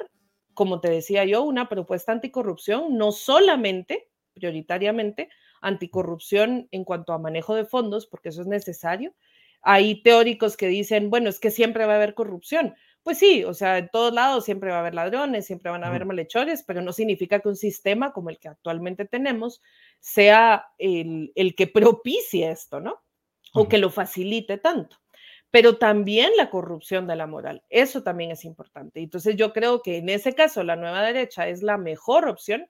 como 0.54 0.80
te 0.82 0.90
decía 0.90 1.26
yo, 1.26 1.44
una 1.44 1.70
propuesta 1.70 2.12
anticorrupción, 2.12 2.98
no 2.98 3.12
solamente 3.12 4.10
prioritariamente 4.38 5.30
anticorrupción 5.62 6.68
en 6.72 6.84
cuanto 6.84 7.14
a 7.14 7.20
manejo 7.20 7.56
de 7.56 7.66
fondos, 7.66 8.08
porque 8.08 8.30
eso 8.30 8.42
es 8.42 8.48
necesario. 8.48 9.14
Hay 9.62 10.02
teóricos 10.04 10.56
que 10.56 10.68
dicen, 10.68 11.10
bueno, 11.10 11.30
es 11.30 11.40
que 11.40 11.52
siempre 11.52 11.86
va 11.86 11.94
a 11.94 11.96
haber 11.98 12.14
corrupción. 12.14 12.76
Pues 13.04 13.18
sí, 13.18 13.44
o 13.44 13.54
sea, 13.54 13.78
en 13.78 13.90
todos 13.90 14.14
lados 14.14 14.46
siempre 14.46 14.70
va 14.70 14.78
a 14.78 14.80
haber 14.82 14.94
ladrones, 14.94 15.46
siempre 15.46 15.72
van 15.72 15.84
a 15.84 15.88
haber 15.88 16.06
malhechores, 16.06 16.64
pero 16.64 16.82
no 16.82 16.92
significa 16.92 17.40
que 17.40 17.48
un 17.50 17.56
sistema 17.56 18.12
como 18.12 18.30
el 18.30 18.38
que 18.38 18.50
actualmente 18.50 19.06
tenemos 19.06 19.62
sea 20.00 20.66
el, 20.78 21.32
el 21.36 21.56
que 21.56 21.68
propicie 21.68 22.52
esto, 22.52 22.80
¿no? 22.80 23.02
O 23.54 23.68
que 23.68 23.78
lo 23.78 23.90
facilite 23.90 24.58
tanto 24.58 24.98
pero 25.50 25.78
también 25.78 26.32
la 26.38 26.50
corrupción 26.50 27.08
de 27.08 27.16
la 27.16 27.28
moral. 27.28 27.64
Eso 27.70 28.04
también 28.04 28.32
es 28.32 28.46
importante. 28.46 29.00
Entonces 29.02 29.36
yo 29.36 29.54
creo 29.54 29.82
que 29.82 29.98
en 29.98 30.10
ese 30.10 30.34
caso 30.34 30.64
la 30.64 30.76
nueva 30.76 31.02
derecha 31.02 31.48
es 31.48 31.64
la 31.64 31.78
mejor 31.78 32.28
opción 32.28 32.68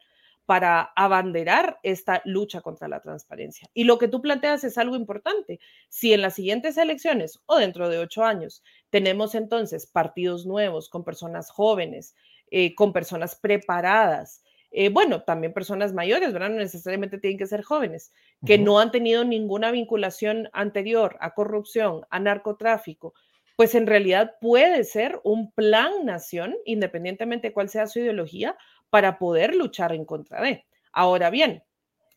para 0.47 0.93
abanderar 0.95 1.77
esta 1.83 2.21
lucha 2.23 2.61
contra 2.61 2.87
la 2.87 3.01
transparencia. 3.01 3.69
Y 3.73 3.83
lo 3.83 3.97
que 3.97 4.07
tú 4.07 4.21
planteas 4.21 4.63
es 4.63 4.77
algo 4.77 4.95
importante. 4.95 5.59
Si 5.89 6.13
en 6.13 6.21
las 6.21 6.35
siguientes 6.35 6.77
elecciones 6.77 7.41
o 7.47 7.57
dentro 7.57 7.89
de 7.89 7.99
ocho 7.99 8.23
años 8.23 8.63
tenemos 8.89 9.35
entonces 9.35 9.85
partidos 9.87 10.45
nuevos 10.45 10.87
con 10.89 11.03
personas 11.03 11.51
jóvenes, 11.51 12.15
eh, 12.49 12.75
con 12.75 12.93
personas 12.93 13.35
preparadas, 13.35 14.41
eh, 14.71 14.87
bueno, 14.87 15.23
también 15.23 15.53
personas 15.53 15.93
mayores, 15.93 16.31
¿verdad? 16.31 16.49
No 16.49 16.55
necesariamente 16.55 17.17
tienen 17.17 17.37
que 17.37 17.45
ser 17.45 17.61
jóvenes, 17.61 18.13
que 18.45 18.55
uh 18.55 18.57
-huh. 18.57 18.63
no 18.63 18.79
han 18.79 18.91
tenido 18.91 19.25
ninguna 19.25 19.69
vinculación 19.71 20.49
anterior 20.53 21.17
a 21.19 21.33
corrupción, 21.33 22.05
a 22.09 22.19
narcotráfico, 22.21 23.13
pues 23.57 23.73
en 23.73 23.87
realidad 23.87 24.35
puede 24.39 24.83
ser 24.83 25.19
un 25.23 25.51
plan 25.51 26.05
nación, 26.05 26.55
independientemente 26.63 27.47
de 27.47 27.53
cuál 27.53 27.69
sea 27.69 27.87
su 27.87 27.99
ideología, 27.99 28.55
para 28.89 29.17
poder 29.17 29.55
luchar 29.55 29.93
en 29.93 30.05
contra 30.05 30.41
de. 30.41 30.65
Ahora 30.91 31.29
bien, 31.29 31.63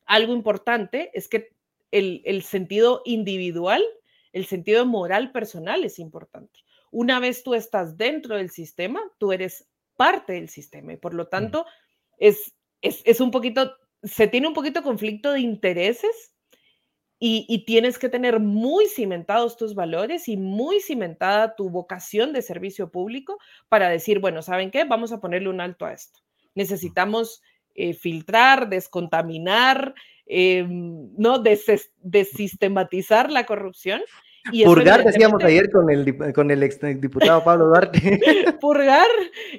algo 0.06 0.32
importante 0.32 1.10
es 1.14 1.28
que 1.28 1.50
el, 1.90 2.22
el 2.24 2.42
sentido 2.42 3.02
individual, 3.04 3.82
el 4.32 4.46
sentido 4.46 4.86
moral 4.86 5.32
personal 5.32 5.84
es 5.84 5.98
importante. 5.98 6.60
Una 6.90 7.20
vez 7.20 7.42
tú 7.42 7.54
estás 7.54 7.96
dentro 7.96 8.36
del 8.36 8.50
sistema, 8.50 9.00
tú 9.18 9.32
eres 9.32 9.68
parte 9.96 10.32
del 10.34 10.48
sistema 10.48 10.94
y 10.94 10.96
por 10.96 11.14
lo 11.14 11.28
tanto 11.28 11.66
es, 12.18 12.56
es, 12.80 13.02
es 13.04 13.20
un 13.20 13.30
poquito, 13.30 13.76
se 14.02 14.28
tiene 14.28 14.48
un 14.48 14.54
poquito 14.54 14.82
conflicto 14.82 15.32
de 15.32 15.40
intereses 15.40 16.34
y, 17.18 17.44
y, 17.50 17.66
tienes 17.66 17.98
que 17.98 18.08
tener 18.08 18.40
muy 18.40 18.86
cimentados 18.86 19.58
tus 19.58 19.74
valores 19.74 20.26
y 20.26 20.38
muy 20.38 20.80
cimentada 20.80 21.54
tu 21.54 21.68
vocación 21.68 22.32
de 22.32 22.40
servicio 22.40 22.90
público 22.90 23.38
para 23.68 23.90
decir, 23.90 24.20
bueno, 24.20 24.40
¿saben 24.40 24.70
qué? 24.70 24.84
Vamos 24.84 25.12
a 25.12 25.20
ponerle 25.20 25.50
un 25.50 25.60
alto 25.60 25.84
a 25.84 25.92
esto 25.92 26.20
necesitamos 26.54 27.42
eh, 27.74 27.94
filtrar, 27.94 28.68
descontaminar, 28.68 29.94
eh, 30.26 30.66
¿no? 30.68 31.38
Des 31.38 31.90
desistematizar 31.98 33.30
la 33.30 33.46
corrupción. 33.46 34.00
Y 34.52 34.64
purgar, 34.64 35.04
decíamos 35.04 35.44
ayer 35.44 35.70
con 35.70 35.90
el, 35.90 36.32
con 36.32 36.50
el 36.50 36.62
ex 36.62 36.80
diputado 37.00 37.44
Pablo 37.44 37.66
Duarte. 37.66 38.20
purgar 38.60 39.06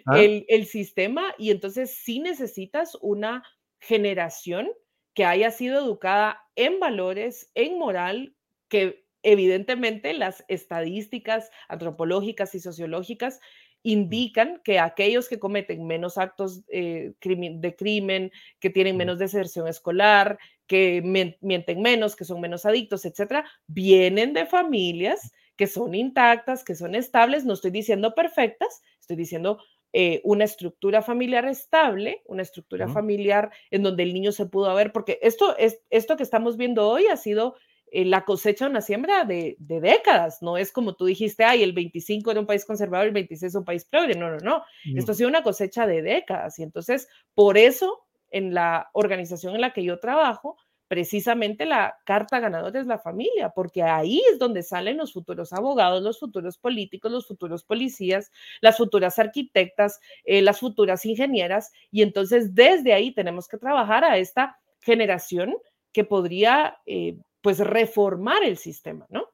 ¿Ah? 0.05 0.19
el, 0.19 0.45
el 0.47 0.65
sistema 0.65 1.23
y 1.37 1.51
entonces 1.51 1.95
sí 2.03 2.19
necesitas 2.19 2.97
una 3.01 3.43
generación 3.79 4.69
que 5.13 5.25
haya 5.25 5.51
sido 5.51 5.79
educada 5.79 6.41
en 6.55 6.79
valores, 6.79 7.51
en 7.53 7.77
moral, 7.77 8.35
que 8.69 9.05
evidentemente 9.23 10.13
las 10.13 10.43
estadísticas 10.47 11.51
antropológicas 11.67 12.55
y 12.55 12.59
sociológicas 12.59 13.39
indican 13.83 14.61
que 14.63 14.79
aquellos 14.79 15.27
que 15.27 15.39
cometen 15.39 15.85
menos 15.85 16.17
actos 16.17 16.61
eh, 16.67 17.13
de 17.21 17.75
crimen, 17.75 18.31
que 18.59 18.69
tienen 18.69 18.97
menos 18.97 19.19
deserción 19.19 19.67
escolar, 19.67 20.37
que 20.67 21.01
mienten 21.41 21.81
menos, 21.81 22.15
que 22.15 22.25
son 22.25 22.39
menos 22.39 22.65
adictos, 22.65 23.05
etcétera, 23.05 23.45
vienen 23.67 24.33
de 24.33 24.45
familias 24.45 25.31
que 25.57 25.67
son 25.67 25.93
intactas, 25.95 26.63
que 26.63 26.75
son 26.75 26.95
estables. 26.95 27.45
No 27.45 27.53
estoy 27.53 27.71
diciendo 27.71 28.15
perfectas, 28.15 28.81
estoy 28.99 29.17
diciendo 29.17 29.59
eh, 29.93 30.21
una 30.23 30.45
estructura 30.45 31.01
familiar 31.01 31.45
estable, 31.45 32.21
una 32.25 32.41
estructura 32.41 32.85
uh 32.85 32.89
-huh. 32.89 32.93
familiar 32.93 33.51
en 33.71 33.83
donde 33.83 34.03
el 34.03 34.13
niño 34.13 34.31
se 34.31 34.45
pudo 34.45 34.69
haber, 34.69 34.93
porque 34.93 35.19
esto, 35.21 35.57
es, 35.57 35.81
esto 35.89 36.15
que 36.15 36.23
estamos 36.23 36.55
viendo 36.55 36.87
hoy 36.87 37.07
ha 37.07 37.17
sido 37.17 37.55
eh, 37.91 38.05
la 38.05 38.23
cosecha 38.23 38.67
una 38.67 38.81
siembra 38.81 39.25
de, 39.25 39.57
décadas, 39.59 40.41
no 40.41 40.57
es 40.57 40.71
como 40.71 40.95
tú 40.95 41.05
dijiste, 41.05 41.43
ay, 41.43 41.61
el 41.61 41.73
25 41.73 42.31
era 42.31 42.39
un 42.39 42.47
país 42.47 42.65
conservador, 42.65 43.07
el 43.07 43.13
26 43.13 43.51
es 43.51 43.55
un 43.55 43.65
país 43.65 43.85
progre, 43.85 44.15
no, 44.15 44.29
no, 44.29 44.37
no, 44.37 44.63
esto 44.95 45.11
ha 45.11 45.15
sido 45.15 45.29
una 45.29 45.43
cosecha 45.43 45.85
de 45.85 46.01
décadas 46.01 46.57
y 46.57 46.63
entonces 46.63 47.09
por 47.35 47.57
eso 47.57 48.05
en 48.29 48.53
la 48.53 48.89
organización 48.93 49.55
en 49.55 49.61
la 49.61 49.73
que 49.73 49.83
yo 49.83 49.99
trabajo, 49.99 50.57
precisamente 50.87 51.65
la 51.65 51.97
carta 52.05 52.39
ganadora 52.39 52.79
es 52.79 52.85
la 52.85 52.99
familia, 52.99 53.49
porque 53.55 53.81
ahí 53.83 54.21
es 54.31 54.39
donde 54.39 54.61
salen 54.61 54.97
los 54.97 55.13
futuros 55.13 55.53
abogados, 55.53 56.03
los 56.03 56.19
futuros 56.19 56.57
políticos, 56.57 57.11
los 57.11 57.27
futuros 57.27 57.63
policías, 57.63 58.29
las 58.59 58.75
futuras 58.75 59.17
arquitectas, 59.17 60.01
eh, 60.25 60.41
las 60.41 60.59
futuras 60.59 61.05
ingenieras, 61.05 61.71
y 61.91 62.01
entonces 62.01 62.55
desde 62.55 62.91
ahí 62.91 63.13
tenemos 63.13 63.47
que 63.47 63.57
trabajar 63.57 64.03
a 64.03 64.17
esta 64.17 64.59
generación 64.81 65.55
que 65.93 66.03
podría 66.03 66.77
eh, 66.85 67.17
pues 67.41 67.59
reformar 67.59 68.43
el 68.43 68.57
sistema, 68.57 69.05
¿no? 69.09 69.27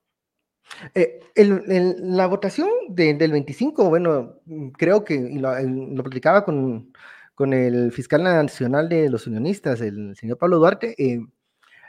Eh, 0.93 1.21
la 1.35 2.27
votación 2.27 2.69
del 2.89 3.31
25, 3.31 3.89
bueno, 3.89 4.35
creo 4.77 5.03
que 5.03 5.17
lo, 5.33 5.57
lo 5.59 6.03
platicaba 6.03 6.43
con, 6.43 6.91
con, 7.35 7.53
el 7.53 7.91
fiscal 7.91 8.23
nacional 8.23 8.89
de 8.89 9.09
los 9.09 9.27
unionistas, 9.27 9.79
el 9.81 10.15
señor 10.15 10.37
Pablo 10.37 10.57
Duarte, 10.57 10.93
eh, 10.97 11.19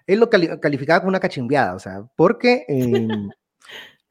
él 0.07 0.21
lo 0.21 0.31
calificaba 0.31 1.01
como 1.01 1.11
una 1.11 1.21
cachimbiada, 1.21 1.75
o 1.75 1.79
sea, 1.79 2.05
porque 2.17 2.65
em, 2.69 3.31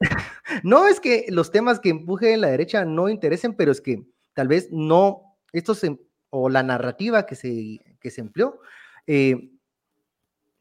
no 0.62 0.86
es 0.86 1.00
que 1.00 1.26
los 1.28 1.50
temas 1.50 1.80
que 1.80 1.90
empuje 1.90 2.36
la 2.36 2.48
derecha 2.48 2.84
no 2.84 3.08
interesen, 3.08 3.54
pero 3.54 3.72
es 3.72 3.80
que 3.80 4.04
tal 4.34 4.48
vez 4.48 4.68
no, 4.70 5.36
estos, 5.52 5.82
o 6.30 6.48
la 6.48 6.62
narrativa 6.62 7.26
que 7.26 7.34
se, 7.34 7.96
que 8.00 8.10
se 8.10 8.20
empleó, 8.20 8.60
eh, 9.06 9.50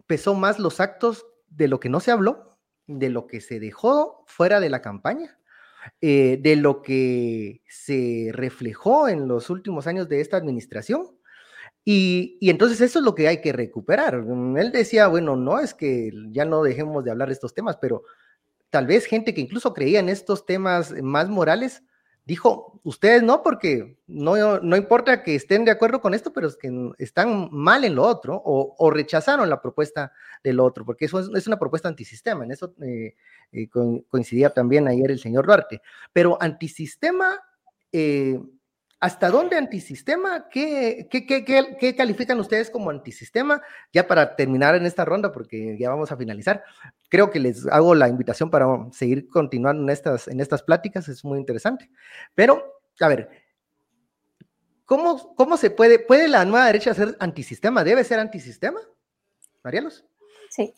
pesó 0.08 0.34
más 0.34 0.58
los 0.60 0.80
actos 0.80 1.26
de 1.50 1.68
lo 1.68 1.80
que 1.80 1.89
no 1.89 2.00
se 2.00 2.12
habló, 2.12 2.58
de 2.88 3.10
lo 3.10 3.28
que 3.28 3.41
se 3.41 3.60
dejó 3.60 4.24
fuera 4.28 4.60
de 4.60 4.70
la 4.70 4.82
campaña, 4.82 5.39
eh, 6.02 6.38
de 6.41 6.56
lo 6.56 6.82
que 6.82 7.62
se 7.68 8.30
reflejó 8.34 9.08
en 9.08 9.28
los 9.28 9.50
últimos 9.50 9.88
años 9.88 10.10
de 10.10 10.22
esta 10.22 10.38
administración. 10.38 11.18
Y, 11.84 12.38
entonces 12.41 12.82
eso 12.82 13.00
es 13.00 13.06
lo 13.06 13.16
que 13.16 13.28
hay 13.30 13.39
que 13.39 13.54
recuperar. 13.54 14.16
Él 14.58 14.72
decía, 14.74 15.08
bueno, 15.08 15.36
no 15.38 15.60
es 15.60 15.74
que 15.74 16.12
ya 16.32 16.43
no 16.43 16.62
dejemos 16.62 17.04
de 17.04 17.12
hablar 17.12 17.30
de 17.30 17.34
estos 17.34 17.54
temas, 17.54 17.78
pero 17.78 18.04
tal 18.70 18.88
vez 18.88 19.06
gente 19.06 19.34
que 19.34 19.41
incluso 19.41 19.74
creía 19.74 20.00
en 20.00 20.10
estos 20.10 20.45
temas 20.45 20.93
más 21.02 21.30
morales, 21.30 21.84
dijo, 22.28 22.82
ustedes 22.84 23.23
no, 23.23 23.41
porque 23.41 23.97
no, 24.05 24.59
no 24.59 24.75
importa 24.75 25.23
que 25.23 25.34
estén 25.34 25.63
de 25.63 25.71
acuerdo 25.71 26.01
con 26.01 26.13
esto, 26.13 26.34
pero 26.34 26.47
es 26.49 26.57
que 26.57 26.69
están 26.97 27.47
mal 27.53 27.86
en 27.86 27.95
lo 27.95 28.03
otro 28.03 28.41
o, 28.43 28.91
rechazaron 28.91 29.49
la 29.49 29.61
propuesta 29.61 30.11
del 30.43 30.59
otro, 30.59 30.84
porque 30.84 31.05
eso 31.05 31.19
es, 31.19 31.47
una 31.47 31.57
propuesta 31.57 31.88
antisistema, 31.88 32.43
en 32.43 32.51
eso 32.51 32.75
eh, 32.82 33.15
eh, 33.53 33.69
coincidía 34.09 34.49
también 34.49 34.89
ayer 34.89 35.09
el 35.09 35.19
señor 35.19 35.45
Duarte, 35.45 35.82
pero 36.11 36.38
antisistema 36.41 37.39
eh, 37.93 38.41
¿Hasta 39.00 39.30
dónde 39.30 39.58
antisistema? 39.58 40.50
¿Qué, 40.50 41.08
qué, 41.12 41.28
qué, 41.28 41.45
qué, 41.80 41.95
califican 41.95 42.39
ustedes 42.39 42.72
como 42.72 42.89
antisistema? 42.89 43.62
Ya 43.93 44.08
para 44.08 44.36
terminar 44.36 44.74
en 44.74 44.88
esta 44.88 45.06
ronda, 45.06 45.32
porque 45.32 45.78
ya 45.80 45.89
vamos 45.91 46.12
a 46.12 46.18
finalizar, 46.18 46.64
creo 47.08 47.30
que 47.30 47.39
les 47.39 47.68
hago 47.68 47.93
la 47.93 48.08
invitación 48.10 48.50
para 48.50 48.66
seguir 48.91 49.28
continuando 49.28 49.84
en 49.84 49.89
estas, 49.89 50.28
en 50.28 50.39
estas 50.39 50.64
pláticas, 50.64 51.08
es 51.10 51.24
muy 51.24 51.38
interesante. 51.38 51.91
Pero, 52.34 52.82
a 53.00 53.08
ver, 53.08 53.30
¿cómo, 54.84 55.36
cómo 55.36 55.58
se 55.58 55.70
puede, 55.70 56.00
puede 56.00 56.28
la 56.28 56.43
nueva 56.45 56.66
derecha 56.66 56.95
ser 56.95 57.16
antisistema? 57.20 57.84
¿Debe 57.84 58.04
ser 58.04 58.18
antisistema? 58.18 58.80
Marielos. 59.64 60.06
Sí, 60.50 60.74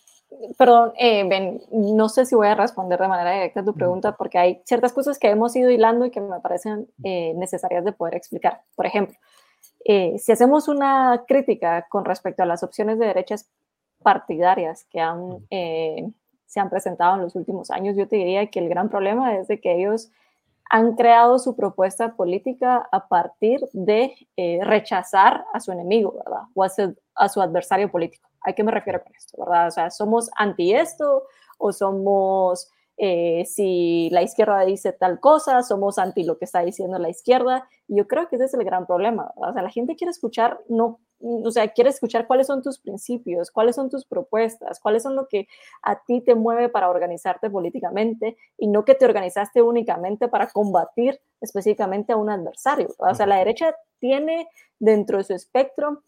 Perdón, 0.57 0.93
eh, 0.97 1.27
Ben, 1.27 1.61
no 1.71 2.07
sé 2.07 2.25
si 2.25 2.35
voy 2.35 2.47
a 2.47 2.55
responder 2.55 2.99
de 2.99 3.07
manera 3.07 3.31
directa 3.31 3.61
a 3.61 3.65
tu 3.65 3.73
pregunta 3.73 4.15
porque 4.15 4.37
hay 4.37 4.61
ciertas 4.63 4.93
cosas 4.93 5.17
que 5.17 5.29
hemos 5.29 5.55
ido 5.55 5.71
hilando 5.71 6.05
y 6.05 6.11
que 6.11 6.21
me 6.21 6.39
parecen 6.39 6.87
eh, 7.03 7.33
necesarias 7.35 7.83
de 7.83 7.93
poder 7.93 8.15
explicar. 8.15 8.61
Por 8.75 8.85
ejemplo, 8.85 9.17
eh, 9.83 10.17
si 10.19 10.31
hacemos 10.31 10.67
una 10.67 11.25
crítica 11.27 11.87
con 11.89 12.05
respecto 12.05 12.43
a 12.43 12.45
las 12.45 12.61
opciones 12.61 12.99
de 12.99 13.07
derechas 13.07 13.49
partidarias 14.03 14.85
que 14.85 15.01
han, 15.01 15.45
se 15.49 16.59
han 16.59 16.69
presentado 16.69 17.15
en 17.15 17.21
los 17.21 17.35
últimos 17.35 17.71
años, 17.71 17.97
yo 17.97 18.07
te 18.07 18.15
diría 18.15 18.47
que 18.47 18.59
el 18.59 18.69
gran 18.69 18.87
problema 18.89 19.35
es 19.35 19.47
de 19.47 19.59
que 19.59 19.73
ellos 19.73 20.11
han 20.69 20.95
creado 20.95 21.39
su 21.39 21.55
propuesta 21.55 22.15
política 22.15 22.87
a 22.91 23.07
partir 23.07 23.59
de 23.73 24.15
rechazar 24.61 25.43
a 25.53 25.59
su 25.59 25.71
enemigo, 25.71 26.13
¿verdad? 26.23 26.43
O 26.53 26.63
a 26.63 27.29
su 27.29 27.41
adversario 27.41 27.91
político. 27.91 28.29
¿A 28.45 28.53
qué 28.53 28.63
me 28.63 28.71
refiero 28.71 29.03
con 29.03 29.13
esto, 29.15 29.37
verdad? 29.43 29.67
O 29.67 29.71
sea, 29.71 29.89
¿somos 29.91 30.29
anti 30.35 30.73
esto 30.73 31.23
o 31.57 31.73
somos, 31.73 32.71
eh, 32.97 33.43
si 33.45 34.09
la 34.11 34.21
izquierda 34.21 34.61
dice 34.61 34.93
tal 34.93 35.19
cosa, 35.19 35.61
somos 35.63 35.97
anti 35.97 36.23
lo 36.23 36.37
que 36.37 36.45
está 36.45 36.61
diciendo 36.61 36.97
la 36.99 37.09
izquierda? 37.09 37.67
Y 37.87 37.97
yo 37.97 38.07
creo 38.07 38.27
que 38.29 38.37
ese 38.37 38.45
es 38.45 38.53
el 38.53 38.63
gran 38.63 38.85
problema, 38.85 39.31
¿verdad? 39.35 39.49
O 39.49 39.53
sea, 39.53 39.61
la 39.61 39.71
gente 39.71 39.95
quiere 39.95 40.11
escuchar, 40.11 40.59
no, 40.69 40.99
o 41.21 41.51
sea, 41.51 41.67
quiere 41.69 41.89
escuchar 41.89 42.27
cuáles 42.27 42.47
son 42.47 42.61
tus 42.61 42.79
principios, 42.79 43.51
cuáles 43.51 43.75
son 43.75 43.89
tus 43.89 44.05
propuestas, 44.05 44.79
cuáles 44.79 45.03
son 45.03 45.15
lo 45.15 45.27
que 45.27 45.47
a 45.81 46.01
ti 46.03 46.21
te 46.21 46.35
mueve 46.35 46.69
para 46.69 46.89
organizarte 46.89 47.49
políticamente 47.49 48.37
y 48.57 48.67
no 48.67 48.85
que 48.85 48.95
te 48.95 49.05
organizaste 49.05 49.61
únicamente 49.61 50.27
para 50.27 50.47
combatir 50.47 51.19
específicamente 51.41 52.13
a 52.13 52.17
un 52.17 52.29
adversario. 52.29 52.87
¿verdad? 52.97 53.11
O 53.11 53.15
sea, 53.15 53.25
la 53.25 53.37
derecha 53.37 53.75
tiene 53.99 54.47
dentro 54.79 55.17
de 55.17 55.25
su 55.25 55.33
espectro 55.33 56.03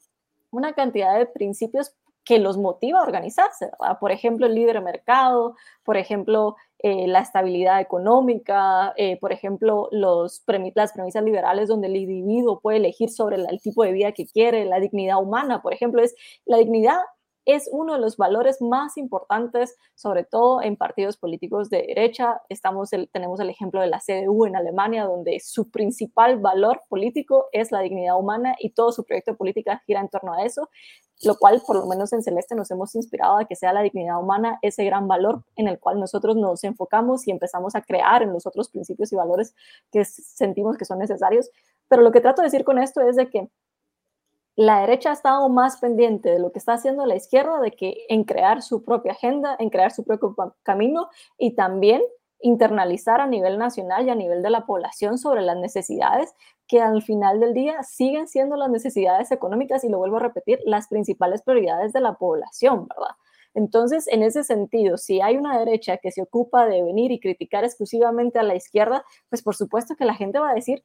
una 0.50 0.74
cantidad 0.74 1.18
de 1.18 1.26
principios 1.26 1.96
que 2.24 2.40
los 2.40 2.58
motiva 2.58 3.00
a 3.00 3.04
organizarse, 3.04 3.72
Por 4.00 4.12
ejemplo, 4.12 4.46
el 4.46 4.56
libre 4.56 4.80
mercado, 4.82 5.56
por 5.84 5.98
ejemplo, 5.98 6.56
eh, 6.80 7.08
la 7.08 7.20
estabilidad 7.20 7.82
económica, 7.82 8.94
eh, 8.98 9.18
por 9.20 9.32
ejemplo, 9.32 9.88
los 9.92 10.44
las 10.76 10.94
premisas 10.94 11.24
liberales 11.24 11.68
donde 11.68 11.88
el 11.88 11.96
individuo 11.96 12.60
puede 12.60 12.78
elegir 12.78 13.10
sobre 13.10 13.38
el 13.38 13.62
tipo 13.62 13.84
de 13.84 13.92
vida 13.92 14.12
que 14.12 14.28
quiere, 14.28 14.66
la 14.66 14.80
dignidad 14.80 15.22
humana, 15.22 15.62
por 15.62 15.74
ejemplo, 15.74 16.02
es 16.02 16.16
la 16.46 16.58
dignidad 16.58 16.98
es 17.46 17.70
uno 17.72 17.94
de 17.94 18.00
los 18.00 18.18
valores 18.18 18.62
más 18.62 18.98
importantes, 18.98 19.76
sobre 19.96 20.24
todo 20.24 20.62
en 20.62 20.76
partidos 20.76 21.18
políticos 21.18 21.70
de 21.70 21.84
derecha. 21.88 22.42
Estamos 22.50 22.92
tenemos 23.12 23.40
el 23.40 23.50
ejemplo 23.50 23.82
de 23.82 23.88
la 23.88 24.00
CDU 24.00 24.46
en 24.46 24.56
Alemania, 24.56 25.06
donde 25.06 25.40
su 25.40 25.70
principal 25.70 26.40
valor 26.40 26.82
político 26.90 27.48
es 27.52 27.72
la 27.72 27.80
dignidad 27.80 28.18
humana 28.18 28.56
y 28.60 28.72
todo 28.72 28.92
su 28.92 29.04
proyecto 29.04 29.32
de 29.32 29.38
política 29.38 29.82
gira 29.86 30.02
en 30.02 30.10
torno 30.10 30.34
a 30.34 30.44
eso, 30.44 30.70
lo 31.24 31.36
cual 31.36 31.62
por 31.66 31.78
lo 31.78 31.86
menos 31.88 32.14
en 32.14 32.22
Celeste 32.22 32.56
nos 32.56 32.70
hemos 32.72 32.94
inspirado 32.96 33.38
a 33.38 33.46
que 33.46 33.56
sea 33.56 33.74
la 33.74 33.82
dignidad 33.82 34.20
humana 34.20 34.60
ese 34.62 34.84
gran 34.86 35.08
valor 35.08 35.44
en 35.56 35.68
el 35.68 35.80
cual 35.80 36.00
nosotros 36.00 36.36
nos 36.36 36.64
enfocamos 36.64 37.28
y 37.28 37.32
empezamos 37.32 37.76
a 37.76 37.82
crear 37.82 38.24
en 38.24 38.34
los 38.34 38.46
otros 38.46 38.70
principios 38.70 39.12
y 39.14 39.16
valores 39.16 39.56
que 39.92 40.06
sentimos 40.06 40.78
que 40.78 40.86
son 40.86 41.00
necesarios. 41.00 41.50
Pero 41.88 42.02
lo 42.04 42.12
que 42.12 42.22
trato 42.22 42.42
de 42.42 42.48
decir 42.48 42.64
con 42.64 42.78
esto 42.78 43.02
es 43.02 43.16
de 43.16 43.30
que 43.30 43.50
la 44.56 44.82
derecha 44.82 45.12
ha 45.12 45.14
estado 45.14 45.48
más 45.50 45.78
pendiente 45.78 46.30
de 46.30 46.40
lo 46.40 46.52
que 46.52 46.60
está 46.60 46.74
haciendo 46.74 47.06
la 47.06 47.16
izquierda 47.16 47.60
de 47.60 47.72
que 47.72 48.06
en 48.10 48.24
crear 48.24 48.62
su 48.62 48.84
propia 48.84 49.14
agenda, 49.14 49.56
en 49.60 49.70
crear 49.70 49.92
su 49.92 50.04
propio 50.04 50.36
camino 50.64 51.10
y 51.38 51.56
también 51.56 52.02
internalizar 52.42 53.22
a 53.22 53.28
nivel 53.28 53.58
nacional 53.58 54.08
y 54.08 54.10
a 54.10 54.16
nivel 54.16 54.42
de 54.42 54.50
la 54.50 54.66
población 54.66 55.18
sobre 55.18 55.42
las 55.42 55.58
necesidades 55.58 56.34
que 56.68 56.82
al 56.82 57.02
final 57.02 57.40
del 57.40 57.54
día 57.54 57.84
siguen 57.84 58.28
siendo 58.28 58.56
las 58.56 58.70
necesidades 58.70 59.32
económicas 59.32 59.84
y 59.84 59.90
lo 59.90 60.00
vuelvo 60.00 60.18
a 60.18 60.22
repetir, 60.22 60.60
las 60.66 60.88
principales 60.88 61.44
prioridades 61.44 61.94
de 61.94 62.02
la 62.02 62.16
población, 62.16 62.88
¿verdad? 62.88 63.16
Entonces, 63.54 64.08
en 64.08 64.24
ese 64.24 64.44
sentido, 64.44 64.98
si 64.98 65.22
hay 65.22 65.36
una 65.36 65.60
derecha 65.60 65.98
que 65.98 66.12
se 66.12 66.22
ocupa 66.22 66.66
de 66.68 66.84
venir 66.84 67.12
y 67.12 67.20
criticar 67.20 67.64
exclusivamente 67.64 68.40
a 68.40 68.44
la 68.44 68.56
izquierda, 68.56 69.04
pues 69.30 69.44
por 69.44 69.56
supuesto 69.56 69.96
que 69.96 70.06
la 70.06 70.16
gente 70.16 70.40
va 70.40 70.52
a 70.52 70.56
decir, 70.56 70.84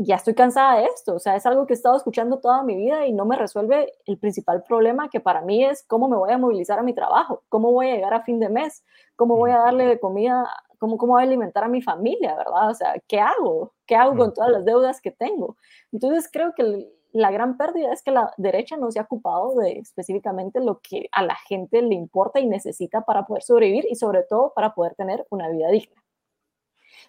ya 0.00 0.14
estoy 0.14 0.34
cansada 0.34 0.78
de 0.78 0.86
esto, 0.86 1.16
o 1.16 1.18
sea, 1.18 1.34
es 1.34 1.44
algo 1.44 1.66
que 1.66 1.72
he 1.72 1.76
estado 1.76 1.96
escuchando 1.96 2.38
toda 2.38 2.62
mi 2.62 2.76
vida 2.76 3.06
y 3.06 3.12
no 3.12 3.24
me 3.24 3.34
resuelve 3.34 3.92
el 4.06 4.16
principal 4.16 4.62
problema 4.62 5.10
que 5.10 5.18
para 5.18 5.40
mí 5.40 5.64
es 5.64 5.82
cómo 5.88 6.08
me 6.08 6.16
voy 6.16 6.30
a 6.30 6.38
movilizar 6.38 6.78
a 6.78 6.84
mi 6.84 6.94
trabajo, 6.94 7.42
cómo 7.48 7.72
voy 7.72 7.88
a 7.90 7.94
llegar 7.96 8.14
a 8.14 8.22
fin 8.22 8.38
de 8.38 8.48
mes, 8.48 8.84
cómo 9.16 9.36
voy 9.36 9.50
a 9.50 9.58
darle 9.58 9.86
de 9.86 9.98
comida, 9.98 10.48
cómo, 10.78 10.98
cómo 10.98 11.14
voy 11.14 11.22
a 11.22 11.26
alimentar 11.26 11.64
a 11.64 11.68
mi 11.68 11.82
familia, 11.82 12.36
¿verdad? 12.36 12.70
O 12.70 12.74
sea, 12.74 12.94
¿qué 13.08 13.18
hago? 13.18 13.74
¿Qué 13.86 13.96
hago 13.96 14.16
con 14.16 14.32
todas 14.32 14.52
las 14.52 14.64
deudas 14.64 15.00
que 15.00 15.10
tengo? 15.10 15.56
Entonces 15.90 16.28
creo 16.32 16.54
que 16.54 16.88
la 17.10 17.32
gran 17.32 17.56
pérdida 17.56 17.92
es 17.92 18.02
que 18.02 18.12
la 18.12 18.32
derecha 18.36 18.76
no 18.76 18.92
se 18.92 19.00
ha 19.00 19.02
ocupado 19.02 19.56
de 19.56 19.80
específicamente 19.80 20.60
lo 20.60 20.78
que 20.80 21.08
a 21.10 21.24
la 21.24 21.34
gente 21.48 21.82
le 21.82 21.96
importa 21.96 22.38
y 22.38 22.46
necesita 22.46 23.00
para 23.00 23.26
poder 23.26 23.42
sobrevivir 23.42 23.86
y 23.90 23.96
sobre 23.96 24.22
todo 24.22 24.52
para 24.54 24.74
poder 24.74 24.94
tener 24.94 25.26
una 25.30 25.48
vida 25.48 25.70
digna. 25.70 26.00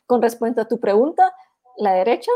Con 0.08 0.24
respecto 0.24 0.62
a 0.62 0.68
tu 0.68 0.80
pregunta, 0.80 1.36
la 1.78 1.94
derecha 1.94 2.32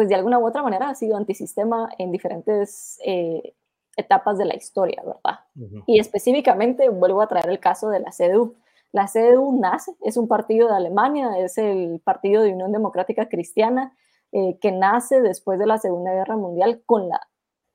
pues 0.00 0.08
de 0.08 0.14
alguna 0.14 0.38
u 0.38 0.46
otra 0.46 0.62
manera 0.62 0.88
ha 0.88 0.94
sido 0.94 1.14
antisistema 1.14 1.90
en 1.98 2.10
diferentes 2.10 2.98
eh, 3.04 3.52
etapas 3.98 4.38
de 4.38 4.46
la 4.46 4.56
historia, 4.56 5.02
¿verdad? 5.04 5.40
Y 5.86 6.00
específicamente 6.00 6.88
vuelvo 6.88 7.20
a 7.20 7.26
traer 7.26 7.50
el 7.50 7.60
caso 7.60 7.90
de 7.90 8.00
la 8.00 8.12
CDU. 8.12 8.56
La 8.92 9.08
CDU 9.08 9.60
nace, 9.60 9.92
es 10.00 10.16
un 10.16 10.26
partido 10.26 10.68
de 10.68 10.74
Alemania, 10.74 11.38
es 11.38 11.58
el 11.58 12.00
Partido 12.02 12.42
de 12.42 12.54
Unión 12.54 12.72
Democrática 12.72 13.28
Cristiana, 13.28 13.94
eh, 14.32 14.56
que 14.58 14.72
nace 14.72 15.20
después 15.20 15.58
de 15.58 15.66
la 15.66 15.76
Segunda 15.76 16.14
Guerra 16.14 16.38
Mundial 16.38 16.80
con 16.86 17.10
la 17.10 17.20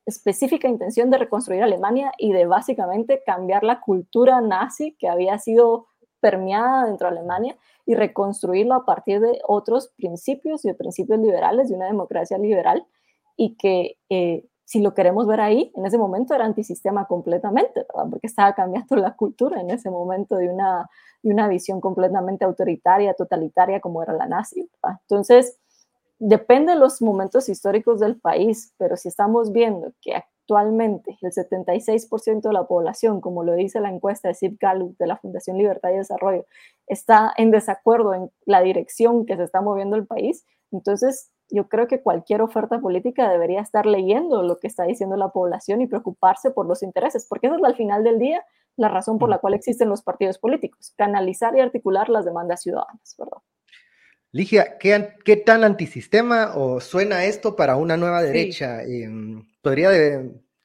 específica 0.08 0.68
intención 0.68 1.12
de 1.12 1.20
reconstruir 1.20 1.62
Alemania 1.62 2.12
y 2.18 2.32
de 2.32 2.48
básicamente 2.48 3.22
cambiar 3.24 3.64
la 3.64 3.82
cultura 3.82 4.42
nazi 4.42 4.96
que 4.98 5.10
había 5.10 5.38
sido 5.38 5.86
permeada 6.26 6.86
dentro 6.86 7.08
de 7.08 7.20
Alemania 7.20 7.56
y 7.86 7.94
reconstruirlo 7.94 8.74
a 8.74 8.84
partir 8.84 9.20
de 9.20 9.40
otros 9.48 9.90
principios 9.90 10.66
y 10.66 10.70
de 10.70 10.74
principios 10.74 11.20
liberales, 11.20 11.70
de 11.70 11.76
una 11.76 11.86
democracia 11.86 12.40
liberal, 12.40 12.84
y 13.38 13.56
que 13.58 14.00
eh, 14.10 14.44
si 14.64 14.82
lo 14.82 14.96
queremos 14.96 15.28
ver 15.28 15.40
ahí, 15.40 15.72
en 15.76 15.86
ese 15.86 16.00
momento 16.00 16.34
era 16.34 16.46
antisistema 16.46 17.06
completamente, 17.06 17.86
porque 18.10 18.26
estaba 18.26 18.56
cambiando 18.56 18.96
la 18.96 19.16
cultura 19.16 19.62
en 19.62 19.70
ese 19.70 19.92
momento 19.92 20.36
de 20.38 20.50
una, 20.50 20.90
de 21.22 21.32
una 21.32 21.48
visión 21.48 21.80
completamente 21.80 22.44
autoritaria, 22.44 23.14
totalitaria 23.14 23.80
como 23.80 24.02
era 24.02 24.14
la 24.14 24.26
nazi. 24.26 24.68
Entonces, 25.02 25.60
depende 26.18 26.74
de 26.74 26.80
los 26.80 27.04
momentos 27.04 27.50
históricos 27.50 28.00
del 28.00 28.20
país, 28.20 28.74
pero 28.80 28.98
si 28.98 29.10
estamos 29.10 29.52
viendo 29.52 29.94
que 30.02 30.24
actualmente 30.46 31.18
el 31.22 31.32
76% 31.32 32.42
de 32.42 32.54
la 32.54 32.68
población, 32.68 33.20
como 33.20 33.44
lo 33.44 33.56
dice 33.56 33.80
la 33.80 33.90
encuesta 33.90 34.28
de 34.28 34.36
Zip 34.36 34.58
Gallup 34.60 34.96
de 34.98 35.08
la 35.08 35.18
Fundación 35.18 35.58
Libertad 35.58 35.90
y 35.90 35.98
Desarrollo, 35.98 36.46
está 36.88 37.34
en 37.38 37.50
desacuerdo 37.50 38.14
en 38.14 38.32
la 38.46 38.62
dirección 38.62 39.26
que 39.26 39.36
se 39.36 39.44
está 39.44 39.62
moviendo 39.62 39.96
el 39.96 40.06
país, 40.06 40.46
entonces 40.72 41.32
yo 41.50 41.68
creo 41.68 41.88
que 41.88 42.02
cualquier 42.02 42.42
oferta 42.42 42.80
política 42.80 43.30
debería 43.30 43.62
estar 43.62 43.86
leyendo 43.86 44.44
lo 44.44 44.58
que 44.60 44.68
está 44.68 44.84
diciendo 44.84 45.16
la 45.16 45.30
población 45.30 45.82
y 45.82 45.88
preocuparse 45.88 46.52
por 46.52 46.68
los 46.68 46.84
intereses, 46.84 47.26
porque 47.28 47.48
esa 47.48 47.56
es 47.56 47.64
al 47.64 47.76
final 47.76 48.04
del 48.04 48.20
día 48.20 48.44
la 48.78 48.90
razón 48.90 49.18
por 49.18 49.30
la 49.30 49.40
cual 49.40 49.54
existen 49.54 49.90
los 49.90 50.04
partidos 50.04 50.38
políticos, 50.38 50.94
canalizar 50.96 51.56
y 51.56 51.62
articular 51.62 52.10
las 52.10 52.26
demandas 52.26 52.62
ciudadanas, 52.62 53.16
¿verdad? 53.18 53.42
Ligia, 54.36 54.78
¿qué, 54.80 55.38
tan 55.46 55.64
antisistema 55.64 56.58
o 56.58 56.82
suena 56.82 57.24
esto 57.24 57.56
para 57.56 57.78
una 57.78 57.96
nueva 57.96 58.22
derecha? 58.22 58.84
Em, 58.84 59.48
¿Podría 59.62 59.90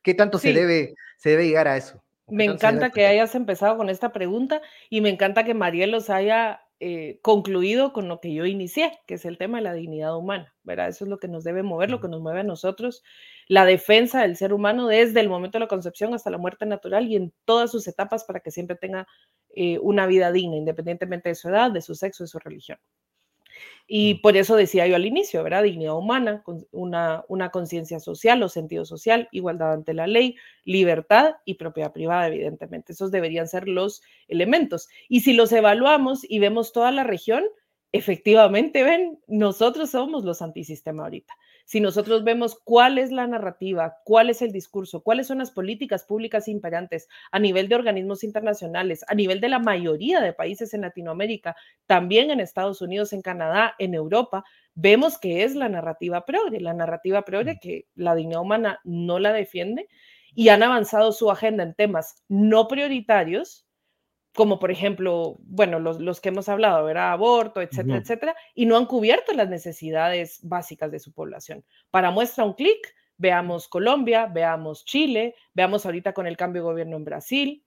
¿Qué 0.02 0.12
tanto 0.14 0.38
se, 0.38 0.52
debe, 0.52 0.96
se 1.18 1.30
debe 1.30 1.46
llegar 1.46 1.68
a 1.68 1.76
eso? 1.76 2.02
Me 2.26 2.46
encanta 2.46 2.90
que 2.90 3.06
hayas 3.06 3.36
empezado 3.36 3.76
con 3.76 3.88
esta 3.88 4.12
pregunta 4.12 4.60
y 4.88 5.00
me 5.02 5.08
encanta 5.08 5.44
que 5.44 5.54
Mariel 5.54 5.92
los 5.92 6.10
haya 6.10 6.62
eh, 6.80 7.20
concluido 7.22 7.92
con 7.92 8.08
lo 8.08 8.20
que 8.20 8.34
yo 8.34 8.44
inicié, 8.44 8.98
que 9.06 9.14
es 9.14 9.24
el 9.24 9.38
tema 9.38 9.58
de 9.58 9.62
la 9.62 9.72
dignidad 9.72 10.16
humana, 10.16 10.52
¿verdad? 10.64 10.88
Eso 10.88 11.04
es 11.04 11.08
lo 11.08 11.20
que 11.20 11.28
nos 11.28 11.44
debe 11.44 11.62
mover, 11.62 11.90
lo 11.90 12.00
que 12.00 12.08
nos 12.08 12.20
mueve 12.20 12.40
a 12.40 12.42
nosotros, 12.42 13.04
la 13.46 13.64
defensa 13.66 14.22
del 14.22 14.34
ser 14.34 14.52
humano 14.52 14.88
desde 14.88 15.20
el 15.20 15.28
momento 15.28 15.58
de 15.58 15.66
la 15.66 15.68
concepción 15.68 16.12
hasta 16.12 16.30
la 16.30 16.38
muerte 16.38 16.66
natural 16.66 17.06
y 17.06 17.14
en 17.14 17.32
todas 17.44 17.70
sus 17.70 17.86
etapas 17.86 18.24
para 18.24 18.40
que 18.40 18.50
siempre 18.50 18.74
tenga 18.74 19.06
eh, 19.54 19.78
una 19.78 20.08
vida 20.08 20.32
digna, 20.32 20.56
independientemente 20.56 21.28
de 21.28 21.36
su 21.36 21.50
edad, 21.50 21.70
de 21.70 21.82
su 21.82 21.94
sexo, 21.94 22.24
de 22.24 22.28
su 22.28 22.40
religión. 22.40 22.80
Y 23.86 24.14
por 24.16 24.36
eso 24.36 24.56
decía 24.56 24.86
yo 24.86 24.96
al 24.96 25.06
inicio, 25.06 25.42
¿verdad? 25.42 25.64
Dignidad 25.64 25.96
humana, 25.96 26.44
una, 26.70 27.24
una 27.28 27.50
conciencia 27.50 27.98
social 28.00 28.42
o 28.42 28.48
sentido 28.48 28.84
social, 28.84 29.28
igualdad 29.32 29.72
ante 29.72 29.94
la 29.94 30.06
ley, 30.06 30.36
libertad 30.64 31.34
y 31.44 31.54
propiedad 31.54 31.92
privada, 31.92 32.28
evidentemente. 32.28 32.92
Esos 32.92 33.10
deberían 33.10 33.48
ser 33.48 33.68
los 33.68 34.02
elementos. 34.28 34.88
Y 35.08 35.20
si 35.22 35.32
los 35.32 35.50
evaluamos 35.52 36.20
y 36.28 36.38
vemos 36.38 36.72
toda 36.72 36.92
la 36.92 37.04
región, 37.04 37.44
efectivamente, 37.92 38.82
ven, 38.82 39.18
nosotros 39.26 39.90
somos 39.90 40.24
los 40.24 40.42
antisistema 40.42 41.04
ahorita 41.04 41.34
si 41.70 41.78
nosotros 41.78 42.24
vemos 42.24 42.58
cuál 42.64 42.98
es 42.98 43.12
la 43.12 43.28
narrativa, 43.28 43.98
cuál 44.02 44.28
es 44.28 44.42
el 44.42 44.50
discurso, 44.50 45.04
cuáles 45.04 45.28
son 45.28 45.38
las 45.38 45.52
políticas 45.52 46.02
públicas 46.02 46.48
imperantes 46.48 47.06
a 47.30 47.38
nivel 47.38 47.68
de 47.68 47.76
organismos 47.76 48.24
internacionales, 48.24 49.04
a 49.06 49.14
nivel 49.14 49.40
de 49.40 49.50
la 49.50 49.60
mayoría 49.60 50.20
de 50.20 50.32
países 50.32 50.74
en 50.74 50.80
Latinoamérica, 50.80 51.54
también 51.86 52.32
en 52.32 52.40
Estados 52.40 52.82
Unidos, 52.82 53.12
en 53.12 53.22
Canadá, 53.22 53.76
en 53.78 53.94
Europa, 53.94 54.42
vemos 54.74 55.16
que 55.16 55.44
es 55.44 55.54
la 55.54 55.68
narrativa 55.68 56.26
progre, 56.26 56.58
la 56.58 56.74
narrativa 56.74 57.22
progre 57.22 57.54
mm. 57.54 57.58
que 57.60 57.86
la 57.94 58.16
dignidad 58.16 58.42
humana 58.42 58.80
no 58.82 59.20
la 59.20 59.32
defiende 59.32 59.86
y 60.34 60.48
han 60.48 60.64
avanzado 60.64 61.12
su 61.12 61.30
agenda 61.30 61.62
en 61.62 61.74
temas 61.74 62.24
no 62.26 62.66
prioritarios, 62.66 63.68
como 64.34 64.58
por 64.58 64.70
ejemplo, 64.70 65.36
bueno, 65.40 65.78
los, 65.78 66.20
que 66.20 66.28
hemos 66.28 66.48
hablado, 66.48 66.84
¿verdad? 66.84 67.12
Aborto, 67.12 67.60
etcétera, 67.60 67.98
etcétera, 67.98 68.36
y 68.54 68.66
no 68.66 68.76
han 68.76 68.86
cubierto 68.86 69.32
las 69.32 69.48
necesidades 69.48 70.40
básicas 70.42 70.90
de 70.92 71.00
su 71.00 71.12
población. 71.12 71.64
Para 71.90 72.10
muestra 72.10 72.44
un 72.44 72.54
clic, 72.54 72.94
veamos 73.16 73.68
Colombia, 73.68 74.26
veamos 74.26 74.84
Chile, 74.84 75.34
veamos 75.52 75.84
ahorita 75.84 76.12
con 76.12 76.26
el 76.26 76.36
cambio 76.36 76.62
de 76.62 76.68
gobierno 76.68 76.96
en 76.96 77.04
Brasil, 77.04 77.64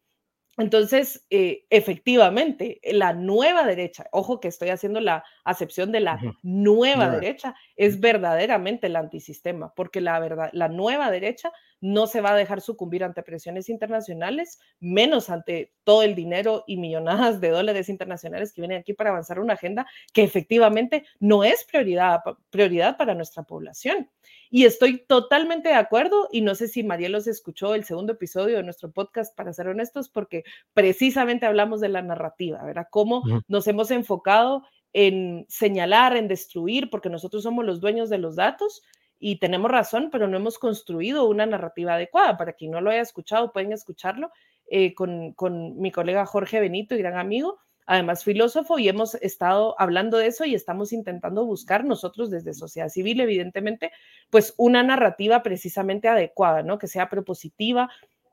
entonces, 0.58 1.26
eh, 1.32 1.66
efectivamente, 1.72 2.80
la 2.84 3.14
nueva 3.14 3.66
derecha, 3.66 4.06
ojo 4.12 4.40
que 4.40 4.48
estoy 4.48 4.70
haciendo 4.70 5.00
la 5.00 5.24
acepción 5.44 5.92
de 5.92 6.00
la 6.00 6.20
nueva 6.44 7.10
derecha, 7.10 7.56
es 7.76 8.00
verdaderamente 8.00 8.88
el 8.88 8.96
antisistema, 8.96 9.74
porque 9.76 10.00
la, 10.00 10.20
verdad, 10.20 10.52
la 10.54 10.68
nueva 10.68 11.10
derecha 11.10 11.52
no 11.82 12.06
se 12.06 12.22
va 12.22 12.32
a 12.32 12.38
dejar 12.38 12.62
sucumbir 12.62 13.04
ante 13.04 13.24
presiones 13.24 13.68
internacionales, 13.68 14.60
menos 14.80 15.32
ante 15.32 15.74
todo 15.84 16.04
el 16.04 16.14
dinero 16.14 16.64
y 16.68 16.78
millonadas 16.78 17.42
de 17.42 17.50
dólares 17.50 17.90
internacionales 17.90 18.54
que 18.54 18.62
vienen 18.62 18.80
aquí 18.80 18.94
para 18.94 19.10
avanzar 19.10 19.40
una 19.40 19.54
agenda 19.56 19.88
que 20.14 20.24
efectivamente 20.24 21.04
no 21.20 21.44
es 21.44 21.66
prioridad, 21.66 22.20
prioridad 22.52 22.96
para 22.96 23.16
nuestra 23.16 23.44
población. 23.44 24.08
Y 24.56 24.66
estoy 24.66 25.04
totalmente 25.08 25.70
de 25.70 25.74
acuerdo 25.74 26.30
y 26.32 26.42
no 26.42 26.54
sé 26.54 26.68
si 26.68 26.84
Marielos 26.84 27.26
escuchó 27.26 27.74
el 27.74 27.86
segundo 27.86 28.14
episodio 28.14 28.58
de 28.58 28.62
nuestro 28.62 28.92
podcast, 28.92 29.36
para 29.36 29.52
ser 29.52 29.68
honestos, 29.68 30.10
porque 30.10 30.44
precisamente 30.76 31.48
hablamos 31.48 31.82
de 31.82 31.90
la 31.90 32.04
narrativa, 32.04 32.64
¿verdad? 32.64 32.86
Cómo 32.92 33.24
nos 33.48 33.66
hemos 33.66 33.90
enfocado 33.90 34.62
en 34.94 35.48
señalar, 35.50 36.16
en 36.16 36.28
destruir, 36.28 36.92
porque 36.92 37.10
nosotros 37.10 37.42
somos 37.42 37.66
los 37.66 37.82
dueños 37.82 38.12
de 38.12 38.20
los 38.20 38.36
datos 38.36 38.84
y 39.18 39.40
tenemos 39.40 39.72
razón, 39.72 40.10
pero 40.12 40.28
no 40.28 40.38
hemos 40.38 40.60
construido 40.60 41.28
una 41.28 41.48
narrativa 41.48 41.96
adecuada. 41.96 42.38
Para 42.38 42.54
quien 42.54 42.70
no 42.70 42.80
lo 42.80 42.92
haya 42.92 43.02
escuchado, 43.02 43.54
pueden 43.54 43.72
escucharlo 43.72 44.30
eh, 44.68 44.94
con, 44.94 45.34
con 45.34 45.80
mi 45.80 45.92
colega 45.92 46.28
Jorge 46.28 46.60
Benito 46.60 46.94
y 46.94 47.00
gran 47.00 47.18
amigo 47.18 47.58
además 47.86 48.24
filósofo, 48.24 48.80
y 48.80 48.90
hemos 48.90 49.16
estado 49.16 49.76
hablando 49.80 50.18
de 50.18 50.28
eso 50.28 50.46
y 50.46 50.56
estamos 50.56 50.94
intentando 50.94 51.46
buscar 51.46 51.86
nosotros 51.86 52.30
desde 52.30 52.54
sociedad 52.54 52.90
civil, 52.90 53.20
evidentemente, 53.22 53.92
pues 54.30 54.54
una 54.58 54.84
narrativa 54.84 55.44
precisamente 55.44 56.08
adecuada, 56.08 56.64
¿no? 56.64 56.78
Que 56.78 56.88
sea 56.88 57.10
propositiva. 57.10 57.90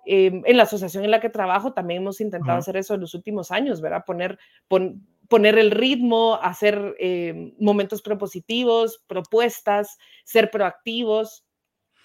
Em, 0.07 0.43
en 0.47 0.57
la 0.57 0.63
asociación 0.63 1.05
en 1.05 1.11
la 1.11 1.21
que 1.21 1.29
trabajo 1.29 1.73
también 1.73 2.03
hemos 2.03 2.21
intentado 2.21 2.59
hacer 2.59 2.77
eso 2.77 2.95
en 2.95 3.01
los 3.01 3.15
últimos 3.15 3.51
años, 3.51 3.81
¿verdad? 3.81 4.05
Poner, 4.07 4.39
poner 5.29 5.59
el 5.59 5.71
ritmo, 5.71 6.39
hacer 6.43 6.97
em, 6.99 7.55
momentos 7.59 8.03
propositivos, 8.03 9.03
propuestas, 9.07 9.99
ser 10.25 10.51
proactivos, 10.51 11.45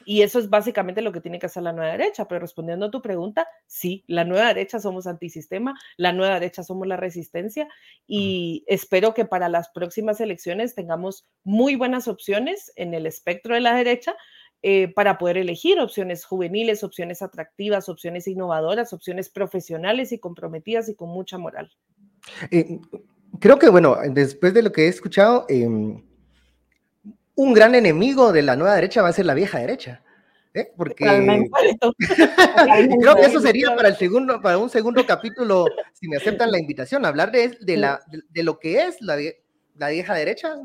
y 0.06 0.22
eso 0.22 0.40
es 0.40 0.50
básicamente 0.50 1.02
lo 1.02 1.12
que 1.12 1.22
tiene 1.22 1.40
que 1.40 1.48
hacer 1.48 1.64
la 1.64 1.74
nueva 1.74 1.92
derecha. 1.92 2.28
Pero 2.28 2.40
respondiendo 2.42 2.86
a 2.86 2.92
tu 2.92 3.02
pregunta, 3.02 3.48
sí, 3.66 4.04
la 4.08 4.24
nueva 4.24 4.48
derecha 4.48 4.80
somos 4.80 5.08
antisistema, 5.08 5.78
la 5.98 6.14
nueva 6.14 6.36
derecha 6.36 6.64
somos 6.64 6.88
la 6.88 6.98
resistencia 6.98 7.68
y 8.08 8.64
espero 8.68 9.14
que 9.14 9.26
para 9.26 9.50
las 9.50 9.70
próximas 9.70 10.22
elecciones 10.22 10.76
tengamos 10.76 11.28
muy 11.44 11.76
buenas 11.76 12.08
opciones 12.08 12.72
en 12.76 12.94
el 12.94 13.06
espectro 13.06 13.56
de 13.56 13.62
la 13.62 13.76
derecha. 13.76 14.16
Eh, 14.68 14.88
para 14.88 15.20
poder 15.20 15.38
elegir 15.38 15.80
opciones 15.80 16.26
juveniles, 16.26 16.84
opciones 16.84 17.22
atractivas, 17.22 17.88
opciones 17.88 18.28
innovadoras, 18.28 18.94
opciones 18.94 19.30
profesionales 19.30 20.12
y 20.12 20.18
comprometidas 20.18 20.90
y 20.90 20.96
con 20.96 21.10
mucha 21.10 21.38
moral. 21.38 21.72
Eh, 22.50 22.80
creo 23.40 23.60
que, 23.60 23.70
bueno, 23.70 23.96
después 24.10 24.56
de 24.56 24.64
lo 24.64 24.72
que 24.72 24.86
he 24.86 24.88
escuchado, 24.88 25.46
em, 25.50 26.02
un 27.36 27.54
gran 27.54 27.76
enemigo 27.76 28.32
de 28.32 28.42
la 28.42 28.56
nueva 28.56 28.76
derecha 28.76 29.02
va 29.02 29.10
a 29.10 29.14
ser 29.14 29.26
la 29.26 29.34
vieja 29.34 29.60
derecha. 29.60 30.02
¿eh? 30.54 30.72
Porque 30.76 31.04
creo 33.02 33.16
que 33.16 33.26
eso 33.26 33.40
sería 33.42 33.76
para 33.76 33.90
el 33.90 33.98
segundo, 33.98 34.42
para 34.42 34.58
un 34.58 34.70
segundo 34.70 35.06
capítulo, 35.06 35.66
si 35.94 36.08
me 36.08 36.18
aceptan 36.18 36.52
la 36.52 36.60
invitación, 36.60 37.06
hablar 37.06 37.32
de, 37.32 37.58
de, 37.62 37.78
la, 37.78 38.02
de, 38.08 38.44
lo 38.44 38.58
que 38.60 38.84
es 38.86 39.02
la, 39.02 39.18
la 39.76 39.90
vieja 39.90 40.16
derecha, 40.16 40.56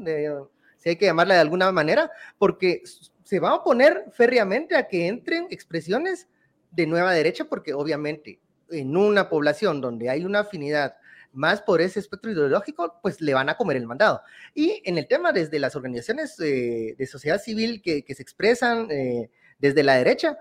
si 0.79 0.89
hay 0.89 0.97
que 0.97 1.07
llamarla 1.07 1.35
de 1.35 1.41
alguna 1.41 1.71
manera, 1.73 2.11
porque 2.39 2.83
se 3.25 3.41
va 3.41 3.51
a 3.51 3.55
oponer 3.57 4.07
férreamente 4.13 4.77
a 4.77 4.89
que 4.89 5.07
entren 5.09 5.47
expresiones 5.51 6.29
de 6.71 6.87
nueva 6.87 7.13
derecha, 7.13 7.45
porque 7.45 7.75
obviamente 7.75 8.41
en 8.71 8.97
una 8.97 9.29
población 9.29 9.81
donde 9.81 10.09
hay 10.09 10.25
una 10.25 10.41
afinidad 10.41 10.95
más 11.33 11.63
por 11.63 11.81
ese 11.81 12.01
espectro 12.01 12.31
ideológico, 12.31 12.99
pues 13.03 13.21
le 13.21 13.35
van 13.35 13.49
a 13.49 13.57
comer 13.57 13.77
el 13.77 13.87
mandado. 13.87 14.21
Y 14.55 14.83
en 14.85 14.99
el 14.99 15.07
tema 15.07 15.33
desde 15.33 15.59
las 15.59 15.77
organizaciones 15.77 16.39
eh, 16.41 16.95
de 16.99 17.07
sociedad 17.07 17.41
civil 17.41 17.83
que, 17.83 18.05
se 18.09 18.23
expresan 18.23 18.91
eh, 18.91 19.31
desde 19.59 19.83
la 19.83 19.95
derecha, 19.95 20.39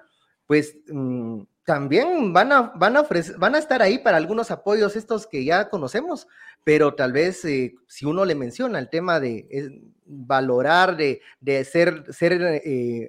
pues 0.47 0.75
mm, 0.87 1.41
también 1.63 2.33
van 2.33 2.51
a, 2.51 2.61
van, 2.75 2.97
a 2.97 3.05
van 3.37 3.55
a 3.55 3.59
estar 3.59 3.81
ahí 3.81 3.99
para 3.99 4.17
algunos 4.17 4.49
apoyos 4.49 4.95
estos 4.95 5.27
que 5.27 5.45
ya 5.45 5.69
conocemos, 5.69 6.27
pero 6.63 6.95
tal 6.95 7.11
vez 7.11 7.45
eh, 7.45 7.75
si 7.87 8.05
uno 8.05 8.25
le 8.25 8.35
menciona 8.35 8.79
el 8.79 8.89
tema 8.89 9.19
de 9.19 9.81
valorar, 10.05 10.97
de, 10.97 11.21
de, 11.39 11.63
ser, 11.63 12.03
ser 12.11 12.63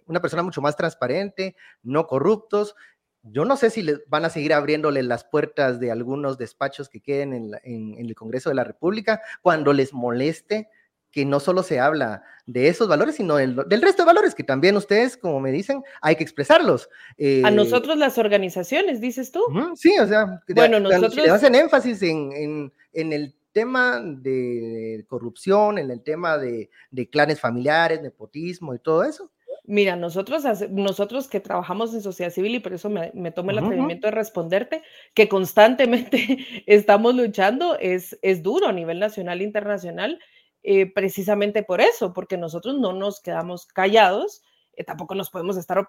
una 0.05 0.21
persona 0.21 0.43
mucho 0.43 0.61
más 0.61 0.77
transparente, 0.77 1.57
no 1.83 2.07
corruptos, 2.07 2.77
yo 3.23 3.45
no 3.45 3.57
sé 3.57 3.71
si 3.71 3.83
les 3.83 4.01
van 4.09 4.25
a 4.25 4.31
seguir 4.31 4.55
abriéndole 4.55 5.03
las 5.03 5.25
puertas 5.25 5.79
de 5.79 5.91
algunos 5.91 6.39
despachos 6.39 6.89
que 6.89 7.01
queden 7.01 7.33
en, 7.63 7.95
el 7.99 8.15
Congreso 8.15 8.49
de 8.49 8.55
la 8.55 8.65
República 8.65 9.21
cuando 9.43 9.73
les 9.73 9.93
moleste 9.93 10.69
que 11.11 11.25
no 11.25 11.41
solo 11.41 11.63
se 11.63 11.81
habla 11.81 12.23
de 12.47 12.69
esos 12.69 12.87
valores, 12.87 13.17
sino 13.17 13.37
del, 13.37 13.57
resto 13.83 14.03
de 14.03 14.07
valores, 14.07 14.35
que 14.35 14.45
también 14.45 14.77
ustedes, 14.77 15.17
como 15.17 15.41
me 15.41 15.51
dicen, 15.51 15.83
hay 16.01 16.15
que 16.15 16.23
expresarlos. 16.23 16.89
a 16.89 17.15
eh, 17.19 17.43
nosotros 17.53 17.99
las 17.99 18.17
organizaciones, 18.17 19.01
dices 19.01 19.33
tú. 19.33 19.41
sí, 19.75 19.99
o 19.99 20.07
sea, 20.07 20.41
bueno, 20.55 20.79
nosotros... 20.79 21.29
hacen 21.29 21.57
énfasis 21.57 22.03
en, 22.03 22.73
el 22.93 23.35
tema 23.53 24.01
de 24.01 25.05
corrupción, 25.09 25.79
en 25.79 25.91
el 25.91 26.03
tema 26.03 26.39
de, 26.39 26.71
clanes 27.11 27.41
familiares, 27.41 28.01
nepotismo 28.01 28.75
y 28.75 28.79
todo 28.79 29.03
eso. 29.05 29.31
Mira, 29.65 29.95
nosotros, 29.97 30.45
nosotros 30.71 31.29
que 31.29 31.41
trabajamos 31.41 31.95
en 31.95 32.03
sociedad 32.03 32.33
civil 32.33 32.55
y 32.57 32.61
por 32.61 32.73
eso 32.73 32.91
me, 32.91 33.31
tomo 33.31 33.51
el 33.51 33.59
atrevimiento 33.59 34.07
de 34.07 34.13
responderte, 34.13 34.83
que 35.15 35.29
constantemente 35.29 36.39
estamos 36.67 37.15
luchando, 37.15 37.79
es, 37.79 38.19
es 38.23 38.43
duro 38.43 38.69
a 38.69 38.73
nivel 38.73 38.99
nacional 38.99 39.41
e 39.41 39.45
internacional 39.45 40.19
eh, 40.63 40.87
precisamente 40.93 41.63
por 41.63 41.81
eso, 41.81 42.13
porque 42.13 42.37
nosotros 42.37 42.79
no 42.79 42.93
nos 42.93 43.21
quedamos 43.21 43.67
callados, 43.67 44.43
eh, 44.75 44.85
tampoco 44.85 45.15
nos 45.15 45.31
podemos 45.31 45.57
estar 45.57 45.89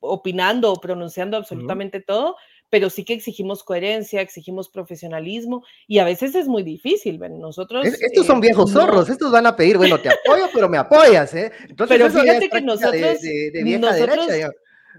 opinando 0.00 0.72
o 0.72 0.80
pronunciando 0.80 1.36
absolutamente 1.36 2.00
todo, 2.00 2.36
pero 2.74 2.90
sí 2.90 3.04
que 3.04 3.14
exigimos 3.14 3.62
coherencia, 3.62 4.20
exigimos 4.20 4.68
profesionalismo 4.68 5.64
y 5.86 6.00
a 6.00 6.04
veces 6.04 6.34
es 6.34 6.48
muy 6.48 6.64
difícil. 6.64 7.20
nosotros. 7.38 7.86
estos 7.86 8.26
son 8.26 8.38
eh, 8.38 8.48
viejos 8.48 8.72
zorros, 8.72 9.08
estos 9.08 9.30
van 9.30 9.46
a 9.46 9.54
pedir, 9.54 9.76
bueno, 9.76 10.00
te 10.00 10.08
apoyo, 10.08 10.48
pero 10.52 10.68
me 10.68 10.76
apoyas, 10.76 11.32
¿eh? 11.34 11.52
Entonces, 11.68 11.96
pero 11.96 12.10
fíjate 12.10 12.48
que 12.48 12.60
nosotros. 12.62 13.18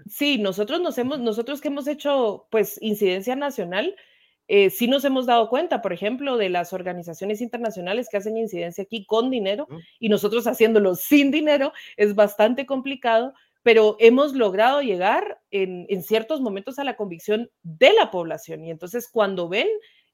Sí, 0.08 0.38
nosotros 0.38 0.80
nos 0.80 0.96
hemos, 0.96 1.20
nosotros 1.20 1.60
que 1.60 1.68
hemos 1.68 1.86
hecho 1.86 2.46
pues 2.50 2.78
incidencia 2.80 3.36
nacional, 3.36 3.94
eh, 4.48 4.70
sí 4.70 4.88
nos 4.88 5.04
hemos 5.04 5.26
dado 5.26 5.50
cuenta, 5.50 5.82
por 5.82 5.92
ejemplo, 5.92 6.38
de 6.38 6.48
las 6.48 6.72
organizaciones 6.72 7.42
internacionales 7.42 8.08
que 8.10 8.16
hacen 8.16 8.38
incidencia 8.38 8.84
aquí 8.84 9.04
con 9.04 9.28
dinero 9.28 9.68
y 9.98 10.08
nosotros 10.08 10.46
haciéndolo 10.46 10.94
sin 10.94 11.30
dinero 11.30 11.74
es 11.98 12.14
bastante 12.14 12.64
complicado, 12.64 13.34
pero 13.66 13.96
hemos 13.98 14.36
logrado 14.36 14.80
llegar 14.80 15.40
en, 15.50 15.88
ciertos 16.04 16.40
momentos 16.40 16.78
a 16.78 16.84
la 16.84 16.94
convicción 16.94 17.50
de 17.64 17.92
la 17.94 18.12
población. 18.12 18.62
Y 18.62 18.70
entonces 18.70 19.08
cuando 19.10 19.48
ven 19.48 19.66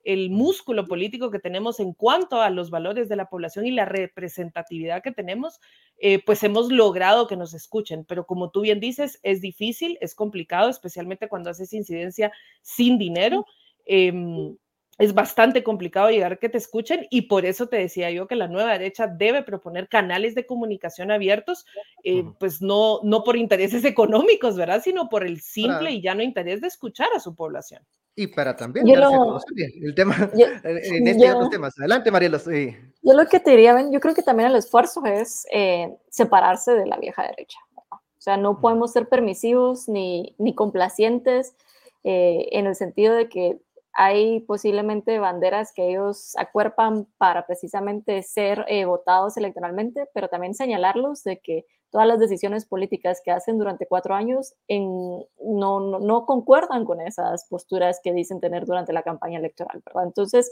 el 0.05 0.30
músculo 0.30 0.86
político 0.86 1.30
que 1.30 1.38
tenemos 1.38 1.78
en 1.78 1.92
cuanto 1.92 2.40
a 2.40 2.48
los 2.48 2.70
valores 2.70 3.11
de 3.11 3.16
la 3.16 3.26
población 3.28 3.66
y 3.66 3.70
la 3.70 3.84
representatividad 3.84 5.03
que 5.03 5.12
tenemos, 5.12 5.61
eh, 5.98 6.24
pues 6.24 6.42
hemos 6.44 6.72
logrado 6.72 7.26
que 7.26 7.36
nos 7.36 7.53
escuchen. 7.53 8.07
Pero 8.07 8.24
como 8.24 8.50
tú 8.50 8.62
bien 8.62 8.80
dices, 8.80 9.20
es 9.22 9.42
difícil, 9.42 9.98
es 10.00 10.14
complicado, 10.14 10.70
especialmente 10.70 11.28
cuando 11.28 11.50
haces 11.50 11.74
incidencia 11.74 12.32
sin 12.62 12.96
dinero. 12.96 13.44
Em, 13.84 14.57
es 15.03 15.14
bastante 15.14 15.64
complicado 15.64 16.11
llegar 16.11 16.34
a 16.34 16.36
que 16.36 16.48
te 16.48 16.59
escuchen 16.59 17.09
y 17.11 17.22
por 17.22 17.44
eso 17.44 17.66
te 17.66 17.76
decía 17.76 18.12
yo 18.12 18.28
que 18.28 18.36
la 18.36 18.46
nueva 18.46 18.70
derecha 18.70 19.09
debe 19.09 19.42
proponer 19.42 19.88
canales 19.88 20.36
de 20.36 20.46
comunicación 20.46 21.11
abiertos, 21.11 21.66
eh, 22.05 22.22
pues 22.38 22.62
no, 22.62 23.00
no 23.03 23.24
por 23.24 23.36
intereses 23.36 23.84
económicos, 23.84 24.57
¿verdad? 24.57 24.80
Sino 24.80 25.09
por 25.09 25.26
el 25.26 25.40
simple 25.40 25.90
y 25.90 26.00
llano 26.00 26.22
interés 26.22 26.61
de 26.61 26.68
escuchar 26.68 27.09
a 27.16 27.18
su 27.18 27.34
población. 27.34 27.82
Y 28.14 28.28
para 28.28 28.55
también 28.55 28.86
el 28.88 29.94
tema 29.96 30.14
en 30.62 31.09
este 31.09 31.32
otros 31.32 31.50
temas. 31.50 31.76
Adelante, 31.80 32.12
Mariela. 32.12 32.38
Yo 32.44 33.12
lo 33.12 33.26
que 33.26 33.40
te 33.40 33.50
diría, 33.50 33.74
yo 33.90 33.98
creo 33.98 34.14
que 34.14 34.22
también 34.22 34.50
el 34.50 34.57
esfuerzo 34.57 35.05
es 35.05 35.48
eh, 35.53 35.92
separarse 36.11 36.74
de 36.74 36.86
la 36.86 36.96
vieja 36.98 37.24
derecha. 37.24 37.59
O 37.90 37.98
sea, 38.18 38.36
no 38.36 38.61
podemos 38.61 38.92
ser 38.92 39.09
permisivos 39.09 39.88
ni, 39.88 40.36
ni 40.38 40.55
complacientes 40.55 41.57
eh, 42.05 42.50
en 42.53 42.66
el 42.66 42.76
sentido 42.76 43.14
de 43.14 43.28
que 43.28 43.59
hay 43.95 44.40
posiblemente 44.40 45.18
banderas 45.18 45.72
que 45.72 45.90
ellos 45.90 46.34
acuerpan 46.36 47.07
para 47.18 47.47
precisamente 47.47 48.22
ser 48.22 48.64
eh, 48.68 48.84
votados 48.84 49.36
electoralmente, 49.36 50.07
pero 50.14 50.28
también 50.28 50.55
señalarlos 50.55 51.22
de 51.24 51.40
que 51.40 51.66
todas 51.90 52.07
las 52.07 52.18
decisiones 52.18 52.64
políticas 52.64 53.20
que 53.22 53.30
hacen 53.30 53.59
durante 53.59 53.86
cuatro 53.86 54.14
años 54.14 54.55
no, 55.38 56.24
concuerdan 56.26 56.86
con 56.86 57.03
esas 57.03 57.47
posturas 57.49 58.01
que 58.03 58.14
dicen 58.14 58.40
tener 58.40 58.64
durante 58.64 58.95
la 58.95 59.03
campaña 59.03 59.38
electoral, 59.38 59.82
¿verdad? 59.84 60.05
Entonces, 60.05 60.51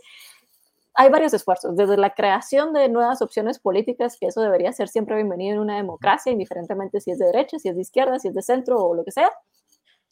hay 0.93 1.09
varios 1.09 1.33
esfuerzos, 1.33 1.77
desde 1.77 1.97
la 1.97 2.11
creación 2.11 2.75
de 2.75 2.91
nuevas 2.91 3.23
opciones 3.23 3.59
políticas, 3.59 4.19
que 4.21 4.27
eso 4.27 4.43
debería 4.43 4.71
ser 4.73 4.89
siempre 4.89 5.17
bienvenido 5.17 5.55
en 5.55 5.61
una 5.61 5.77
democracia, 5.77 6.31
indiferentemente 6.31 7.01
si 7.01 7.13
es 7.13 7.19
de 7.19 7.27
derecha, 7.27 7.59
si 7.59 7.71
es 7.71 7.75
de 7.75 7.81
izquierda, 7.81 8.19
si 8.19 8.29
es 8.29 8.35
de 8.35 8.43
centro 8.43 8.77
o 8.77 8.95
lo 8.95 9.03
que 9.03 9.13
sea, 9.13 9.31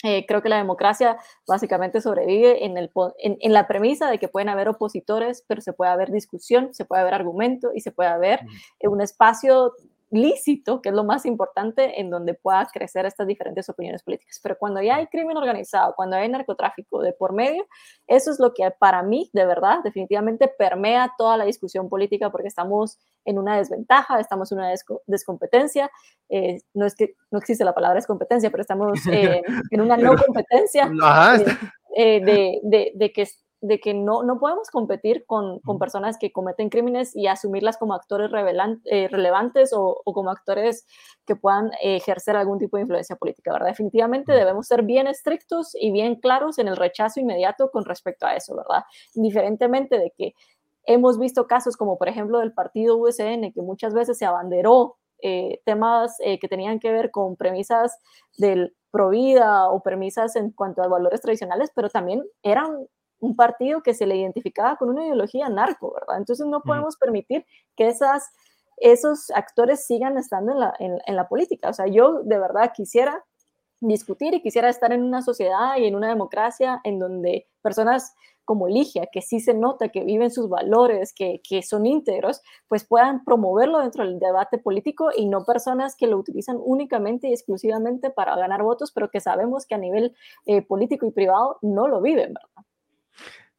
eh, 0.05 0.27
creo 0.27 0.43
que 0.43 0.49
la 0.49 0.59
democracia 0.59 1.19
básicamente 1.47 2.01
sobrevive 2.01 2.65
en, 2.65 2.79
el, 2.79 2.91
en, 3.19 3.53
la 3.53 3.67
premisa 3.67 4.09
de 4.09 4.19
que 4.19 4.29
pueden 4.29 4.49
haber 4.49 4.69
opositores, 4.69 5.45
pero 5.49 5.61
se 5.61 5.73
puede 5.73 5.91
haber 5.91 6.13
discusión, 6.13 6.73
se 6.73 6.85
puede 6.85 7.03
haber 7.03 7.15
argumento 7.15 7.71
y 7.75 7.81
se 7.81 7.91
puede 7.91 8.09
haber 8.09 8.41
un 8.81 9.01
espacio 9.01 9.73
lícito, 10.11 10.81
que 10.81 10.89
es 10.89 10.95
lo 10.95 11.05
más 11.05 11.27
importante, 11.27 12.01
en 12.01 12.11
donde 12.11 12.35
pueda 12.35 12.67
crecer 12.73 13.07
estas 13.07 13.27
diferentes 13.27 13.69
opiniones 13.69 14.03
políticas. 14.03 14.41
Pero 14.43 14.57
cuando 14.59 14.81
ya 14.81 14.97
hay 14.97 15.07
crimen 15.07 15.37
organizado, 15.37 15.95
cuando 15.95 16.17
hay 16.17 16.29
narcotráfico 16.29 17.03
de 17.03 17.13
por 17.13 17.33
medio, 17.33 17.67
eso 18.07 18.31
es 18.31 18.41
lo 18.41 18.55
que 18.55 18.71
para 18.71 19.03
mí, 19.03 19.31
de 19.33 19.47
verdad, 19.47 19.79
definitivamente 19.85 20.49
permea 20.49 21.13
toda 21.19 21.37
la 21.37 21.45
discusión 21.45 21.89
política 21.89 22.31
porque 22.31 22.49
estamos 22.49 22.99
en 23.25 23.39
una 23.39 23.57
desventaja, 23.57 24.19
estamos 24.21 24.51
en 24.53 24.59
una 24.59 24.73
descompetencia. 25.07 25.91
Eh, 26.29 26.63
no 26.75 26.87
es 26.87 26.95
que 26.95 27.15
no 27.31 27.39
existe 27.39 27.65
la 27.65 27.75
palabra 27.75 27.97
descompetencia, 27.97 28.51
pero 28.51 28.63
estamos 28.63 28.99
eh, 29.11 29.43
en 29.71 29.81
una 29.81 29.97
no 29.97 30.15
competencia 30.27 30.91
eh, 31.95 32.25
de, 32.25 32.61
de, 32.63 32.93
de, 32.95 33.13
que 33.13 33.27
de 33.61 33.81
que 33.81 33.93
no, 33.93 34.23
no 34.23 34.39
podemos 34.39 34.71
competir 34.71 35.25
con, 35.27 35.59
con, 35.61 35.79
personas 35.79 36.17
que 36.17 36.31
cometen 36.31 36.69
crímenes 36.69 37.15
y 37.17 37.27
asumirlas 37.27 37.77
como 37.77 37.95
actores 37.95 38.31
eh, 38.85 39.09
relevantes 39.09 39.73
o, 39.73 40.01
o, 40.05 40.13
como 40.13 40.31
actores 40.31 40.87
que 41.27 41.35
puedan 41.35 41.71
ejercer 41.83 42.37
algún 42.37 42.59
tipo 42.59 42.77
de 42.77 42.83
influencia 42.83 43.17
política, 43.17 43.53
¿verdad? 43.53 43.69
Definitivamente 43.69 44.33
debemos 44.33 44.67
ser 44.67 44.83
bien 44.83 45.09
estrictos 45.09 45.75
y 45.75 45.91
bien 45.91 46.17
claros 46.17 46.59
en 46.59 46.69
el 46.69 46.77
rechazo 46.77 47.21
inmediato 47.21 47.71
con 47.71 47.85
respecto 47.85 48.27
a 48.27 48.37
eso, 48.37 48.55
¿verdad? 48.57 48.85
Indiferentemente 49.15 49.99
de 49.99 50.13
que 50.17 50.35
hemos 50.85 51.19
visto 51.19 51.47
casos 51.47 51.77
como, 51.77 51.99
por 51.99 52.09
ejemplo, 52.09 52.39
del 52.39 52.53
partido 52.53 52.97
USN, 52.97 53.53
que 53.53 53.63
muchas 53.63 53.93
veces 53.93 54.19
se 54.19 54.25
abanderó 54.25 54.97
eh, 55.21 55.61
temas 55.65 56.17
eh, 56.21 56.39
que 56.39 56.47
tenían 56.47 56.79
que 56.79 56.93
ver 56.93 57.11
con 57.11 57.35
premisas 57.35 57.99
del 58.37 58.75
provida 58.91 59.69
o 59.69 59.83
premisas 59.83 60.37
en 60.37 60.53
cuanto 60.53 60.83
a 60.83 60.89
valores 60.89 61.21
tradicionales, 61.21 61.71
pero 61.75 61.91
también 61.91 62.23
eran 62.43 62.87
un 63.21 63.37
partido 63.37 63.83
que 63.83 63.95
se 63.95 64.07
le 64.07 64.17
identificaba 64.17 64.77
con 64.77 64.91
una 64.91 65.05
ideología 65.05 65.49
narco, 65.49 65.93
¿verdad? 65.93 66.19
Entonces 66.19 66.47
no 66.47 66.63
podemos 66.63 66.97
permitir 66.97 67.45
que 67.77 67.89
esas, 67.89 68.31
esos 68.77 69.31
actores 69.31 69.85
sigan 69.87 70.19
estando 70.19 70.53
en 70.53 70.61
la, 70.61 70.75
en, 70.79 71.17
la 71.17 71.29
política. 71.29 71.69
O 71.69 71.73
sea, 71.73 71.87
yo 71.87 72.23
de 72.23 72.39
verdad 72.39 72.73
quisiera 72.75 73.25
discutir 73.81 74.35
y 74.35 74.43
quisiera 74.43 74.69
estar 74.69 74.93
en 74.93 75.03
una 75.03 75.23
sociedad 75.23 75.77
y 75.79 75.87
en 75.87 75.95
una 75.95 76.09
democracia 76.09 76.81
en 76.85 76.99
donde 76.99 77.49
personas 77.63 78.15
como 78.45 78.67
Ligia, 78.67 79.09
que 79.13 79.21
sí 79.21 79.41
se 79.41 79.53
nota 79.53 79.91
que 79.91 80.05
viven 80.05 80.31
sus 80.31 80.49
valores, 80.49 81.13
que, 81.13 81.43
que, 81.47 81.63
son 81.63 81.85
íntegros, 81.85 82.41
pues 82.67 82.83
puedan 82.83 83.23
promoverlo 83.23 83.79
dentro 83.79 84.07
del 84.07 84.19
debate 84.19 84.57
político 84.57 85.11
y 85.15 85.27
no 85.27 85.45
personas 85.45 85.95
que 85.95 86.07
lo 86.07 86.17
utilizan 86.17 86.57
únicamente 86.59 87.29
y 87.29 87.35
exclusivamente 87.35 88.09
para 88.09 88.37
ganar 88.37 88.63
votos, 88.63 88.91
pero 88.91 89.11
que 89.11 89.21
sabemos 89.21 89.67
que 89.67 89.75
a 89.75 89.79
nivel 89.79 90.17
eh, 90.47 90.63
político 90.63 91.05
y 91.05 91.11
privado 91.11 91.59
no 91.61 91.89
lo 91.89 92.01
viven, 92.01 92.33
¿verdad? 92.33 92.68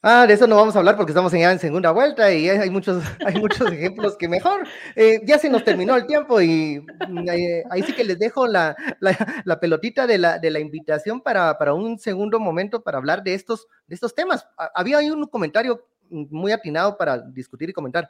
Ah, 0.02 0.26
de 0.26 0.34
eso 0.34 0.48
no 0.48 0.56
vamos 0.56 0.74
a 0.76 0.80
hablar 0.80 0.96
porque 0.96 1.12
estamos 1.12 1.34
ya 1.34 1.52
en 1.52 1.60
segunda 1.60 1.92
vuelta 1.92 2.32
y 2.34 2.48
hay 2.48 2.70
muchos, 2.70 3.04
hay 3.26 3.36
muchos 3.36 3.70
ejemplos 3.70 4.16
que 4.16 4.30
mejor. 4.30 4.66
Eh, 4.96 5.20
ya 5.26 5.38
se 5.38 5.50
nos 5.50 5.66
terminó 5.66 5.96
el 5.98 6.06
tiempo 6.06 6.40
y 6.40 6.80
mm, 7.10 7.28
eh, 7.28 7.64
ahí 7.70 7.84
sí 7.84 7.94
que 7.94 8.06
les 8.06 8.18
dejo 8.18 8.48
la, 8.48 8.78
la, 9.02 9.60
pelotita 9.60 10.08
de 10.08 10.18
la, 10.18 10.40
de 10.40 10.52
la 10.52 10.60
invitación 10.60 11.20
para, 11.20 11.58
para, 11.58 11.74
un 11.74 12.00
segundo 12.00 12.40
momento 12.40 12.82
para 12.82 12.98
hablar 12.98 13.24
de 13.24 13.34
estos, 13.34 13.68
de 13.88 13.96
estos 13.96 14.16
temas. 14.16 14.48
Había 14.74 15.00
ahí 15.00 15.10
un 15.10 15.26
comentario 15.26 15.86
muy 16.10 16.54
atinado 16.54 16.98
para 16.98 17.18
discutir 17.20 17.70
y 17.70 17.74
comentar. 17.74 18.10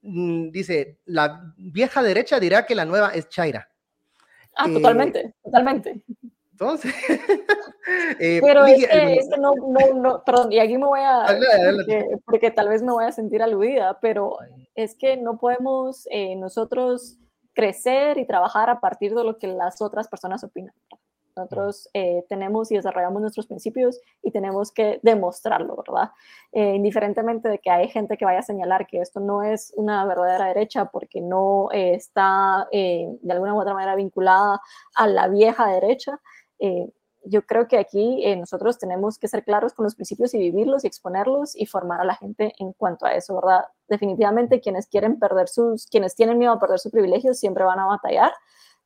Mm, 0.00 0.50
dice, 0.50 0.98
la 1.04 1.52
vieja 1.58 2.02
derecha 2.02 2.40
dirá 2.40 2.64
que 2.64 2.74
la 2.74 2.86
nueva 2.86 3.10
es 3.10 3.28
Chaira. 3.28 3.68
Ah, 4.56 4.66
totalmente, 4.72 5.34
totalmente. 5.44 6.02
Entonces. 6.60 6.94
Eh, 8.20 8.40
Pero 8.42 8.66
es 8.66 8.86
que, 8.86 9.18
no, 9.40 9.54
no, 9.54 9.94
no, 9.94 10.22
perdón, 10.22 10.52
y 10.52 10.58
aquí 10.58 10.76
me 10.76 10.84
voy 10.84 11.00
a. 11.00 11.24
Porque, 12.26 12.50
tal 12.50 12.68
vez 12.68 12.82
me 12.82 12.92
voy 12.92 13.06
a 13.06 13.12
sentir 13.12 13.42
aludida, 13.42 13.98
pero 14.02 14.36
es 14.74 14.94
que 14.94 15.16
no 15.16 15.38
podemos 15.38 16.06
eh, 16.10 16.36
nosotros 16.36 17.16
crecer 17.54 18.18
y 18.18 18.26
trabajar 18.26 18.68
a 18.68 18.80
partir 18.80 19.14
de 19.14 19.24
lo 19.24 19.38
que 19.38 19.46
las 19.46 19.80
otras 19.80 20.06
personas 20.06 20.44
opinan. 20.44 20.74
Nosotros 21.34 21.88
eh, 21.94 22.26
tenemos 22.28 22.70
y 22.70 22.76
desarrollamos 22.76 23.22
nuestros 23.22 23.46
principios 23.46 23.98
y 24.22 24.32
tenemos 24.32 24.70
que 24.70 25.00
demostrarlo, 25.02 25.82
¿verdad? 25.86 26.10
indiferentemente 26.52 27.48
de 27.48 27.58
que 27.58 27.70
hay 27.70 27.88
gente 27.88 28.18
que 28.18 28.26
vaya 28.26 28.40
a 28.40 28.42
señalar 28.42 28.86
que 28.86 29.00
esto 29.00 29.18
no 29.20 29.42
es 29.42 29.72
una 29.76 30.04
verdadera 30.04 30.46
derecha 30.46 30.86
porque 30.86 31.22
no 31.22 31.70
está 31.72 32.68
de 32.70 33.18
alguna 33.30 33.54
u 33.54 33.60
otra 33.60 33.72
manera 33.72 33.94
vinculada 33.94 34.60
a 34.94 35.06
la 35.06 35.28
vieja 35.28 35.68
derecha, 35.68 36.20
eh, 36.58 36.90
yo 37.24 37.42
creo 37.42 37.68
que 37.68 37.78
aquí 37.78 38.24
eh, 38.24 38.36
nosotros 38.36 38.78
tenemos 38.78 39.18
que 39.18 39.28
ser 39.28 39.44
claros 39.44 39.74
con 39.74 39.84
los 39.84 39.94
principios 39.94 40.34
y 40.34 40.38
vivirlos 40.38 40.84
y 40.84 40.86
exponerlos 40.86 41.54
y 41.56 41.66
formar 41.66 42.00
a 42.00 42.04
la 42.04 42.14
gente 42.14 42.54
en 42.58 42.72
cuanto 42.72 43.06
a 43.06 43.14
eso, 43.14 43.34
¿verdad? 43.34 43.64
Definitivamente 43.88 44.60
quienes 44.60 44.86
quieren 44.86 45.18
perder 45.18 45.48
sus, 45.48 45.86
quienes 45.86 46.14
tienen 46.14 46.38
miedo 46.38 46.52
a 46.52 46.60
perder 46.60 46.78
sus 46.78 46.92
privilegios 46.92 47.38
siempre 47.38 47.64
van 47.64 47.80
a 47.80 47.86
batallar, 47.86 48.32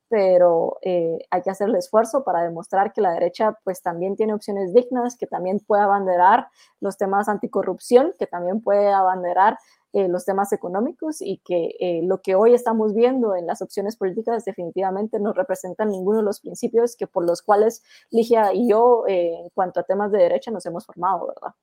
pero 0.08 0.78
eh, 0.82 1.18
hay 1.30 1.42
que 1.42 1.50
hacer 1.50 1.68
el 1.68 1.76
esfuerzo 1.76 2.24
para 2.24 2.42
demostrar 2.42 2.92
que 2.92 3.00
la 3.00 3.12
derecha 3.12 3.58
pues 3.64 3.80
también 3.80 4.16
tiene 4.16 4.34
opciones 4.34 4.74
dignas, 4.74 5.16
que 5.16 5.26
también 5.26 5.60
puede 5.60 5.82
abanderar 5.82 6.48
los 6.80 6.96
temas 6.98 7.28
anticorrupción, 7.28 8.14
que 8.18 8.26
también 8.26 8.60
puede 8.60 8.92
abanderar 8.92 9.58
eh, 9.92 10.08
los 10.08 10.24
temas 10.24 10.52
económicos 10.52 11.20
y 11.20 11.38
que 11.44 11.76
eh, 11.80 12.00
lo 12.04 12.20
que 12.22 12.34
hoy 12.34 12.54
estamos 12.54 12.94
viendo 12.94 13.34
en 13.36 13.46
las 13.46 13.62
opciones 13.62 13.96
políticas 13.96 14.44
definitivamente 14.44 15.20
no 15.20 15.32
representan 15.32 15.90
ninguno 15.90 16.18
de 16.18 16.24
los 16.24 16.40
principios 16.40 16.96
que 16.96 17.06
por 17.06 17.26
los 17.26 17.42
cuales 17.42 17.82
Ligia 18.10 18.52
y 18.52 18.68
yo 18.68 19.04
en 19.06 19.48
cuanto 19.50 19.80
a 19.80 19.84
temas 19.84 20.12
de 20.12 20.18
derecha 20.18 20.50
nos 20.50 20.66
hemos 20.66 20.86
formado, 20.86 21.28
¿verdad? 21.28 21.54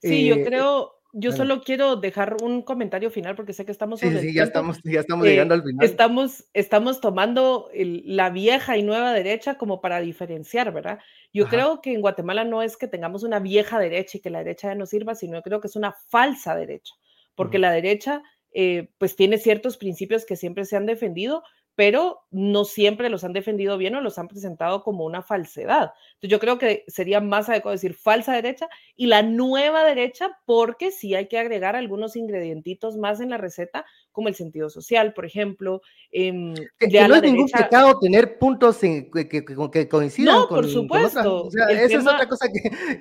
Sí, 0.00 0.26
yo 0.26 0.42
creo, 0.44 0.96
yo 1.12 1.32
solo 1.32 1.62
quiero 1.62 1.96
dejar 1.96 2.36
un 2.42 2.62
comentario 2.62 3.10
final 3.10 3.34
porque 3.36 3.52
sé 3.52 3.64
que 3.64 3.72
estamos 3.72 4.00
sí, 4.00 4.18
sí, 4.18 4.34
ya 4.34 4.42
estamos, 4.42 4.80
ya 4.84 5.00
estamos 5.00 5.26
llegando 5.26 5.54
al 5.54 5.62
final. 5.62 5.84
Estamos, 5.84 6.44
estamos 6.52 7.00
tomando 7.00 7.70
la 7.74 8.30
vieja 8.30 8.76
y 8.76 8.82
nueva 8.82 9.12
derecha 9.12 9.56
como 9.56 9.80
para 9.80 10.00
diferenciar, 10.00 10.72
¿verdad? 10.72 10.98
Yo 11.32 11.48
creo 11.48 11.80
que 11.80 11.92
en 11.92 12.00
Guatemala 12.00 12.44
no 12.44 12.62
es 12.62 12.76
que 12.76 12.88
tengamos 12.88 13.22
una 13.22 13.38
vieja 13.38 13.78
derecha 13.78 14.18
y 14.18 14.20
que 14.20 14.30
la 14.30 14.38
derecha 14.38 14.68
ya 14.68 14.74
no 14.74 14.86
sirva, 14.86 15.14
sino 15.14 15.42
creo 15.42 15.60
que 15.60 15.68
es 15.68 15.76
una 15.76 15.94
falsa 16.08 16.54
derecha, 16.54 16.94
porque 17.36 17.58
la 17.58 17.70
derecha 17.70 18.22
eh, 18.52 18.88
pues 18.98 19.14
tiene 19.14 19.38
ciertos 19.38 19.76
principios 19.76 20.24
que 20.24 20.34
siempre 20.34 20.64
se 20.64 20.76
han 20.76 20.86
defendido, 20.86 21.42
pero 21.76 22.22
no 22.30 22.64
siempre 22.64 23.10
los 23.10 23.22
han 23.22 23.34
defendido 23.34 23.76
bien 23.76 23.94
o 23.94 24.00
los 24.00 24.18
han 24.18 24.28
presentado 24.28 24.82
como 24.82 25.04
una 25.04 25.22
falsedad. 25.22 25.92
Entonces 26.14 26.30
yo 26.30 26.40
creo 26.40 26.58
que 26.58 26.84
sería 26.88 27.20
más 27.20 27.50
adecuado 27.50 27.74
decir 27.74 27.94
falsa 27.94 28.32
derecha 28.32 28.66
y 28.96 29.06
la 29.06 29.22
nueva 29.22 29.84
derecha 29.84 30.38
porque 30.46 30.90
sí 30.90 31.14
hay 31.14 31.28
que 31.28 31.38
agregar 31.38 31.76
algunos 31.76 32.16
ingredientitos 32.16 32.96
más 32.96 33.20
en 33.20 33.28
la 33.30 33.36
receta, 33.36 33.84
como 34.16 34.28
el 34.28 34.34
sentido 34.34 34.70
social, 34.70 35.12
por 35.12 35.26
ejemplo. 35.26 35.82
Eh, 36.10 36.54
que, 36.78 37.06
no 37.06 37.16
es 37.16 37.22
ningún 37.22 37.48
pecado 37.48 37.98
tener 38.00 38.38
puntos 38.38 38.78
que, 38.78 39.10
que, 39.10 39.88
coincidan 39.88 40.34
no, 40.34 40.48
por 40.48 40.66
supuesto. 40.66 41.44
o 41.44 41.50
sea, 41.50 41.66
esa 41.66 41.98
es 41.98 42.06
otra 42.06 42.26
cosa 42.26 42.46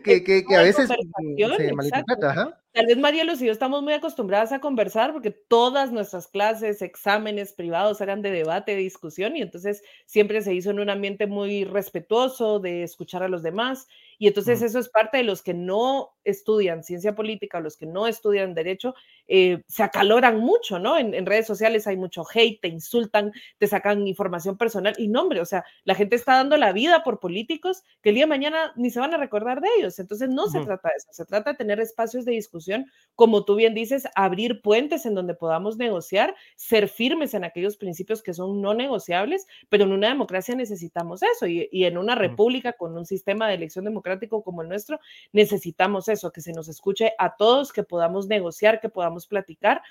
que, 0.04 0.46
a 0.58 0.62
veces 0.62 0.90
se 0.90 1.74
malinterpreta. 1.74 2.60
Tal 2.74 2.88
vez 2.88 2.98
Marielos 2.98 3.42
y 3.42 3.46
yo 3.46 3.54
estamos 3.54 3.82
muy 3.82 3.94
acostumbradas 3.94 4.52
a 4.52 4.60
conversar 4.60 5.14
porque 5.14 5.32
todas 5.32 5.94
nuestras 5.94 6.28
clases, 6.28 6.82
exámenes 6.82 7.54
privados 7.54 8.02
eran 8.02 8.22
de 8.22 8.32
debate, 8.32 8.74
de 8.74 8.80
discusión 8.80 9.38
y 9.38 9.42
entonces 9.42 9.82
siempre 10.06 10.42
se 10.42 10.54
hizo 10.54 10.72
en 10.72 10.82
un 10.82 10.90
ambiente 10.90 11.28
muy 11.28 11.64
respetuoso 11.64 12.60
de 12.60 12.84
escuchar 12.84 13.24
a 13.24 13.30
los 13.30 13.42
demás 13.42 13.88
y 14.18 14.28
entonces 14.28 14.62
eso 14.62 14.80
es 14.80 14.90
parte 14.90 15.18
de 15.18 15.24
los 15.24 15.42
que 15.42 15.54
no 15.54 16.16
estudian 16.24 16.84
ciencia 16.84 17.16
política, 17.16 17.60
los 17.60 17.78
que 17.78 17.86
no 17.86 18.08
estudian 18.08 18.54
derecho, 18.54 18.96
eh, 19.28 19.64
se 19.68 19.84
acaloran 19.84 20.40
mucho, 20.40 20.80
¿no? 20.80 20.98
En, 20.98 21.26
redes 21.26 21.48
sociales 21.48 21.88
hay 21.88 21.98
mucho 21.98 22.24
hate, 22.32 22.62
te 22.62 22.68
insultan, 22.68 23.32
te 23.58 23.68
sacan 23.68 24.08
información 24.08 24.58
personal 24.58 24.94
y 24.98 25.08
nombre, 25.08 25.42
o 25.42 25.46
sea, 25.46 25.64
la 25.84 25.96
gente 25.96 26.16
está 26.16 26.34
dando 26.36 26.58
la 26.58 26.72
vida 26.72 27.04
por 27.04 27.20
políticos 27.20 27.84
que 28.02 28.10
el 28.10 28.16
día 28.16 28.26
de 28.26 28.30
mañana 28.30 28.74
ni 28.76 28.90
se 28.90 29.00
van 29.00 29.14
a 29.14 29.18
recordar 29.18 29.62
de 29.62 29.68
ellos. 29.78 29.98
Entonces 30.00 30.30
no 30.30 30.48
se 30.48 30.60
trata 30.62 30.90
de 30.90 30.96
eso, 30.98 31.08
se 31.12 31.26
trata 31.26 31.52
de 31.52 31.58
tener 31.58 31.80
espacios 31.80 32.26
de 32.26 32.34
discusión, 32.34 32.86
como 33.16 33.44
tú 33.46 33.56
bien 33.56 33.74
dices, 33.74 34.08
abrir 34.16 34.62
puentes 34.62 35.06
en 35.06 35.16
donde 35.16 35.34
podamos 35.34 35.78
negociar, 35.78 36.36
ser 36.56 36.88
firmes 36.88 37.34
en 37.34 37.44
aquellos 37.44 37.78
principios 37.78 38.22
que 38.22 38.34
son 38.34 38.62
no 38.62 38.74
negociables, 38.74 39.48
pero 39.70 39.86
en 39.86 39.92
una 39.92 40.10
democracia 40.10 40.56
necesitamos 40.56 41.22
eso 41.24 41.48
y, 41.48 41.68
y 41.72 41.86
en 41.86 41.98
una 41.98 42.16
república 42.16 42.74
con 42.74 42.96
un 42.98 43.06
sistema 43.06 43.48
de 43.48 43.56
elección 43.56 43.86
democrática 43.86 44.05
como 44.30 44.62
el 44.62 44.70
nuestro, 44.70 45.00
necesitamos 45.32 46.08
eso, 46.08 46.32
que 46.32 46.42
se 46.42 46.54
nos 46.54 46.68
escuche 46.68 47.14
a 47.18 47.36
todos, 47.36 47.74
que 47.74 47.84
podamos 47.84 48.28
negociar, 48.28 48.80
que 48.80 48.90
podamos 48.90 49.28
platicar. 49.28 49.82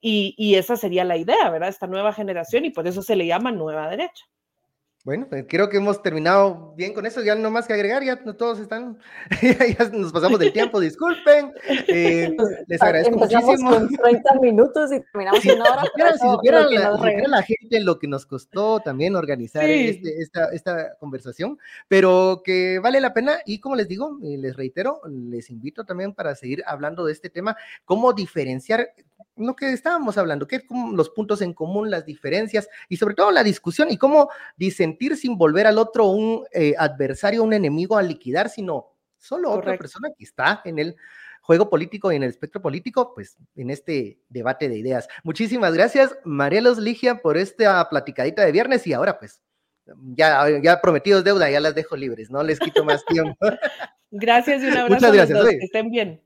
Y, 0.00 0.34
y 0.36 0.56
esa 0.56 0.76
sería 0.76 1.04
la 1.04 1.16
idea, 1.16 1.50
¿verdad? 1.50 1.68
Esta 1.70 1.86
nueva 1.86 2.12
generación 2.12 2.64
y 2.64 2.70
por 2.70 2.86
eso 2.86 3.02
se 3.02 3.16
le 3.16 3.26
llama 3.26 3.52
nueva 3.52 3.88
derecha. 3.88 4.26
Bueno, 5.04 5.26
pues, 5.28 5.44
creo 5.46 5.68
que 5.68 5.76
hemos 5.76 6.00
terminado 6.00 6.72
bien 6.78 6.94
con 6.94 7.04
eso, 7.04 7.22
ya 7.22 7.34
no 7.34 7.50
más 7.50 7.66
que 7.66 7.74
agregar, 7.74 8.02
ya 8.02 8.16
todos 8.16 8.58
están, 8.58 8.98
ya 9.78 9.90
nos 9.92 10.10
pasamos 10.10 10.38
del 10.38 10.50
tiempo, 10.50 10.80
disculpen, 10.80 11.52
eh, 11.88 12.34
les 12.66 12.80
agradezco 12.80 13.18
muchísimo. 13.18 13.70
con 13.70 13.88
30 13.88 14.40
minutos 14.40 14.90
y 14.92 15.00
terminamos 15.00 15.44
en 15.44 15.60
hora. 15.60 15.82
Si 16.18 16.26
supiera, 16.26 16.66
la, 17.28 17.42
gente 17.42 17.80
lo 17.80 17.98
que 17.98 18.08
nos 18.08 18.24
costó 18.24 18.80
también 18.80 19.14
organizar 19.14 19.68
este, 19.68 20.22
esta, 20.22 20.46
esta 20.54 20.96
conversación, 20.96 21.58
pero 21.86 22.40
que 22.42 22.78
vale 22.78 22.98
la 22.98 23.12
pena 23.12 23.40
y 23.44 23.58
como 23.58 23.76
les 23.76 23.88
digo, 23.88 24.18
les 24.22 24.56
reitero, 24.56 25.02
les 25.06 25.50
invito 25.50 25.84
también 25.84 26.14
para 26.14 26.34
seguir 26.34 26.62
hablando 26.66 27.04
de 27.04 27.12
este 27.12 27.28
tema, 27.28 27.58
cómo 27.84 28.14
diferenciar 28.14 28.94
lo 29.36 29.56
que 29.56 29.72
estábamos 29.72 30.16
hablando, 30.18 30.46
qué 30.46 30.64
los 30.92 31.10
puntos 31.10 31.42
en 31.42 31.54
común, 31.54 31.90
las 31.90 32.04
diferencias 32.04 32.68
y 32.88 32.96
sobre 32.96 33.14
todo 33.14 33.30
la 33.30 33.42
discusión 33.42 33.90
y 33.90 33.96
cómo 33.96 34.30
disentir 34.56 35.16
sin 35.16 35.36
volver 35.36 35.66
al 35.66 35.78
otro 35.78 36.06
un 36.06 36.44
eh, 36.52 36.74
adversario, 36.78 37.42
un 37.42 37.52
enemigo 37.52 37.96
a 37.96 38.02
liquidar, 38.02 38.48
sino 38.48 38.92
solo 39.18 39.50
otra 39.50 39.76
persona 39.76 40.10
que 40.16 40.24
está 40.24 40.60
en 40.64 40.78
el 40.78 40.96
juego 41.40 41.68
político 41.68 42.10
y 42.10 42.16
en 42.16 42.22
el 42.22 42.30
espectro 42.30 42.62
político, 42.62 43.12
pues 43.14 43.36
en 43.56 43.70
este 43.70 44.18
debate 44.28 44.68
de 44.68 44.78
ideas. 44.78 45.08
Muchísimas 45.24 45.74
gracias, 45.74 46.16
Marielos 46.24 46.78
Ligia, 46.78 47.20
por 47.20 47.36
esta 47.36 47.86
platicadita 47.88 48.44
de 48.44 48.52
viernes 48.52 48.86
y 48.86 48.92
ahora 48.92 49.18
pues 49.18 49.42
ya, 50.14 50.46
ya 50.62 50.80
prometidos 50.80 51.24
deuda, 51.24 51.50
ya 51.50 51.60
las 51.60 51.74
dejo 51.74 51.96
libres, 51.96 52.30
no 52.30 52.42
les 52.42 52.58
quito 52.58 52.84
más 52.84 53.04
tiempo. 53.04 53.36
gracias 54.10 54.62
y 54.62 54.66
un 54.66 54.76
abrazo. 54.76 54.94
Muchas 54.94 55.12
gracias. 55.12 55.44
que 55.44 55.64
estén 55.64 55.90
bien. 55.90 56.20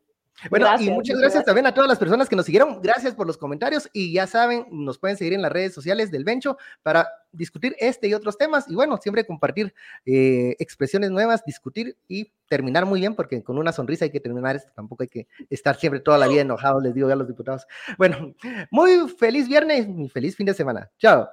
Bueno, 0.51 0.68
y 0.78 0.91
muchas 0.91 1.18
gracias, 1.18 1.45
también 1.45 1.66
a 1.66 1.74
todas 1.74 1.89
las 1.89 1.99
personas 1.99 2.28
que 2.28 2.36
nos 2.36 2.47
siguieron. 2.47 2.80
Gracias 2.80 3.14
por 3.14 3.26
los 3.26 3.36
comentarios 3.36 3.89
y 3.93 4.12
ya 4.12 4.26
saben, 4.26 4.66
nos 4.70 4.99
pueden 4.99 5.16
seguir 5.16 5.32
en 5.32 5.43
las 5.43 5.53
redes 5.53 5.74
sociales 5.74 6.11
del 6.11 6.24
Bencho 6.24 6.57
para 6.82 7.09
discutir 7.32 7.74
este 7.78 8.09
y 8.09 8.14
otros 8.14 8.39
temas 8.39 8.68
y 8.68 8.74
bueno, 8.74 8.97
siempre 8.99 9.26
compartir 9.26 9.74
eh, 10.07 10.57
expresiones 10.59 11.11
nuevas, 11.11 11.45
discutir 11.45 11.97
y 12.07 12.32
terminar 12.49 12.86
muy 12.86 13.01
bien 13.01 13.14
porque 13.14 13.43
con 13.43 13.59
una 13.59 13.72
sonrisa 13.72 14.05
hay 14.05 14.11
que 14.11 14.20
terminar 14.20 14.57
esto, 14.57 14.70
tampoco 14.74 15.03
hay 15.03 15.09
que 15.09 15.26
estar 15.51 15.76
siempre 15.76 16.01
toda 16.01 16.18
la 16.18 16.28
vida 16.28 16.43
enojado, 16.43 16.80
les 16.80 16.95
digo 16.95 17.09
a 17.11 17.16
los 17.16 17.28
diputados. 17.28 17.66
Bueno, 17.97 18.34
muy 18.70 19.09
feliz 19.09 19.49
viernes 19.49 19.89
y 19.89 20.09
feliz 20.09 20.36
fin 20.36 20.47
de 20.47 20.55
semana. 20.55 20.91
Chao. 20.99 21.28